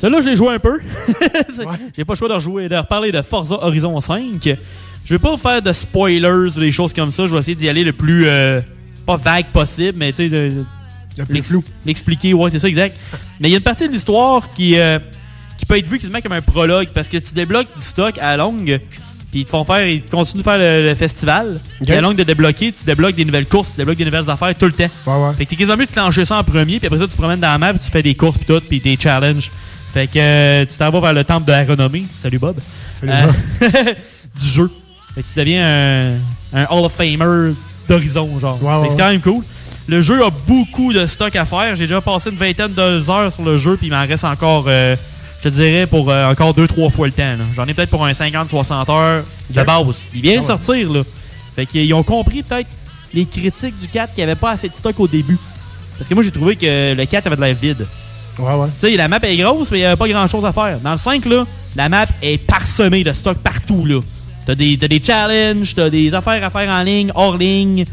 Celui-là, 0.00 0.20
je 0.20 0.26
l'ai 0.28 0.36
joué 0.36 0.54
un 0.54 0.58
peu. 0.58 0.78
J'ai 1.96 2.04
pas 2.04 2.12
le 2.14 2.18
choix 2.18 2.28
de, 2.28 2.34
rejouer, 2.34 2.68
de 2.68 2.76
reparler 2.76 3.10
de 3.12 3.20
Forza 3.22 3.56
Horizon 3.62 4.00
5. 4.00 4.22
Je 5.04 5.14
vais 5.14 5.18
pas 5.18 5.36
faire 5.36 5.60
de 5.62 5.72
spoilers 5.72 6.28
ou 6.56 6.60
des 6.60 6.70
choses 6.72 6.92
comme 6.92 7.10
ça. 7.12 7.26
Je 7.26 7.32
vais 7.32 7.38
essayer 7.40 7.54
d'y 7.54 7.68
aller 7.68 7.82
le 7.84 7.92
plus 7.92 8.26
euh, 8.26 8.60
pas 9.06 9.16
vague 9.16 9.46
possible, 9.46 9.94
mais 9.98 10.12
tu 10.12 10.28
sais, 10.28 10.28
de, 10.28 10.64
Le 11.18 11.24
plus 11.24 11.34
l'ex- 11.34 11.70
l'expliquer. 11.86 12.34
Ouais, 12.34 12.50
c'est 12.50 12.58
ça, 12.58 12.68
exact. 12.68 12.94
mais 13.40 13.48
il 13.48 13.52
y 13.52 13.54
a 13.54 13.58
une 13.58 13.64
partie 13.64 13.88
de 13.88 13.92
l'histoire 13.92 14.52
qui, 14.54 14.78
euh, 14.78 14.98
qui 15.56 15.66
peut 15.66 15.78
être 15.78 15.88
vue 15.88 15.98
quasiment 15.98 16.20
comme 16.20 16.32
un 16.32 16.42
prologue 16.42 16.88
parce 16.94 17.08
que 17.08 17.16
tu 17.16 17.32
débloques 17.34 17.74
du 17.74 17.82
stock 17.82 18.18
à 18.18 18.30
la 18.30 18.36
longue. 18.36 18.80
Puis 19.30 19.40
ils 19.40 19.44
te 19.44 19.50
font 19.50 19.62
faire, 19.64 19.86
ils 19.86 20.00
te 20.02 20.10
continuent 20.10 20.40
de 20.40 20.44
faire 20.44 20.56
le, 20.58 20.88
le 20.88 20.94
festival. 20.94 21.58
Puis 21.84 21.92
à 21.92 22.00
longue 22.00 22.16
de 22.16 22.22
débloquer, 22.24 22.72
tu 22.72 22.84
débloques 22.84 23.14
des 23.14 23.24
nouvelles 23.26 23.46
courses, 23.46 23.70
tu 23.72 23.76
débloques 23.76 23.98
des 23.98 24.04
nouvelles 24.06 24.30
affaires 24.30 24.54
tout 24.56 24.64
le 24.66 24.72
temps. 24.72 24.88
Fait 25.36 25.44
que 25.44 25.50
t'es 25.50 25.56
quasiment 25.56 25.76
mieux 25.76 25.84
de 25.86 25.90
clencher 25.90 26.24
ça 26.24 26.38
en 26.38 26.44
premier, 26.44 26.78
puis 26.78 26.86
après 26.86 26.98
ça, 26.98 27.04
tu 27.06 27.12
te 27.12 27.16
promènes 27.18 27.40
dans 27.40 27.50
la 27.50 27.58
map, 27.58 27.72
puis 27.74 27.82
tu 27.84 27.90
fais 27.90 28.02
des 28.02 28.14
courses, 28.14 28.38
puis 28.38 28.46
tout, 28.46 28.60
puis 28.66 28.80
des 28.80 28.96
challenges. 28.98 29.50
Fait 29.92 30.06
que 30.06 30.18
euh, 30.18 30.64
tu 30.66 30.76
t'en 30.76 30.90
vas 30.90 31.00
vers 31.00 31.12
le 31.12 31.24
temple 31.24 31.46
de 31.46 31.52
la 31.52 31.64
renommée. 31.64 32.04
Salut 32.18 32.38
Bob. 32.38 32.56
Salut, 33.00 33.12
Euh, 33.12 33.68
du 34.40 34.46
jeu. 34.46 34.70
Fait 35.14 35.22
que 35.22 35.28
tu 35.28 35.34
deviens 35.38 35.64
un, 35.66 36.60
un 36.60 36.64
Hall 36.70 36.84
of 36.84 36.92
Famer 36.92 37.52
d'horizon, 37.88 38.38
genre. 38.38 38.58
Que 38.84 38.90
c'est 38.90 38.98
quand 38.98 39.08
même 39.08 39.20
cool. 39.20 39.42
Le 39.88 40.00
jeu 40.02 40.22
a 40.24 40.28
beaucoup 40.46 40.92
de 40.92 41.06
stock 41.06 41.34
à 41.34 41.44
faire. 41.46 41.74
J'ai 41.74 41.84
déjà 41.86 42.00
passé 42.02 42.28
une 42.30 42.36
vingtaine 42.36 42.72
d'heures 42.72 43.32
sur 43.32 43.42
le 43.42 43.56
jeu, 43.56 43.76
puis 43.78 43.86
il 43.86 43.90
m'en 43.90 44.06
reste 44.06 44.24
encore, 44.24 44.66
euh, 44.68 44.94
je 45.38 45.48
te 45.48 45.54
dirais, 45.54 45.86
pour 45.86 46.10
euh, 46.10 46.30
encore 46.30 46.52
2-3 46.54 46.90
fois 46.90 47.06
le 47.06 47.12
temps. 47.12 47.36
J'en 47.56 47.64
ai 47.66 47.72
peut-être 47.72 47.88
pour 47.90 48.04
un 48.04 48.12
50-60 48.12 48.90
heures 48.92 49.24
de 49.48 49.62
base. 49.62 50.02
Il 50.14 50.20
vient 50.20 50.34
de 50.40 50.44
Ah 50.44 50.48
sortir, 50.48 50.92
là. 50.92 51.02
Fait 51.56 51.64
qu'ils 51.64 51.92
ont 51.94 52.02
compris 52.02 52.42
peut-être 52.42 52.68
les 53.14 53.24
critiques 53.24 53.78
du 53.78 53.88
4 53.88 54.14
qui 54.14 54.22
avait 54.22 54.34
pas 54.34 54.50
assez 54.50 54.68
de 54.68 54.74
stock 54.74 55.00
au 55.00 55.08
début. 55.08 55.38
Parce 55.96 56.06
que 56.06 56.12
moi, 56.14 56.22
j'ai 56.22 56.30
trouvé 56.30 56.54
que 56.56 56.94
le 56.94 57.04
4 57.06 57.26
avait 57.26 57.36
de 57.36 57.40
l'air 57.40 57.54
vide. 57.54 57.86
Ouais, 58.38 58.54
ouais. 58.54 58.66
Tu 58.74 58.80
sais, 58.90 58.96
la 58.96 59.08
map 59.08 59.18
est 59.22 59.36
grosse, 59.36 59.70
mais 59.70 59.78
il 59.78 59.82
n'y 59.82 59.86
a 59.86 59.96
pas 59.96 60.08
grand 60.08 60.26
chose 60.26 60.44
à 60.44 60.52
faire. 60.52 60.78
Dans 60.80 60.92
le 60.92 60.96
5, 60.98 61.24
là, 61.26 61.44
la 61.76 61.88
map 61.88 62.06
est 62.22 62.38
parsemée 62.38 63.04
de 63.04 63.12
stock 63.12 63.38
partout, 63.38 63.84
là. 63.84 64.00
T'as 64.46 64.54
des, 64.54 64.78
t'as 64.78 64.88
des 64.88 65.02
challenges, 65.02 65.74
t'as 65.74 65.90
des 65.90 66.12
affaires 66.14 66.42
à 66.44 66.50
faire 66.50 66.70
en 66.70 66.82
ligne, 66.82 67.12
hors 67.14 67.36
ligne, 67.36 67.84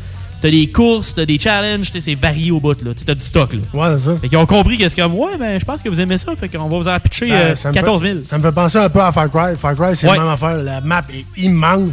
t'as 0.41 0.49
des 0.49 0.67
courses, 0.71 1.13
t'as 1.15 1.25
des 1.25 1.37
challenges, 1.39 1.87
tu 1.91 1.93
sais, 1.93 2.01
c'est 2.01 2.15
varié 2.15 2.51
au 2.51 2.59
bout, 2.61 2.81
là. 2.83 2.91
T'as 3.05 3.13
du 3.15 3.21
stock, 3.21 3.51
là. 3.53 3.59
Ouais, 3.73 3.97
c'est 3.97 4.05
ça. 4.05 4.15
Fait 4.21 4.29
qu'ils 4.29 4.37
ont 4.37 4.45
compris 4.45 4.77
que 4.77 4.87
c'est 4.87 4.95
comme, 5.01 5.15
ouais, 5.15 5.35
ben, 5.37 5.59
je 5.59 5.65
pense 5.65 5.81
que 5.83 5.89
vous 5.89 5.99
aimez 5.99 6.17
ça, 6.17 6.33
fait 6.35 6.47
qu'on 6.47 6.69
va 6.69 6.77
vous 6.77 6.87
en 6.87 6.99
pitcher 6.99 7.27
Ben, 7.27 7.33
euh, 7.33 7.55
ça 7.55 7.69
me 7.69 7.73
14 7.73 8.01
fait- 8.01 8.07
000. 8.13 8.19
Ça 8.23 8.37
me 8.37 8.43
fait 8.43 8.51
penser 8.53 8.77
un 8.77 8.89
peu 8.89 9.01
à 9.01 9.11
Far 9.11 9.29
Cry. 9.29 9.55
Far 9.57 9.75
Cry, 9.75 9.95
c'est 9.95 10.07
Ouais. 10.07 10.15
la 10.17 10.23
même 10.23 10.31
affaire. 10.33 10.57
La 10.57 10.79
map 10.81 11.03
est 11.13 11.41
immense. 11.43 11.89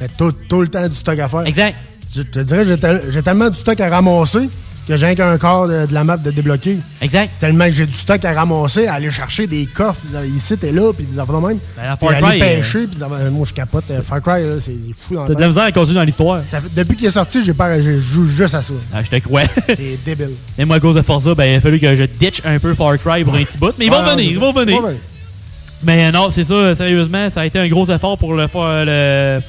Mais 0.00 0.08
tout, 0.16 0.32
tout 0.48 0.62
le 0.62 0.68
temps 0.68 0.88
du 0.88 0.94
stock 0.94 1.18
à 1.18 1.28
faire. 1.28 1.44
Exact. 1.44 1.76
Je 2.16 2.22
te 2.22 2.40
dirais, 2.40 2.64
j'ai 3.10 3.22
tellement 3.22 3.50
du 3.50 3.58
stock 3.58 3.78
à 3.80 3.88
ramasser 3.90 4.48
que 4.90 4.96
j'ai 4.96 5.06
rien 5.06 5.14
qu'un 5.14 5.38
quart 5.38 5.68
de, 5.68 5.86
de 5.86 5.94
la 5.94 6.02
map 6.02 6.16
de 6.16 6.30
débloquer. 6.30 6.78
Exact. 7.00 7.30
Tellement 7.38 7.66
que 7.66 7.72
j'ai 7.72 7.86
du 7.86 7.92
stock 7.92 8.24
à 8.24 8.32
ramasser, 8.32 8.88
à 8.88 8.94
aller 8.94 9.10
chercher 9.10 9.46
des 9.46 9.66
coffres 9.66 10.00
ici 10.34 10.56
et 10.62 10.72
là, 10.72 10.92
puis 10.92 11.06
des 11.06 11.18
affaires 11.18 11.40
de 11.40 11.46
même. 11.46 11.58
Ben, 11.76 11.96
Puis 11.96 12.08
aller 12.08 12.20
Cry, 12.20 12.38
pêcher, 12.40 12.86
puis 12.86 12.98
des 12.98 13.30
moi 13.30 13.46
je 13.48 13.54
capote. 13.54 13.84
Euh, 13.90 14.02
Far 14.02 14.20
Cry, 14.20 14.42
là, 14.42 14.56
c'est 14.58 14.74
fou 14.98 15.16
T'as 15.26 15.34
de 15.34 15.40
la 15.40 15.48
misère 15.48 15.62
à 15.62 15.72
continuer 15.72 16.00
dans 16.00 16.04
l'histoire. 16.04 16.42
Depuis 16.76 16.96
qu'il 16.96 17.06
est 17.06 17.12
sorti, 17.12 17.44
j'ai 17.44 17.54
pas, 17.54 17.80
je 17.80 17.98
joue 17.98 18.26
juste 18.26 18.54
à 18.54 18.62
ça. 18.62 18.74
Ah, 18.92 19.02
je 19.04 19.10
te 19.10 19.16
crois. 19.20 19.42
C'est 19.66 19.98
débile. 20.04 20.30
Et 20.58 20.64
moi, 20.64 20.76
à 20.76 20.80
cause 20.80 20.96
de 20.96 21.02
Forza, 21.02 21.34
ben, 21.34 21.44
il 21.44 21.54
a 21.56 21.60
fallu 21.60 21.78
que 21.78 21.94
je 21.94 22.04
ditch 22.04 22.42
un 22.44 22.58
peu 22.58 22.74
Far 22.74 22.98
Cry 22.98 23.22
pour 23.24 23.34
un 23.34 23.44
petit 23.44 23.58
bout. 23.58 23.72
Mais 23.78 23.86
ils 23.86 23.92
vont 23.92 24.02
venir, 24.02 24.30
ils 24.30 24.38
vont 24.38 24.52
venir. 24.52 24.80
Mais 25.82 26.06
euh, 26.06 26.10
non, 26.10 26.28
c'est 26.30 26.44
ça, 26.44 26.74
sérieusement, 26.74 27.30
ça 27.30 27.42
a 27.42 27.46
été 27.46 27.58
un 27.58 27.68
gros 27.68 27.86
effort 27.90 28.18
pour 28.18 28.34
le, 28.34 28.44
le 28.44 29.40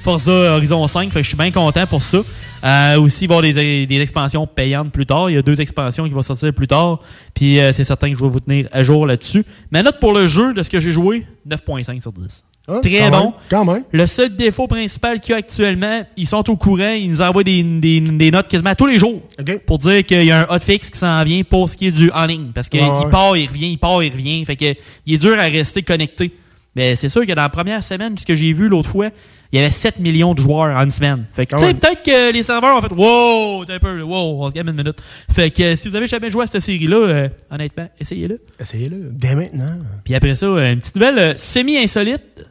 Forza 0.00 0.30
Horizon 0.56 0.86
5, 0.86 1.10
fait 1.12 1.18
que 1.20 1.22
je 1.24 1.28
suis 1.28 1.36
bien 1.36 1.50
content 1.50 1.86
pour 1.86 2.02
ça. 2.02 2.18
Euh, 2.64 3.00
aussi, 3.00 3.24
il 3.24 3.28
va 3.28 3.34
y 3.36 3.38
avoir 3.50 3.54
des, 3.54 3.86
des 3.86 4.00
expansions 4.00 4.46
payantes 4.46 4.90
plus 4.90 5.06
tard. 5.06 5.30
Il 5.30 5.34
y 5.34 5.38
a 5.38 5.42
deux 5.42 5.60
expansions 5.60 6.04
qui 6.04 6.10
vont 6.10 6.22
sortir 6.22 6.52
plus 6.52 6.66
tard. 6.66 7.00
Puis 7.34 7.60
euh, 7.60 7.72
c'est 7.72 7.84
certain 7.84 8.10
que 8.10 8.16
je 8.18 8.22
vais 8.24 8.30
vous 8.30 8.40
tenir 8.40 8.68
à 8.72 8.82
jour 8.82 9.06
là-dessus. 9.06 9.44
Ma 9.70 9.82
note 9.82 10.00
pour 10.00 10.12
le 10.12 10.26
jeu, 10.26 10.54
de 10.54 10.62
ce 10.62 10.70
que 10.70 10.80
j'ai 10.80 10.90
joué, 10.92 11.26
9.5 11.48 12.00
sur 12.00 12.12
10. 12.12 12.44
Ah, 12.70 12.80
Très 12.82 12.98
quand 12.98 13.10
bon. 13.10 13.20
même, 13.24 13.32
quand 13.48 13.64
même. 13.64 13.84
Le 13.92 14.06
seul 14.06 14.34
défaut 14.36 14.66
principal 14.66 15.20
qu'il 15.20 15.30
y 15.32 15.34
a 15.34 15.38
actuellement, 15.38 16.02
ils 16.18 16.26
sont 16.26 16.48
au 16.50 16.56
courant, 16.56 16.90
ils 16.90 17.10
nous 17.10 17.22
envoient 17.22 17.42
des, 17.44 17.62
des- 17.62 18.00
des 18.00 18.30
notes 18.30 18.48
quasiment 18.48 18.74
tous 18.74 18.86
les 18.86 18.98
jours 18.98 19.22
pour 19.66 19.78
dire 19.78 20.04
qu'il 20.04 20.22
y 20.24 20.30
a 20.30 20.40
un 20.42 20.54
hotfix 20.54 20.90
qui 20.90 20.98
s'en 20.98 21.24
vient 21.24 21.42
pour 21.44 21.70
ce 21.70 21.76
qui 21.78 21.86
est 21.86 21.90
du 21.92 22.10
en 22.10 22.26
ligne. 22.26 22.50
Parce 22.54 22.68
qu'il 22.68 22.80
ouais. 22.82 23.10
part, 23.10 23.36
il 23.36 23.46
revient, 23.48 23.70
il 23.70 23.78
part, 23.78 24.02
il 24.02 24.12
revient. 24.12 24.44
Fait 24.44 24.56
que 24.56 24.74
il 25.06 25.14
est 25.14 25.18
dur 25.18 25.38
à 25.38 25.44
rester 25.44 25.82
connecté. 25.82 26.30
Mais 26.78 26.94
c'est 26.94 27.08
sûr 27.08 27.26
que 27.26 27.32
dans 27.32 27.42
la 27.42 27.48
première 27.48 27.82
semaine, 27.82 28.16
ce 28.16 28.24
que 28.24 28.36
j'ai 28.36 28.52
vu 28.52 28.68
l'autre 28.68 28.88
fois, 28.88 29.08
il 29.50 29.58
y 29.58 29.60
avait 29.60 29.72
7 29.72 29.98
millions 29.98 30.32
de 30.32 30.38
joueurs 30.38 30.76
en 30.76 30.84
une 30.84 30.92
semaine. 30.92 31.24
Fait 31.32 31.44
que, 31.44 31.56
Ah 31.56 31.58
tu 31.58 31.64
sais, 31.64 31.72
ouais. 31.72 31.76
peut-être 31.76 32.04
que 32.04 32.32
les 32.32 32.44
serveurs 32.44 32.76
ont 32.76 32.80
fait 32.80 32.92
Wow, 32.92 33.64
t'es 33.64 33.72
un 33.72 33.78
peu, 33.80 34.00
wow, 34.00 34.44
on 34.44 34.48
se 34.48 34.54
gagne 34.54 34.68
une 34.68 34.76
minute. 34.76 35.02
Fait 35.28 35.50
que 35.50 35.74
si 35.74 35.88
vous 35.88 35.96
avez 35.96 36.06
jamais 36.06 36.30
joué 36.30 36.44
à 36.44 36.46
cette 36.46 36.62
série-là, 36.62 36.96
euh, 36.96 37.28
honnêtement, 37.50 37.88
essayez-le. 37.98 38.40
Essayez-le, 38.60 39.10
dès 39.10 39.34
maintenant. 39.34 39.76
Puis 40.04 40.14
après 40.14 40.36
ça, 40.36 40.46
euh, 40.46 40.72
une 40.72 40.78
petite 40.78 40.94
nouvelle 40.94 41.18
euh, 41.18 41.34
semi-insolite. 41.36 42.46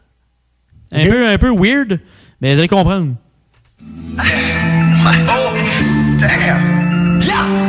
Un, 0.91 1.07
peu, 1.07 1.29
un 1.29 1.37
peu 1.37 1.55
weird, 1.55 1.97
mais 2.41 2.51
vous 2.53 2.59
allez 2.59 2.67
comprendre. 2.67 3.13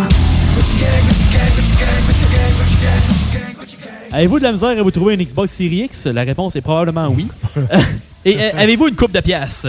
Avez-vous 4.13 4.39
de 4.39 4.45
la 4.45 4.53
misère 4.53 4.69
à 4.71 4.83
vous 4.83 4.91
trouver 4.91 5.15
une 5.15 5.23
Xbox 5.25 5.53
Series 5.55 5.85
X? 5.85 6.07
La 6.07 6.23
réponse 6.25 6.57
est 6.57 6.61
probablement 6.61 7.09
oui. 7.09 7.29
Et 8.25 8.37
euh, 8.39 8.51
avez-vous 8.57 8.89
une 8.89 8.97
coupe 8.97 9.13
de 9.13 9.21
pièces? 9.21 9.67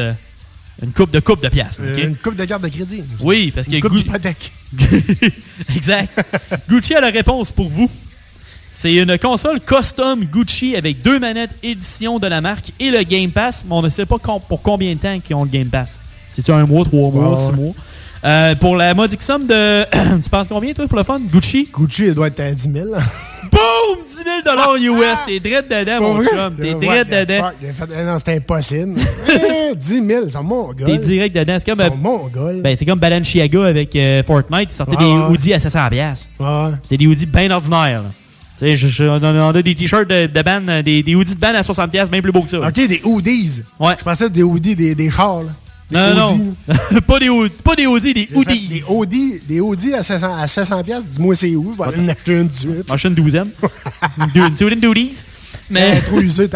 Une 0.82 0.92
coupe 0.92 1.12
de 1.12 1.20
coupe 1.20 1.42
de 1.44 1.50
pièces, 1.50 1.78
Euh, 1.82 1.94
ok? 1.94 2.04
Une 2.04 2.16
coupe 2.16 2.36
de 2.36 2.46
carte 2.46 2.64
de 2.64 2.70
crédit. 2.70 3.04
Oui, 3.20 3.52
parce 3.54 3.68
que 3.68 3.76
Une 3.76 3.82
coupe 3.82 3.92
Gu- 3.94 4.04
d'hypothèque. 4.04 4.52
exact. 5.76 6.26
Gucci 6.70 6.96
a 6.96 7.02
la 7.02 7.10
réponse 7.10 7.52
pour 7.52 7.68
vous. 7.70 7.90
C'est 8.72 8.94
une 8.94 9.18
console 9.18 9.60
custom 9.60 10.24
Gucci 10.26 10.76
avec 10.78 11.02
deux 11.02 11.20
manettes 11.20 11.52
édition 11.64 12.18
de 12.18 12.28
la 12.28 12.40
marque 12.40 12.72
et 12.80 12.92
le 12.92 13.04
Game 13.04 13.32
Pass, 13.32 13.66
mais 13.68 13.76
on 13.76 13.82
ne 13.82 13.90
sait 13.90 14.06
pas 14.06 14.18
pour 14.20 14.62
combien 14.62 14.94
de 14.94 15.00
temps 15.00 15.20
qu'ils 15.20 15.36
ont 15.36 15.44
le 15.44 15.50
Game 15.50 15.68
Pass. 15.68 16.00
C'est-tu 16.30 16.52
un 16.52 16.66
mois, 16.66 16.86
trois 16.86 17.12
mois, 17.12 17.32
Ouais, 17.32 17.38
six 17.38 17.52
mois? 17.52 17.74
Euh, 18.24 18.54
pour 18.56 18.76
la 18.76 18.94
modique 18.94 19.22
somme 19.22 19.48
de... 19.48 19.84
tu 20.24 20.30
penses 20.30 20.48
combien, 20.50 20.74
toi, 20.74 20.88
pour 20.88 20.98
le 20.98 21.04
fun? 21.04 21.20
Gucci? 21.32 21.70
Gucci, 21.74 22.08
il 22.08 22.14
doit 22.14 22.28
être 22.28 22.40
à 22.42 22.52
10 22.52 22.70
000. 22.72 22.86
Boum! 23.52 24.06
10 24.06 24.84
000 24.84 24.98
US! 24.98 25.20
T'es 25.26 25.40
drette 25.40 25.70
dedans, 25.70 26.02
mon 26.02 26.24
chum. 26.24 26.56
T'es 26.58 26.74
the 26.74 27.10
dedans. 27.10 27.52
eh 27.64 28.04
non, 28.04 28.18
c'est 28.24 28.36
impossible. 28.36 28.96
Eh, 29.72 29.76
10 29.76 30.06
000, 30.08 30.26
ils 30.26 30.32
sont 30.32 30.44
mongols. 30.44 30.86
T'es 30.86 30.98
direct 30.98 31.36
dedans. 31.36 31.58
C'est 31.60 31.70
comme... 31.76 32.62
Ben, 32.62 32.76
c'est 32.78 32.86
comme 32.86 33.00
Balenciaga 33.00 33.66
avec 33.66 33.96
euh, 33.96 34.22
Fortnite. 34.24 34.70
Ils 34.72 34.76
sortaient 34.76 34.98
Ouais, 34.98 35.04
des 35.04 35.34
hoodies 35.34 35.54
à 35.54 35.58
700$. 35.60 35.90
piastres. 35.90 36.26
Ouais. 36.40 36.72
C'était 36.84 36.98
des 36.98 37.08
hoodies 37.08 37.26
bien 37.26 37.50
ordinaires. 37.52 38.04
Tu 38.60 38.76
sais, 38.76 39.08
on 39.08 39.24
a 39.24 39.62
des 39.62 39.74
t-shirts 39.76 40.10
de, 40.10 40.28
de 40.28 40.42
band, 40.42 40.68
euh, 40.68 40.82
des, 40.82 41.02
des 41.04 41.16
hoodies 41.16 41.36
de 41.36 41.40
band 41.40 41.54
à 41.56 41.62
60$, 41.62 41.88
piastres, 41.88 42.12
bien 42.12 42.22
plus 42.22 42.34
beaux 42.34 42.42
que 42.42 42.50
ça. 42.50 42.60
OK, 42.60 42.74
des 42.74 43.02
hoodies. 43.06 43.62
Ouais. 43.80 43.94
Je 43.98 44.04
pensais 44.04 44.30
des 44.30 44.44
hoodies, 44.44 44.76
des, 44.76 44.94
des 44.96 45.10
chars. 45.10 45.44
Là. 45.44 45.50
Non, 45.92 46.14
non. 46.16 46.56
pas, 47.08 47.20
des, 47.20 47.30
hood- 47.30 47.52
pas 47.64 47.76
des 47.76 47.88
hoodies, 47.88 48.14
des 48.14 48.30
hoodies. 48.36 48.68
Des 48.68 48.84
hoodies, 48.88 49.40
des 49.48 49.60
hoodies 49.60 49.94
à 49.96 50.04
700, 50.04 50.38
à 50.38 50.48
700 50.48 50.84
piastres. 50.84 51.10
Dis-moi 51.10 51.36
c'est 51.36 51.56
où. 51.56 51.74
Je 51.74 51.78
vais 51.84 51.90
aller 51.96 52.06
en 52.06 52.10
acheter 52.10 52.34
une 52.34 52.52
suite. 52.52 52.92
Acheter 52.92 53.08
une 53.08 53.16
douzaine. 53.16 53.50
Une. 54.36 55.14
Mais 55.72 56.00
trop 56.02 56.20
usé. 56.20 56.50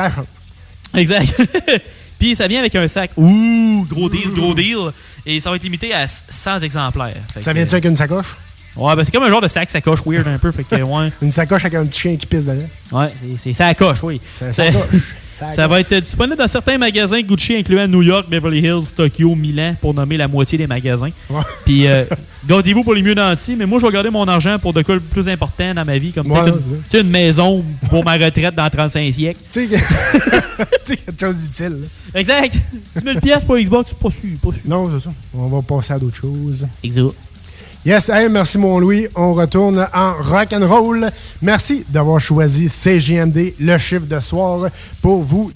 Exact. 0.95 1.34
Puis 2.19 2.35
ça 2.35 2.47
vient 2.47 2.60
avec 2.60 2.76
un 2.76 2.88
sac. 2.88 3.11
Ouh, 3.18 3.85
gros 3.89 4.10
deal, 4.10 4.27
gros 4.35 4.53
deal. 4.53 4.77
Et 5.26 5.39
ça 5.39 5.49
va 5.49 5.55
être 5.55 5.64
limité 5.64 5.93
à 5.93 6.07
100 6.07 6.60
exemplaires. 6.60 7.15
Fait 7.34 7.41
Ça 7.43 7.53
vient-tu 7.53 7.73
avec 7.73 7.85
une 7.85 7.95
sacoche? 7.95 8.35
Ouais, 8.76 8.95
ben 8.95 9.03
c'est 9.03 9.11
comme 9.11 9.23
un 9.23 9.30
genre 9.30 9.41
de 9.41 9.47
sac 9.47 9.69
sacoche 9.69 9.99
weird 10.05 10.27
un 10.27 10.38
peu. 10.39 10.51
Fait 10.51 10.64
que, 10.64 10.76
ouais. 10.81 11.10
Une 11.22 11.31
sacoche 11.31 11.64
avec 11.65 11.76
un 11.76 11.85
petit 11.85 11.99
chien 12.01 12.15
qui 12.15 12.26
pisse 12.26 12.41
dedans. 12.45 12.68
Ouais, 12.91 13.10
c'est- 13.22 13.38
c'est 13.38 13.53
ça 13.53 13.73
coche, 13.76 14.01
oui. 14.03 14.19
Ça 14.27 14.51
Ça, 14.53 14.72
coche. 14.72 15.01
Ça 15.52 15.68
va 15.68 15.80
être 15.80 15.94
disponible 15.95 16.38
dans 16.38 16.48
certains 16.48 16.78
magasins 16.78 17.22
Gucci, 17.22 17.56
incluant 17.56 17.88
New 17.88 18.02
York, 18.02 18.28
Beverly 18.30 18.60
Hills, 18.60 18.94
Tokyo, 18.95 19.36
Milan, 19.36 19.76
pour 19.82 19.94
nommer 19.94 20.18
la 20.18 20.28
moitié 20.28 20.57
des 20.57 20.68
magasins. 20.68 21.10
Puis, 21.65 21.88
euh, 21.88 22.06
gardez-vous 22.48 22.84
pour 22.84 22.94
les 22.94 23.02
mieux 23.02 23.14
nantis, 23.14 23.56
mais 23.57 23.65
moi, 23.65 23.80
je 23.80 23.86
vais 23.86 23.91
garder 23.91 24.10
mon 24.10 24.28
argent 24.28 24.57
pour 24.60 24.74
de 24.74 24.82
quoi 24.82 24.95
le 24.95 25.02
plus 25.02 25.28
important 25.28 25.74
dans 25.74 25.86
ma 25.86 25.98
vie, 25.98 26.11
comme 26.11 26.32
Ouais, 26.32 26.41
ouais. 26.41 26.52
une, 26.94 26.99
une 26.99 27.10
maison 27.10 27.64
pour 27.90 28.03
ma 28.03 28.14
retraite 28.14 28.56
dans 28.56 28.70
35 28.70 29.14
siècles. 29.14 29.40
Tu 30.86 30.94
sais, 30.94 30.98
quelque 30.98 31.20
chose 31.20 31.36
d'utile. 31.38 31.78
Exact. 32.14 32.53
10 32.98 33.03
000 33.03 33.20
pièces 33.22 33.44
pour 33.45 33.57
Xbox, 33.57 33.94
pas 33.94 34.10
sûr, 34.11 34.30
pas 34.41 34.49
sûr. 34.52 34.61
Non, 34.65 34.90
c'est 34.94 35.03
ça. 35.06 35.10
On 35.34 35.48
va 35.48 35.61
passer 35.61 35.94
à 35.94 35.99
d'autres 35.99 36.18
choses. 36.18 36.68
Exact. 36.84 37.14
Yes, 37.85 38.10
hey, 38.10 38.30
merci 38.30 38.57
mon 38.57 38.80
Louis. 38.80 39.07
On 39.15 39.34
retourne 39.34 39.85
en 39.93 40.14
rock 40.14 40.53
and 40.53 40.65
roll. 40.65 41.10
Merci 41.41 41.84
d'avoir 41.89 42.22
choisi 42.22 42.69
CGMD, 42.69 43.55
le 43.60 43.77
chiffre 43.77 44.05
de 44.05 44.19
soir, 44.22 44.69
pour 45.01 45.23
vous. 45.23 45.51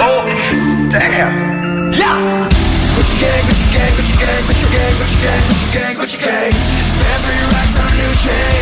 Oh, 0.00 0.26
damn. 0.90 1.90
Yeah. 1.92 2.48
Gucci 2.94 3.16
gang, 3.20 3.42
Gucci 3.48 3.66
gang, 3.72 3.92
Gucci 3.96 4.14
gang, 4.20 4.42
Gucci 4.46 4.66
gang, 4.72 4.94
Gucci 4.98 5.16
gang, 5.22 5.42
Gucci 5.48 5.66
gang, 5.72 5.94
Gucci 5.96 6.18
gang. 6.18 6.52
Spend 6.52 7.20
three 7.24 7.44
racks 7.52 7.76
on 7.80 7.86
a 7.86 7.94
new 7.96 8.12
chain. 8.14 8.61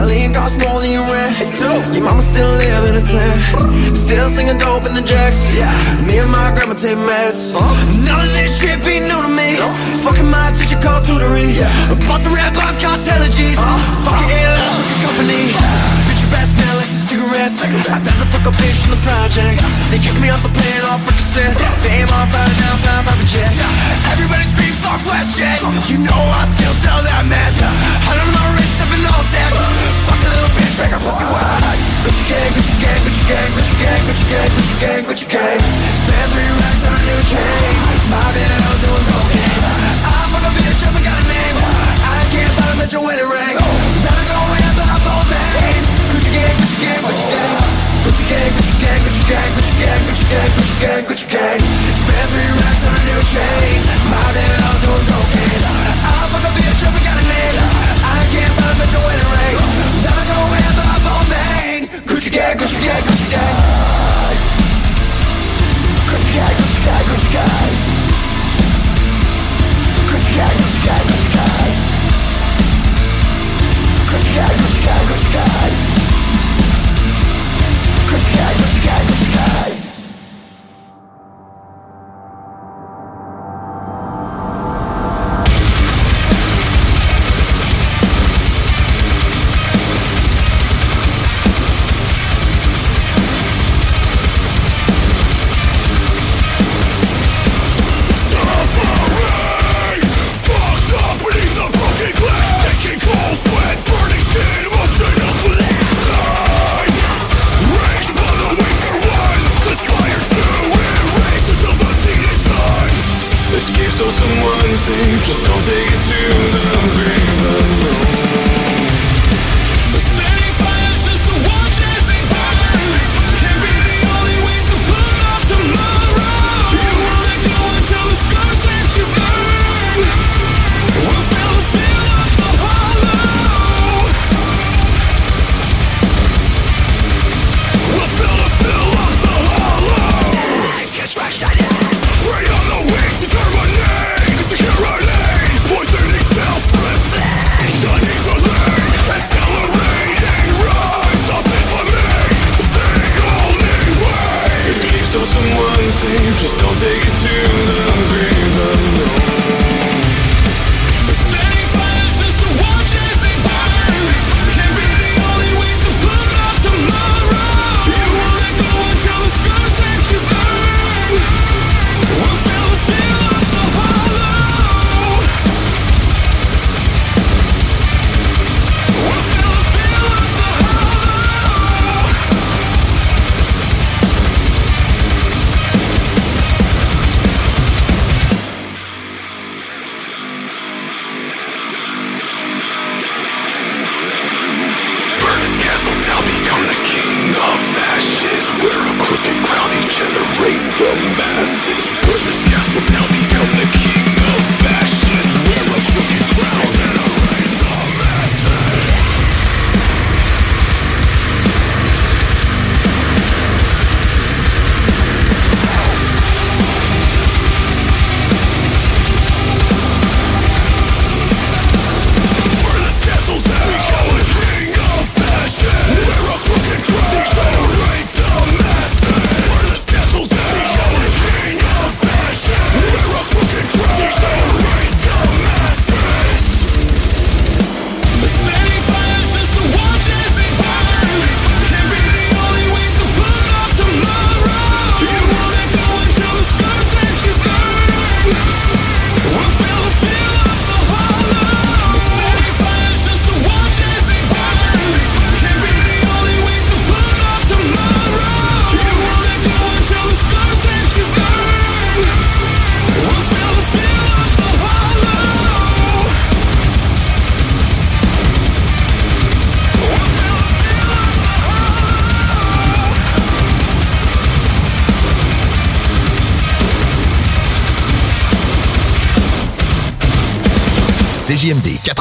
My 0.00 0.06
lean 0.06 0.32
costs 0.32 0.56
more 0.64 0.80
than 0.80 0.92
your 0.92 1.04
rent. 1.12 1.36
Your 1.92 2.04
mama 2.08 2.22
still 2.22 2.48
live 2.56 2.88
in 2.88 2.96
a 2.96 3.04
tent. 3.04 3.94
Still 3.94 4.30
singing 4.30 4.56
dope 4.56 4.86
in 4.86 4.94
the 4.94 5.04
jacks. 5.04 5.36
Yeah. 5.54 5.68
Me 6.08 6.16
and 6.16 6.32
my 6.32 6.56
grandma 6.56 6.72
take 6.72 6.96
meds. 6.96 7.52
Uh-huh. 7.52 7.68
None 8.08 8.16
of 8.16 8.32
this 8.32 8.48
shit 8.58 8.80
be 8.80 9.04
new 9.04 9.20
to 9.20 9.28
me. 9.28 9.60
Fucking 10.00 10.24
my 10.24 10.56
teacher 10.56 10.80
called 10.80 11.04
tutoring. 11.04 11.52
Bought 12.08 12.24
some 12.24 12.32
red 12.32 12.56
bonds, 12.56 12.80
cost 12.80 13.12
hella 13.12 13.28
G's. 13.28 13.60
Fucking 13.60 14.08
uh-huh. 14.08 14.40
airline, 14.40 14.72
fucking 14.80 15.00
company. 15.04 15.42
Bitch, 16.08 16.20
your 16.24 16.32
best 16.32 16.48
smell 16.56 16.76
like 16.80 16.99
cigarettes. 17.30 17.62
I 17.62 17.98
pass 18.02 18.20
a 18.22 18.26
fuck 18.26 18.46
a 18.46 18.52
bitch 18.58 18.78
from 18.82 18.98
the 18.98 19.02
project. 19.06 19.62
They 19.90 19.98
kick 20.02 20.16
me 20.18 20.30
off 20.30 20.42
the 20.42 20.50
plane, 20.50 20.82
off 20.90 21.00
percent. 21.06 21.54
Fame 21.82 22.10
on 22.10 22.26
fire, 22.30 22.54
now 22.58 22.74
flying 22.82 23.04
private 23.06 23.30
jet. 23.30 23.50
Everybody 24.10 24.44
scream 24.44 24.74
fuck 24.82 25.00
West 25.06 25.38
shit. 25.38 25.58
You 25.86 25.98
know 26.02 26.18
I 26.18 26.42
still 26.50 26.74
sell 26.82 27.00
that 27.06 27.22
mess. 27.30 27.54
Hundred 28.06 28.26
on 28.26 28.34
my 28.34 28.44
wrist, 28.58 28.82
been 28.90 29.06
all 29.06 29.24
tech. 29.30 29.52
Fuck 30.10 30.20
a 30.26 30.28
little 30.30 30.52
bitch, 30.58 30.74
make 30.78 30.92
her 30.94 31.02
pussy 31.02 31.26
wet. 31.30 31.78
Gucci 32.02 32.24
gang, 32.26 32.50
Gucci 32.54 32.74
gang, 32.82 33.00
Gucci 33.06 33.22
gang, 33.30 33.50
Gucci 33.54 33.74
gang, 33.78 34.00
Gucci 34.06 34.24
gang, 34.30 34.50
Gucci 34.50 34.74
gang, 34.82 35.02
Gucci 35.06 35.26
gang. 35.30 35.60
Spend 35.60 36.28
three 36.34 36.52
racks 36.58 36.82
on 36.88 36.92
a 36.98 37.02
new 37.06 37.20
chain. 37.30 37.74
My 38.10 38.26
bad, 38.34 38.50
I'm 38.50 38.78
doing 38.82 39.06
cocaine. 39.06 39.62
I 40.02 40.18
fuck 40.34 40.44
a 40.46 40.50
bitch 40.50 40.82
up, 40.82 40.98
I 40.98 41.00
got 41.06 41.14
a 41.14 41.24
name. 41.30 41.56
I 42.02 42.20
can't 42.34 42.54
buy 42.58 42.69
gang, 49.30 49.50
Gucci 49.54 49.74
gang, 49.78 50.02
Gucci 50.06 50.26
gang, 50.26 50.50
Gucci 50.58 50.74
gang, 50.82 51.02
Gucci 51.06 51.26
gang. 51.30 51.58
Spend 51.60 52.28
three 52.34 52.52
racks 52.58 52.82
on 52.86 52.92
a 52.98 53.02
new 53.06 53.22
chain. 53.30 53.78
My 54.10 54.26
bad, 54.34 54.58
I'm 54.66 54.76
doing 54.82 55.06
cocaine. 55.06 55.64
I 56.02 56.14
fuck 56.34 56.44
a 56.46 56.50
bitch 56.50 56.82
up, 56.86 56.94
I 56.98 57.00
got 57.06 57.16
a 57.22 57.24
name. 57.30 57.56
I 58.02 58.18
can't 58.34 58.54
buy 58.58 58.66
a 58.66 58.74
bitch 58.74 58.94
a 58.96 59.00
wedding 59.06 59.30
ring. 59.30 59.56
Never 60.02 60.24
go 60.26 60.38
in, 60.58 60.72
but 60.74 60.86
I'm 60.94 61.06
on 61.14 61.24
main. 61.30 61.82
Gucci 62.10 62.30
gang, 62.34 62.58
Gucci 62.58 62.80
gang, 62.82 63.02
Gucci 63.06 63.28
gang. 63.30 63.54
Gucci 66.10 66.30
gang, 66.34 66.54
Gucci 66.58 66.80
gang, 66.86 67.04
Gucci 67.10 67.28
gang. 67.30 67.70
Gucci 70.10 70.30
gang, 70.38 70.54
Gucci 70.58 70.80
gang, 70.86 71.04
Gucci 71.06 71.28
gang. 71.36 71.72
Gucci 74.10 74.30
gang, 74.34 74.54
Gucci 74.58 74.80
gang, 74.86 75.04
Gucci 75.06 75.28
gang. 75.34 76.09
Gucci 78.40 78.46
gang, 78.46 78.56
Gucci 78.56 78.80
gang, 78.80 79.06
Gucci 79.06 79.29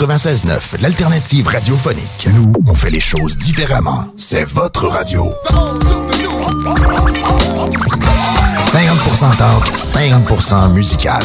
96.9, 0.09 0.81
l'alternative 0.81 1.47
radiophonique. 1.47 2.27
Nous, 2.33 2.51
on 2.65 2.73
fait 2.73 2.89
les 2.89 2.99
choses 2.99 3.37
différemment. 3.37 4.05
C'est 4.17 4.43
votre 4.43 4.87
radio. 4.87 5.31
50% 8.71 9.37
talk, 9.37 9.67
50% 9.77 10.73
musical. 10.73 11.21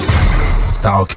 Talk, 0.82 1.16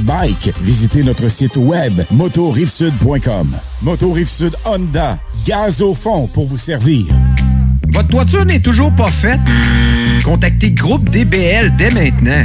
Bike. 0.00 0.52
Visitez 0.62 1.02
notre 1.02 1.28
site 1.28 1.56
web 1.56 2.02
motorivesud.com. 2.10 3.48
Moto 3.82 4.12
Rive 4.12 4.28
Sud 4.28 4.56
Honda, 4.64 5.18
gaz 5.46 5.80
au 5.82 5.94
fond 5.94 6.28
pour 6.28 6.46
vous 6.46 6.58
servir. 6.58 7.06
Votre 7.88 8.08
toiture 8.08 8.44
n'est 8.44 8.60
toujours 8.60 8.94
pas 8.94 9.08
faite? 9.08 9.40
Contactez 10.24 10.70
Groupe 10.70 11.08
DBL 11.10 11.76
dès 11.76 11.90
maintenant. 11.90 12.44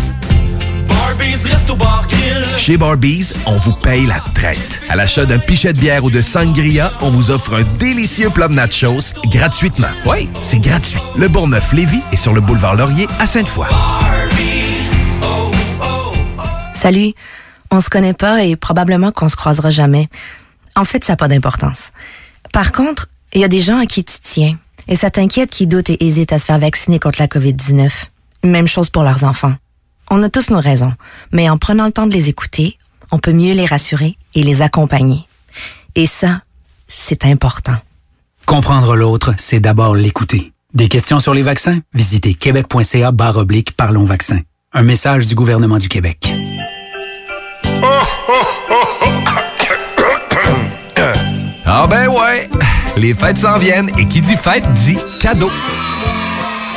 Chez 2.57 2.77
Barbies, 2.77 3.33
on 3.45 3.57
vous 3.57 3.73
paye 3.73 4.05
la 4.05 4.23
traite. 4.33 4.81
À 4.89 4.95
l'achat 4.95 5.25
d'un 5.25 5.39
pichet 5.39 5.73
de 5.73 5.79
bière 5.79 6.03
ou 6.03 6.11
de 6.11 6.21
sangria, 6.21 6.93
on 7.01 7.09
vous 7.09 7.31
offre 7.31 7.55
un 7.55 7.63
délicieux 7.77 8.29
plat 8.29 8.47
de 8.47 8.53
nachos 8.53 9.13
gratuitement. 9.25 9.87
Oui, 10.05 10.29
c'est 10.41 10.59
gratuit. 10.59 10.99
Le 11.15 11.27
Bourgneuf-Lévis 11.27 12.01
est 12.11 12.17
sur 12.17 12.33
le 12.33 12.41
boulevard 12.41 12.75
Laurier 12.75 13.07
à 13.19 13.25
Sainte-Foy. 13.25 13.67
Salut. 16.75 17.13
On 17.71 17.81
se 17.81 17.89
connaît 17.89 18.13
pas 18.13 18.43
et 18.43 18.55
probablement 18.55 19.11
qu'on 19.11 19.29
se 19.29 19.35
croisera 19.35 19.69
jamais. 19.69 20.07
En 20.75 20.85
fait, 20.85 21.03
ça 21.03 21.13
n'a 21.13 21.17
pas 21.17 21.27
d'importance. 21.27 21.91
Par 22.53 22.71
contre, 22.71 23.07
il 23.33 23.41
y 23.41 23.43
a 23.43 23.47
des 23.47 23.61
gens 23.61 23.79
à 23.79 23.85
qui 23.85 24.03
tu 24.03 24.17
tiens 24.21 24.57
et 24.87 24.95
ça 24.95 25.09
t'inquiète 25.09 25.49
qui 25.49 25.67
doutent 25.67 25.89
et 25.89 26.03
hésitent 26.03 26.33
à 26.33 26.39
se 26.39 26.45
faire 26.45 26.59
vacciner 26.59 26.99
contre 26.99 27.21
la 27.21 27.27
COVID-19. 27.27 27.89
Même 28.43 28.67
chose 28.67 28.89
pour 28.89 29.03
leurs 29.03 29.23
enfants. 29.23 29.53
On 30.13 30.21
a 30.23 30.29
tous 30.29 30.49
nos 30.49 30.59
raisons, 30.59 30.91
mais 31.31 31.49
en 31.49 31.57
prenant 31.57 31.85
le 31.85 31.93
temps 31.93 32.05
de 32.05 32.11
les 32.11 32.27
écouter, 32.27 32.77
on 33.11 33.17
peut 33.17 33.31
mieux 33.31 33.53
les 33.53 33.65
rassurer 33.65 34.17
et 34.35 34.43
les 34.43 34.61
accompagner. 34.61 35.25
Et 35.95 36.05
ça, 36.05 36.41
c'est 36.89 37.23
important. 37.25 37.77
Comprendre 38.45 38.97
l'autre, 38.97 39.33
c'est 39.37 39.61
d'abord 39.61 39.95
l'écouter. 39.95 40.51
Des 40.73 40.89
questions 40.89 41.21
sur 41.21 41.33
les 41.33 41.43
vaccins? 41.43 41.79
Visitez 41.93 42.33
québec.ca 42.33 43.11
barre 43.13 43.37
oblique 43.37 43.71
Parlons 43.77 44.03
vaccins. 44.03 44.41
Un 44.73 44.83
message 44.83 45.27
du 45.27 45.35
gouvernement 45.35 45.77
du 45.77 45.87
Québec. 45.87 46.29
Ah 51.65 51.87
ben 51.87 52.09
ouais, 52.09 52.49
les 52.97 53.13
fêtes 53.13 53.37
s'en 53.37 53.55
viennent 53.55 53.89
et 53.97 54.05
qui 54.05 54.19
dit 54.19 54.35
fête 54.35 54.65
dit 54.73 54.97
cadeau. 55.21 55.49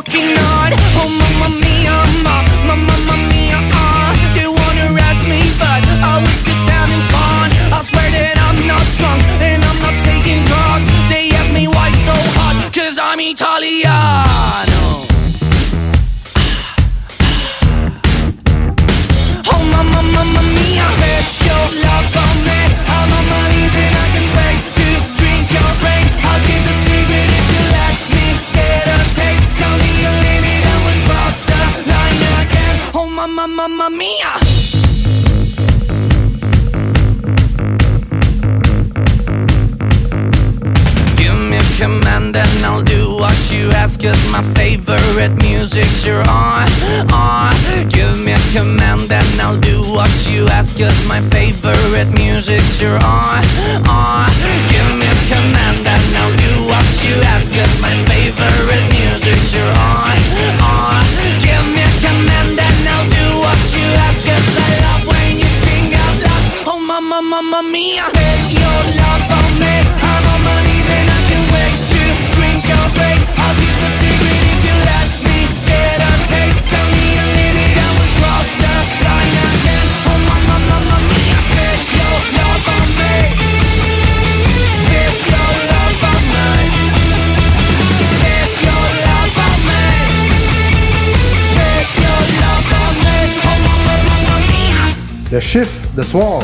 walking 0.00 0.39
mia 67.70 68.02
Spend 68.02 68.44
your 68.58 68.80
love 68.98 69.24
on 69.30 69.50
me. 69.62 69.74
I'm 70.02 70.24
on 70.34 70.40
my 70.42 70.58
knees 70.66 70.88
and 70.90 71.06
I 71.06 71.20
can 71.30 71.42
wait 71.54 71.76
to 71.94 72.02
drink 72.34 72.60
your 72.66 72.86
brain 72.98 73.20
I'll 73.38 73.54
keep 73.54 73.76
the 73.78 73.90
secret 74.02 74.38
if 74.50 74.58
you 74.66 74.74
let 74.74 75.10
me 75.26 75.38
get 75.70 75.98
a 76.02 76.12
taste. 76.30 76.60
Tell 76.70 76.86
me 76.90 77.04
you 77.14 77.24
leave 77.38 77.58
it 77.62 77.78
and 77.78 77.92
we'll 77.94 78.14
cross 78.18 78.50
the 78.62 78.74
line 79.06 79.34
again 79.54 79.86
Oh 80.10 80.18
mama, 80.28 80.56
mama 80.66 80.96
mia 81.10 81.38
Spend 81.46 81.82
your 81.94 82.18
love 82.38 82.66
on 82.74 82.88
me. 82.98 83.14
Spend 84.82 85.16
your 85.30 85.52
love 85.70 86.02
on 86.10 86.22
me. 86.34 86.50
Spend 88.10 88.52
your 88.66 88.86
love 89.06 89.38
on 89.46 89.58
me. 89.68 89.82
Spend 91.46 91.88
your 92.02 92.20
love 92.42 92.70
on 92.82 92.94
me. 93.06 93.18
Oh 93.46 93.56
mama, 93.66 93.94
mama 94.10 94.36
mia 94.50 94.84
Le 95.30 95.40
chiffre 95.40 95.86
de 95.94 96.02
soir. 96.02 96.42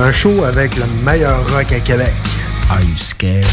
Un 0.00 0.12
show 0.12 0.44
avec 0.44 0.76
le 0.76 0.84
meilleur 1.04 1.38
rock 1.50 1.72
à 1.72 1.80
Québec. 1.80 2.12
Are 2.70 2.80
you 2.80 2.96
scared? 2.96 3.44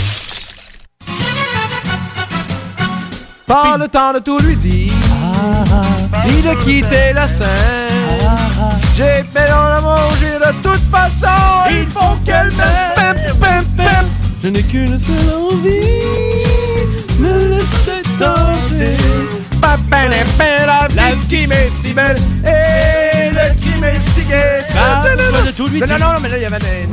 Pas 3.48 3.78
le 3.78 3.88
temps 3.88 4.14
de 4.14 4.20
tout 4.20 4.38
lui 4.40 4.56
dire, 4.56 4.94
ni 6.26 6.42
de 6.42 6.64
quitter 6.64 7.14
la 7.14 7.28
scène. 7.28 7.48
J'ai 8.96 9.24
fait 9.34 9.50
dans 9.50 9.70
l'amour, 9.70 10.12
j'ai 10.20 10.38
de 10.38 10.54
toute 10.62 10.84
façon, 10.92 11.28
il 11.70 11.90
faut 11.90 12.16
qu'elle 12.26 12.52
m'aime. 12.56 12.96
Je 14.44 14.50
n'ai 14.50 14.62
qu'une 14.62 15.00
seule 15.00 15.16
envie, 15.52 15.80
me 17.20 17.56
laisser 17.56 18.04
tenter. 18.20 19.45
Pa, 19.90 19.98
pa, 19.98 20.08
la, 20.08 20.24
pa, 20.38 20.96
la 20.96 21.16
vie 21.16 21.28
qui 21.28 21.48
m'est 21.48 21.70
si 21.70 21.94
belle 21.94 22.18
et 22.44 23.30
le 23.30 23.54
qui 23.62 23.80
m'est 23.80 24.00
si 24.00 24.24
gai. 24.26 24.62
Ah, 24.78 25.04
pas 25.04 25.16
de 25.16 25.52
tout 25.52 25.68
lui 25.68 25.80
Non, 25.80 25.88
non, 25.88 25.98
non, 25.98 26.20
mais 26.22 26.30
là, 26.30 26.38
il 26.38 26.44
y 26.44 26.46
avait 26.46 26.60
des... 26.60 26.88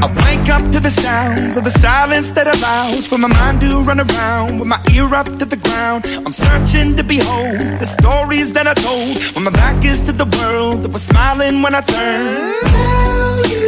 I 0.00 0.06
wake 0.16 0.48
up 0.50 0.70
to 0.72 0.80
the 0.80 0.90
sounds 0.90 1.56
of 1.56 1.64
the 1.64 1.70
silence 1.70 2.30
that 2.32 2.46
allows 2.46 3.06
for 3.06 3.18
my 3.18 3.28
mind 3.28 3.60
to 3.62 3.80
run 3.80 4.00
around 4.00 4.58
with 4.58 4.68
my 4.68 4.80
ear 4.94 5.12
up 5.14 5.26
to 5.38 5.44
the 5.44 5.56
ground. 5.56 6.04
I'm 6.24 6.32
searching 6.32 6.94
to 6.96 7.02
behold 7.02 7.78
the 7.78 7.86
stories 7.86 8.52
that 8.52 8.66
I 8.66 8.74
told 8.74 9.22
when 9.34 9.44
my 9.44 9.50
back 9.50 9.84
is 9.84 10.02
to 10.02 10.12
the 10.12 10.26
world 10.38 10.82
that 10.84 10.92
was 10.92 11.02
smiling 11.02 11.62
when 11.62 11.74
I 11.74 11.80
turned. 11.80 13.67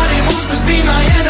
wants 0.91 1.13
to 1.13 1.20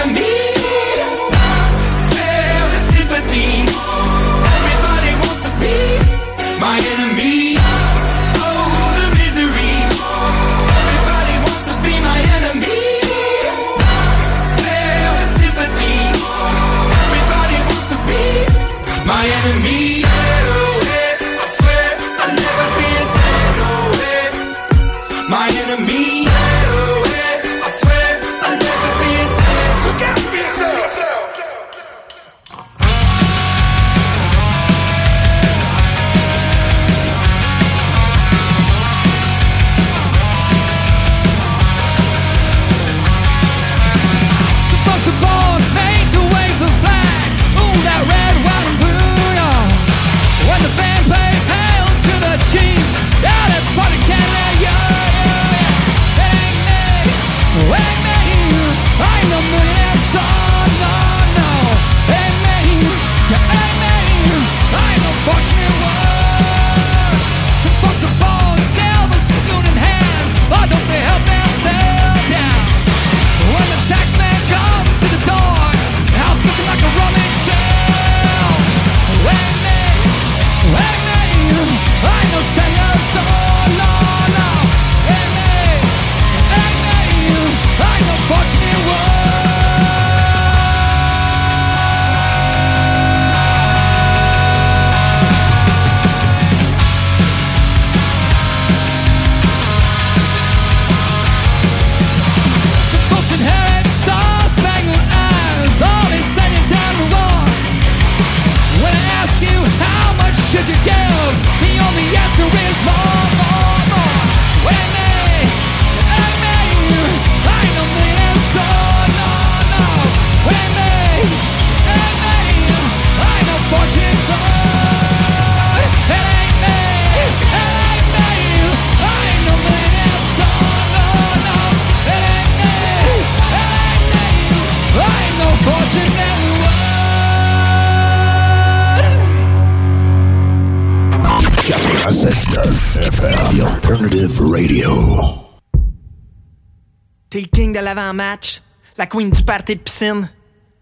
queen 149.11 149.29
du 149.29 149.43
party 149.43 149.75
de 149.75 149.81
piscine. 149.81 150.29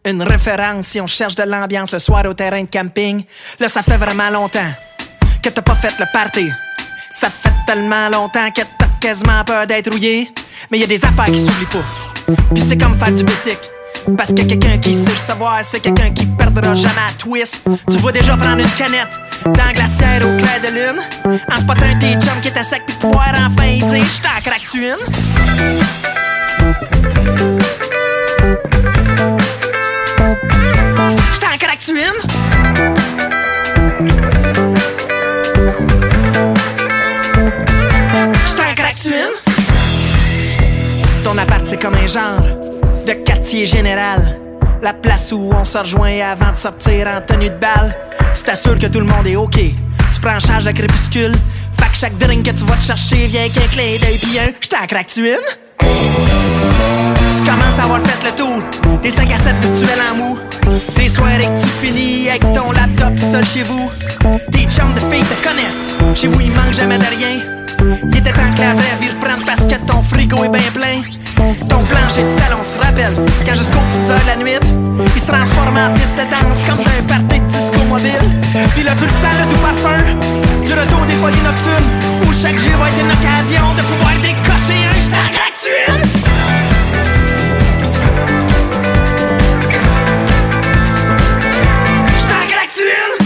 Une 0.06 0.22
référence 0.22 0.88
si 0.88 1.02
on 1.02 1.08
cherche 1.08 1.36
de 1.36 1.44
l'ambiance 1.44 1.92
le 1.92 2.00
soir 2.00 2.24
au 2.26 2.34
terrain 2.34 2.64
de 2.64 2.70
camping. 2.70 3.24
Là, 3.60 3.68
ça 3.68 3.82
fait 3.82 3.98
vraiment 3.98 4.30
longtemps 4.30 4.72
que 5.42 5.50
t'as 5.50 5.62
pas 5.62 5.76
fait 5.76 5.98
le 6.00 6.06
party. 6.14 6.50
Ça 7.12 7.30
fait 7.30 7.52
tellement 7.66 8.08
longtemps 8.10 8.52
que 8.52 8.62
t'as 8.62 8.88
quasiment 9.02 9.44
peur 9.44 9.66
d'être 9.66 9.92
rouillé. 9.92 10.32
Mais 10.72 10.80
y 10.80 10.84
a 10.84 10.88
des 10.88 11.04
affaires 11.04 11.26
qui 11.26 11.38
s'oublient 11.38 11.66
pas. 11.66 11.84
Puis 12.54 12.64
c'est 12.68 12.78
comme 12.78 12.96
faire 12.96 13.12
du 13.12 13.24
bicycle. 13.24 13.70
Parce 14.16 14.32
que 14.32 14.44
quelqu'un 14.44 14.78
qui 14.78 14.94
sait 14.94 15.10
le 15.10 15.18
savoir, 15.18 15.60
c'est 15.64 15.80
quelqu'un 15.80 16.12
qui 16.12 16.26
perdra 16.26 16.76
jamais 16.76 17.12
twist. 17.18 17.64
Tu 17.90 17.98
vas 17.98 18.12
déjà 18.12 18.38
prendre 18.38 18.62
une 18.62 18.70
canette 18.72 19.20
dans 19.46 19.66
la 19.66 19.74
glacière 19.74 20.22
au 20.22 20.38
clair 20.38 20.62
de 20.62 20.68
lune. 20.68 21.02
En 21.52 21.58
spotant 21.60 21.98
tes 22.00 22.14
chums 22.14 22.42
qui 22.42 22.48
étaient 22.48 22.64
secs 22.64 22.84
puis 22.86 22.96
pouvoir 22.98 23.34
enfin 23.34 23.68
dire 23.68 24.06
j't'en 24.06 24.42
craque-tu 24.44 24.88
une? 24.88 24.98
Une? 31.88 31.96
Ton 41.24 41.38
appart, 41.38 41.66
c'est 41.66 41.82
comme 41.82 41.96
un 41.96 42.08
genre 42.08 42.42
de 43.08 43.14
quartier 43.14 43.66
général. 43.66 44.38
La 44.82 44.94
place 44.94 45.32
où 45.32 45.52
on 45.54 45.64
se 45.64 45.78
rejoint 45.78 46.20
avant 46.20 46.52
de 46.52 46.58
sortir 46.58 47.08
en 47.08 47.22
tenue 47.22 47.50
de 47.50 47.56
balle. 47.56 47.96
Tu 48.36 48.44
t'assures 48.44 48.78
que 48.78 48.88
tout 48.88 49.00
le 49.00 49.06
monde 49.06 49.28
est 49.28 49.36
OK. 49.36 49.56
Tu 49.56 50.22
prends 50.22 50.36
en 50.36 50.40
charge 50.40 50.66
le 50.66 50.74
crépuscule. 50.74 51.34
Fait 51.80 51.90
que 51.90 51.96
chaque 51.96 52.18
drink 52.18 52.46
que 52.46 52.52
tu 52.52 52.66
vas 52.66 52.76
te 52.76 52.84
chercher 52.84 53.28
vient 53.28 53.48
qu'un 53.48 53.68
clin 53.72 53.98
d'œil 54.02 54.18
pis 54.18 54.38
un 54.40 54.52
j't'en 54.60 54.86
craque-tu 54.86 55.30
une? 55.30 55.36
Tu 55.80 57.50
commences 57.50 57.80
à 57.80 57.84
avoir 57.84 58.02
fait 58.02 58.26
le 58.26 58.32
tour 58.36 58.62
Des 59.02 59.12
5 59.12 59.32
à 59.32 59.38
7 59.38 59.56
virtuels 59.56 60.00
en 60.12 60.16
mou 60.18 60.49
Des 60.96 61.10
soirées 61.10 61.38
que 61.38 61.62
tu 61.62 61.68
finis 61.68 62.30
avec 62.30 62.42
ton 62.42 62.72
laptop 62.72 63.20
seul 63.20 63.46
chez 63.46 63.64
vous. 63.64 63.90
Tes 64.52 64.68
chums 64.70 64.94
de 64.94 65.00
filles 65.12 65.26
te 65.26 65.48
connaissent. 65.48 65.90
Chez 66.16 66.28
vous 66.28 66.40
il 66.42 66.52
manque 66.52 66.74
jamais 66.74 66.98
de 66.98 67.04
rien. 67.04 67.42
Il 68.12 68.18
était 68.18 68.32
temps 68.32 68.54
que 68.56 68.62
la 68.62 68.74
vraie 68.74 68.98
vie 69.00 69.10
reprenne 69.10 69.44
parce 69.46 69.62
que 69.62 69.76
ton 69.86 70.02
frigo 70.02 70.44
est 70.44 70.50
bien 70.50 70.72
plein. 70.74 71.02
Ton 71.70 71.84
plancher 71.86 72.24
de 72.24 72.40
salon 72.40 72.62
se 72.62 72.78
rappelle 72.78 73.16
Quand 73.46 73.56
jusqu'aux 73.56 73.80
petites 73.80 74.12
heures 74.12 74.20
de 74.20 74.28
la 74.28 74.36
nuit 74.36 74.60
Il 75.16 75.22
se 75.22 75.26
transforme 75.26 75.78
en 75.78 75.94
piste 75.94 76.16
de 76.16 76.28
danse 76.30 76.62
Comme 76.68 76.80
un 76.86 77.04
party 77.04 77.40
de 77.40 77.46
disco 77.46 77.80
mobile. 77.88 78.12
Puis 78.76 78.84
là 78.84 78.92
tu 79.00 79.06
le 79.06 79.10
sens 79.10 79.34
le 79.40 79.46
doux 79.50 79.62
parfum 79.62 80.04
Du 80.66 80.74
retour 80.74 81.06
des 81.06 81.14
folies 81.14 81.42
nocturnes 81.42 81.90
Où 82.28 82.34
chaque 82.34 82.60
jour 82.60 82.76
va 82.78 82.90
être 82.90 83.00
une 83.00 83.12
occasion 83.12 83.74
De 83.74 83.82
pouvoir 83.82 84.16
décocher 84.22 84.84
un 84.84 85.00
j't'en 85.00 85.30
craque-tu 85.32 85.70
une? 92.82 93.19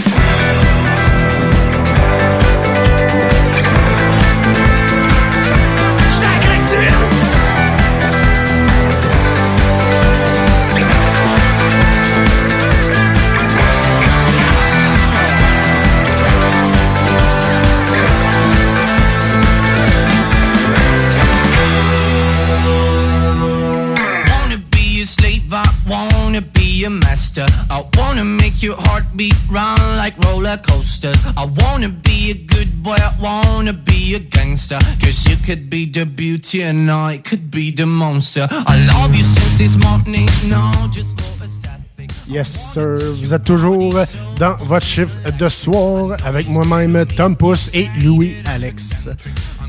Monster. 38.14 38.46
I 38.66 38.86
love 38.86 39.14
you 39.14 39.24
since 39.24 39.58
this 39.58 39.76
morning, 39.76 40.28
no, 40.48 40.88
just 40.92 41.20
for 41.20 41.44
a 41.44 41.48
static. 41.48 42.10
Yes, 42.28 42.48
sir. 42.72 42.96
Vous 43.20 43.34
êtes 43.34 43.44
toujours 43.44 43.94
dans 44.38 44.56
votre 44.64 44.86
chiffre 44.86 45.16
de 45.38 45.48
soir 45.48 46.16
avec 46.24 46.48
moi-même, 46.48 47.04
Tom 47.16 47.36
Pousse 47.36 47.70
et 47.74 47.88
Louis-Alex. 48.02 49.08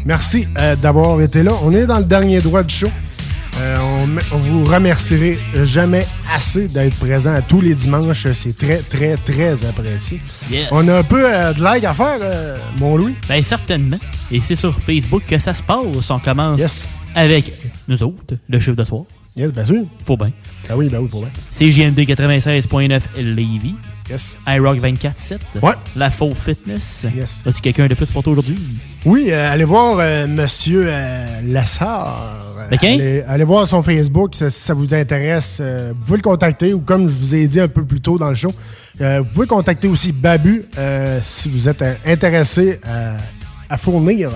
Merci 0.06 0.48
euh, 0.60 0.76
d'avoir 0.76 1.20
été 1.22 1.42
là. 1.44 1.54
On 1.64 1.74
est 1.74 1.88
dans 1.88 1.98
le 1.98 2.06
dernier 2.06 2.40
droit 2.40 2.62
du 2.62 2.74
show. 2.74 2.90
Euh, 3.58 3.78
on, 3.80 4.36
on 4.36 4.38
vous 4.38 4.66
remercierait 4.66 5.40
jamais 5.64 6.06
assez 6.34 6.68
d'être 6.68 6.96
présent 6.98 7.34
à 7.34 7.42
tous 7.42 7.62
les 7.62 7.74
dimanches. 7.74 8.28
C'est 8.34 8.58
très, 8.58 8.80
très, 8.80 9.16
très 9.18 9.54
apprécié. 9.66 10.22
Yes. 10.52 10.68
On 10.72 10.88
a 10.88 11.00
un 11.00 11.04
peu 11.04 11.24
euh, 11.26 11.54
de 11.54 11.64
like 11.64 11.84
à 11.86 11.94
faire, 11.94 12.20
euh, 12.22 12.58
mon 12.78 12.98
Louis. 12.98 13.16
Ben 13.28 13.42
certainement. 13.42 13.98
Et 14.30 14.42
c'est 14.42 14.58
sur 14.58 14.78
Facebook 14.80 15.24
que 15.28 15.40
ça 15.40 15.54
se 15.54 15.64
passe. 15.64 16.10
On 16.10 16.20
commence 16.20 16.88
avec 17.16 17.52
nous 17.88 18.04
autres, 18.04 18.36
le 18.50 18.60
chiffre 18.60 18.76
de 18.76 18.84
soir. 18.84 19.04
Yes, 19.36 19.52
bien 19.52 19.66
sûr. 19.66 19.84
Faut 20.06 20.16
bien. 20.18 20.32
Ah 20.70 20.78
oui, 20.78 20.88
ben 20.90 21.00
oui, 21.00 21.10
faut 21.10 21.20
bien. 21.20 21.30
CGMD 21.52 22.00
96.9 22.00 23.02
Lévis. 23.18 23.76
Yes. 24.10 24.38
iRock 24.48 24.78
24.7. 24.78 25.38
Ouais. 25.64 25.74
La 25.96 26.12
Faux 26.12 26.34
Fitness. 26.36 27.06
Yes. 27.16 27.42
As-tu 27.46 27.62
quelqu'un 27.62 27.88
de 27.88 27.96
plus 27.96 28.06
pour 28.12 28.22
toi 28.24 28.34
aujourd'hui? 28.34 28.56
Oui, 29.04 29.30
euh, 29.32 29.52
allez 29.52 29.64
voir 29.64 29.98
euh, 30.00 30.28
Monsieur 30.28 30.86
euh, 30.88 31.42
Lassard. 31.44 32.34
OK. 32.72 32.84
Allez, 32.84 33.24
allez 33.28 33.44
voir 33.44 33.68
son 33.68 33.82
Facebook 33.84 34.36
si 34.36 34.50
ça 34.52 34.74
vous 34.76 34.94
intéresse. 34.94 35.58
euh, 35.60 35.92
vous 35.98 36.06
pouvez 36.06 36.18
le 36.18 36.24
contacter 36.24 36.74
ou 36.74 36.80
comme 36.82 37.08
je 37.10 37.16
vous 37.16 37.34
ai 37.36 37.48
dit 37.48 37.60
un 37.60 37.68
peu 37.68 37.84
plus 37.84 38.00
tôt 38.00 38.18
dans 38.20 38.30
le 38.30 38.36
show, 38.36 38.54
euh, 39.02 39.22
vous 39.22 39.30
pouvez 39.34 39.48
contacter 39.48 39.88
aussi 39.88 40.12
Babu 40.12 40.66
si 41.22 41.50
vous 41.50 41.68
êtes 41.68 41.84
intéressé 42.06 42.80
à 43.70 43.78
fournir 43.78 44.30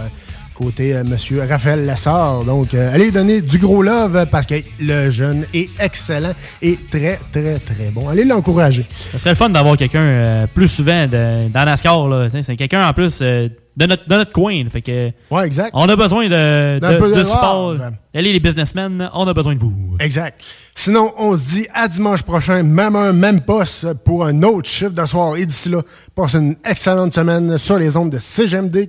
côté 0.60 0.94
euh, 0.94 1.04
Monsieur 1.06 1.42
Raphaël 1.48 1.86
Lassard. 1.86 2.44
Donc, 2.44 2.74
euh, 2.74 2.94
allez 2.94 3.12
donner 3.12 3.42
du 3.42 3.58
gros 3.58 3.82
love 3.82 4.28
parce 4.30 4.46
que 4.46 4.56
le 4.82 5.10
jeune 5.10 5.46
est 5.54 5.70
excellent 5.80 6.34
et 6.62 6.78
très, 6.92 7.18
très, 7.32 7.60
très 7.60 7.90
bon. 7.94 8.10
Allez 8.10 8.26
l'encourager. 8.26 8.86
Ça 9.14 9.20
serait 9.20 9.30
le 9.32 9.36
fun 9.38 9.50
d'avoir 9.50 9.78
quelqu'un 9.78 10.02
euh, 10.02 10.48
plus 10.54 10.68
souvent 10.68 11.08
de- 11.08 11.48
dans 11.50 11.66
NASCAR. 11.66 12.06
C'est 12.44 12.58
quelqu'un 12.58 12.86
en 12.88 12.94
plus 12.94 13.20
de, 13.20 13.50
notre, 13.78 14.08
de 14.08 14.16
notre 14.16 14.34
coin. 14.34 14.64
Fait 14.70 14.82
que, 14.82 15.12
ouais, 15.32 15.48
exact. 15.48 15.70
On 15.74 15.88
a 15.88 15.96
besoin 15.96 16.26
de, 16.28 16.80
de, 16.80 16.98
peu 17.00 17.10
de 17.10 17.16
de 17.20 17.24
support. 17.24 17.76
Allez, 18.14 18.34
les 18.34 18.40
businessmen, 18.42 19.10
on 19.14 19.28
a 19.28 19.34
besoin 19.34 19.54
de 19.54 19.60
vous. 19.60 19.74
Exact. 20.02 20.42
Sinon, 20.76 21.14
on 21.18 21.38
se 21.38 21.50
dit 21.56 21.68
à 21.74 21.88
dimanche 21.88 22.24
prochain, 22.24 22.64
même 22.64 22.96
un, 22.98 23.14
même 23.14 23.42
poste, 23.42 23.94
pour 24.04 24.26
un 24.26 24.44
autre 24.44 24.68
chiffre 24.70 24.92
de 24.92 25.06
soir. 25.06 25.38
Et 25.38 25.46
d'ici 25.46 25.70
là, 25.70 25.82
passe 26.16 26.34
une 26.36 26.58
excellente 26.66 27.14
semaine 27.14 27.58
sur 27.58 27.78
les 27.80 27.96
ondes 27.96 28.10
de 28.10 28.20
CGMD 28.20 28.88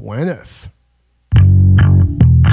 96.9. 0.00 0.68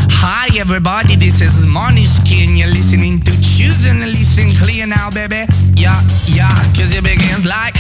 Hi 0.10 0.48
everybody, 0.60 1.16
this 1.16 1.40
is 1.40 1.64
Skin. 2.06 2.58
You're 2.58 2.68
listening 2.68 3.22
to 3.22 3.32
Choosing 3.42 4.00
to 4.02 4.06
Listen 4.06 4.50
Clear 4.62 4.86
now, 4.86 5.10
baby. 5.10 5.46
Yeah, 5.74 6.02
yeah, 6.26 6.52
cause 6.74 6.92
it 6.92 7.04
begins 7.04 7.46
like. 7.46 7.76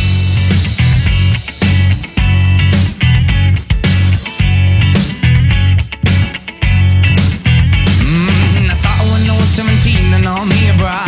Mm, 8.04 8.70
I 8.70 8.76
saw 8.80 9.12
when 9.12 9.30
I 9.30 9.36
was 9.38 9.50
17 9.50 10.14
and 10.14 10.28
all 10.28 10.46
me, 10.46 10.72
bruh. 10.80 11.07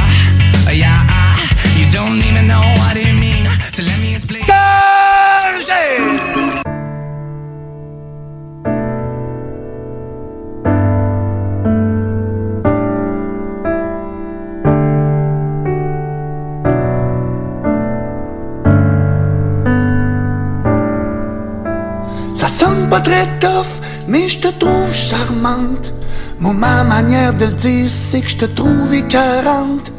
Pas 22.90 23.02
très 23.02 23.28
tough, 23.40 23.74
mais 24.08 24.28
je 24.28 24.40
te 24.40 24.48
trouve 24.48 24.94
charmante. 24.94 25.94
Moi, 26.40 26.54
ma 26.54 26.84
manière 26.84 27.34
de 27.34 27.46
le 27.46 27.52
dire, 27.52 27.90
c'est 27.90 28.22
que 28.22 28.30
je 28.30 28.38
te 28.38 28.46
trouve 28.46 28.94
écœurante. 28.94 29.92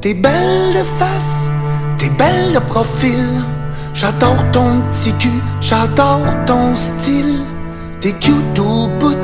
T'es 0.00 0.14
belle 0.14 0.72
de 0.74 0.84
face, 0.98 1.48
t'es 1.98 2.10
belle 2.10 2.52
de 2.54 2.60
profil. 2.60 3.28
J'adore 3.92 4.42
ton 4.52 4.82
petit 4.88 5.12
cul, 5.14 5.42
j'adore 5.60 6.34
ton 6.46 6.74
style. 6.74 7.40
T'es 8.00 8.12
cute 8.12 8.58
au 8.58 8.86
bout, 8.98 9.16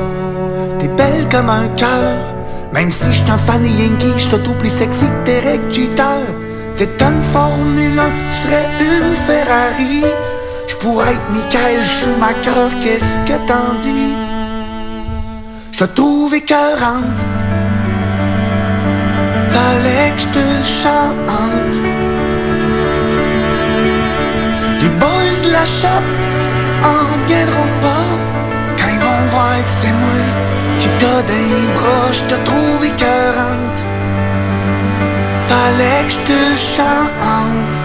t'es 0.79 0.89
belle 0.89 1.27
comme 1.31 1.49
un 1.49 1.67
cœur. 1.77 2.35
Même 2.73 2.91
si 2.91 3.13
je 3.13 3.31
un 3.31 3.37
fan 3.37 3.65
Yankee, 3.65 4.17
je 4.17 4.23
suis 4.23 4.39
tout 4.39 4.53
plus 4.53 4.69
sexy 4.69 5.05
que 5.25 5.31
Jeter. 5.71 6.21
C'est 6.73 7.01
une 7.01 7.21
Formule 7.31 7.97
1, 7.97 8.03
tu 8.29 8.35
serais 8.35 8.67
une 8.81 9.15
Ferrari. 9.15 10.03
Je 10.67 10.75
pourrais 10.77 11.13
être 11.13 11.29
Michael 11.31 11.85
Schumacher, 11.85 12.79
qu'est-ce 12.81 13.19
que 13.19 13.37
t'en 13.47 13.73
dis? 13.79 14.13
Je 15.71 15.79
te 15.79 15.83
trouve 15.83 16.33
écœurante. 16.33 17.21
Fallait 19.53 20.11
que 20.15 20.21
je 20.21 20.27
te 20.37 20.45
chante. 20.81 21.73
Les 24.81 24.89
boys 25.01 25.39
de 25.45 25.51
la 25.51 25.65
chape 25.65 26.11
en 26.83 27.27
viendront 27.27 27.73
pas. 27.81 28.09
Quand 28.77 28.89
ils 28.91 28.99
vont 28.99 29.27
voir 29.29 29.63
que 29.63 29.69
c'est 29.69 29.93
moi 29.93 30.21
qui 30.79 30.89
t'a 30.99 31.21
des 31.21 31.67
bras, 31.75 32.11
je 32.11 32.23
te 32.23 32.35
trouve 32.43 32.85
écœurante. 32.85 33.79
Fallait 35.47 36.03
que 36.07 36.13
je 36.13 36.19
te 36.29 36.57
chante. 36.75 37.84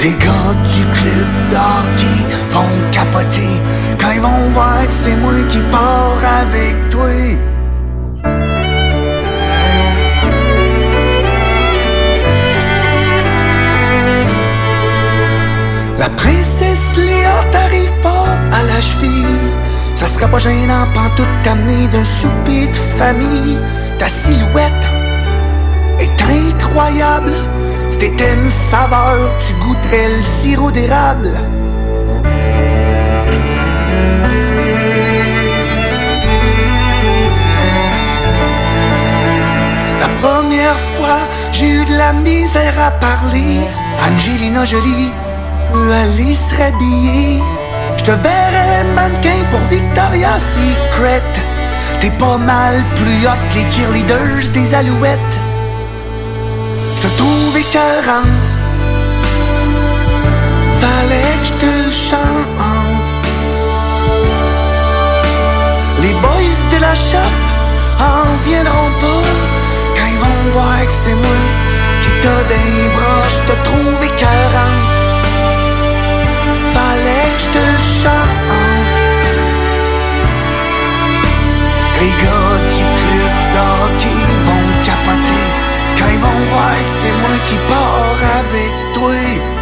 Les 0.00 0.10
gars 0.10 0.54
du 0.72 0.84
club 0.96 1.28
d'hockey 1.50 2.18
vont 2.50 2.90
capoter 2.92 3.60
quand 3.98 4.10
ils 4.14 4.20
vont 4.20 4.50
voir 4.50 4.86
que 4.86 4.92
c'est 4.92 5.16
moi 5.16 5.32
qui 5.48 5.60
pars 5.72 6.22
avec 6.42 6.90
toi. 6.90 7.08
La 15.98 16.08
princesse 16.10 16.96
Léa 16.96 17.44
t'arrive 17.50 17.90
pas 18.00 18.38
à 18.52 18.62
la 18.62 18.80
cheville. 18.80 19.50
Ça 19.96 20.06
sera 20.06 20.28
pas 20.28 20.38
gênant 20.38 20.86
pantoute 20.94 21.26
t'amener 21.42 21.88
d'un 21.88 22.04
souper 22.04 22.68
de 22.68 22.80
famille. 22.98 23.58
Ta 23.98 24.08
silhouette 24.08 24.86
est 25.98 26.22
incroyable. 26.22 27.32
Si 27.90 27.98
t'étais 27.98 28.34
une 28.34 28.50
saveur, 28.50 29.30
tu 29.46 29.54
goûterais 29.54 30.08
le 30.16 30.22
sirop 30.22 30.70
d'érable. 30.70 31.30
La 40.00 40.08
première 40.22 40.78
fois, 40.96 41.20
j'ai 41.52 41.68
eu 41.70 41.84
de 41.84 41.96
la 41.96 42.12
misère 42.12 42.74
à 42.78 42.90
parler. 42.90 43.60
Angelina 44.06 44.64
Jolie 44.64 45.12
peut 45.72 45.92
aller 45.92 46.34
se 46.34 46.54
rhabiller. 46.54 47.42
Je 47.96 48.04
te 48.04 48.10
verrais 48.10 48.84
mannequin 48.94 49.44
pour 49.50 49.60
Victoria's 49.70 50.56
Secret. 50.56 51.22
T'es 52.00 52.10
pas 52.10 52.38
mal 52.38 52.84
plus 52.96 53.26
hot 53.26 53.40
que 53.50 53.54
les 53.56 53.72
cheerleaders 53.72 54.50
des 54.52 54.74
alouettes. 54.74 55.47
Je 57.00 57.08
trouve 57.08 57.56
écœurante. 57.56 58.48
Fallait 60.80 61.36
que 61.40 61.46
je 61.46 61.52
te 61.62 61.90
chante. 62.08 63.10
Les 66.02 66.14
boys 66.14 66.60
de 66.72 66.78
la 66.80 66.94
shop 66.94 67.36
en 68.00 68.48
viendront 68.48 68.92
pas 69.00 69.28
quand 69.96 70.08
ils 70.12 70.18
vont 70.18 70.50
voir 70.52 70.80
que 70.86 70.92
c'est 70.92 71.14
moi 71.14 71.42
qui 72.02 72.10
t'a 72.22 72.42
des 72.52 72.88
bras. 72.96 73.24
Je 73.34 73.40
te 73.48 73.54
trouve 73.66 74.00
écœurante. 74.10 74.94
Fallait 76.74 77.30
que 77.34 77.40
je 77.44 77.48
te 77.54 77.62
le 77.76 77.84
chante. 78.02 78.96
Les 82.00 82.12
gars 82.22 82.38
capoter 83.58 84.17
voir 86.46 86.76
que 86.84 86.90
c'est 87.00 87.16
moi 87.22 87.36
qui 87.48 87.56
pars 87.68 88.20
avec 88.40 88.72
toi. 88.94 89.57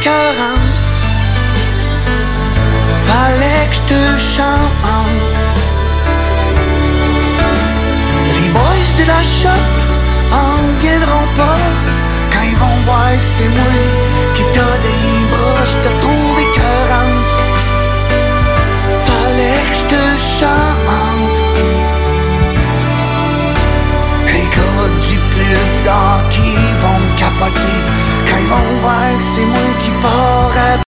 Écœurante. 0.00 0.76
Fallait 3.06 3.66
que 3.68 3.74
je 3.74 3.84
te 3.92 4.02
chante. 4.34 5.38
Les 8.34 8.48
boys 8.56 8.90
de 8.98 9.04
la 9.12 9.22
shop 9.22 9.66
en 10.32 10.56
viendront 10.80 11.28
pas 11.36 11.64
quand 12.32 12.44
ils 12.50 12.56
vont 12.56 12.78
voir 12.86 13.10
que 13.18 13.26
c'est 13.34 13.52
moi 13.58 13.78
qui 14.34 14.44
t'a 14.54 14.72
des 14.86 15.24
bras. 15.32 15.64
Je 15.72 15.76
te 15.84 15.90
trouve 16.02 16.36
écœurante. 16.48 17.32
Fallait 19.06 19.62
que 19.68 19.76
je 19.80 19.84
te 19.92 20.04
chante. 20.38 21.38
Les 24.32 24.46
gars 24.54 24.88
du 25.08 25.16
club 25.32 25.70
d'hockey 25.84 26.56
vont 26.82 27.02
capoter 27.16 28.09
vont 28.50 28.80
voir 28.82 29.18
que 29.18 29.24
c'est 29.24 29.46
moi 29.46 29.68
qui 29.80 29.90
pars 30.02 30.89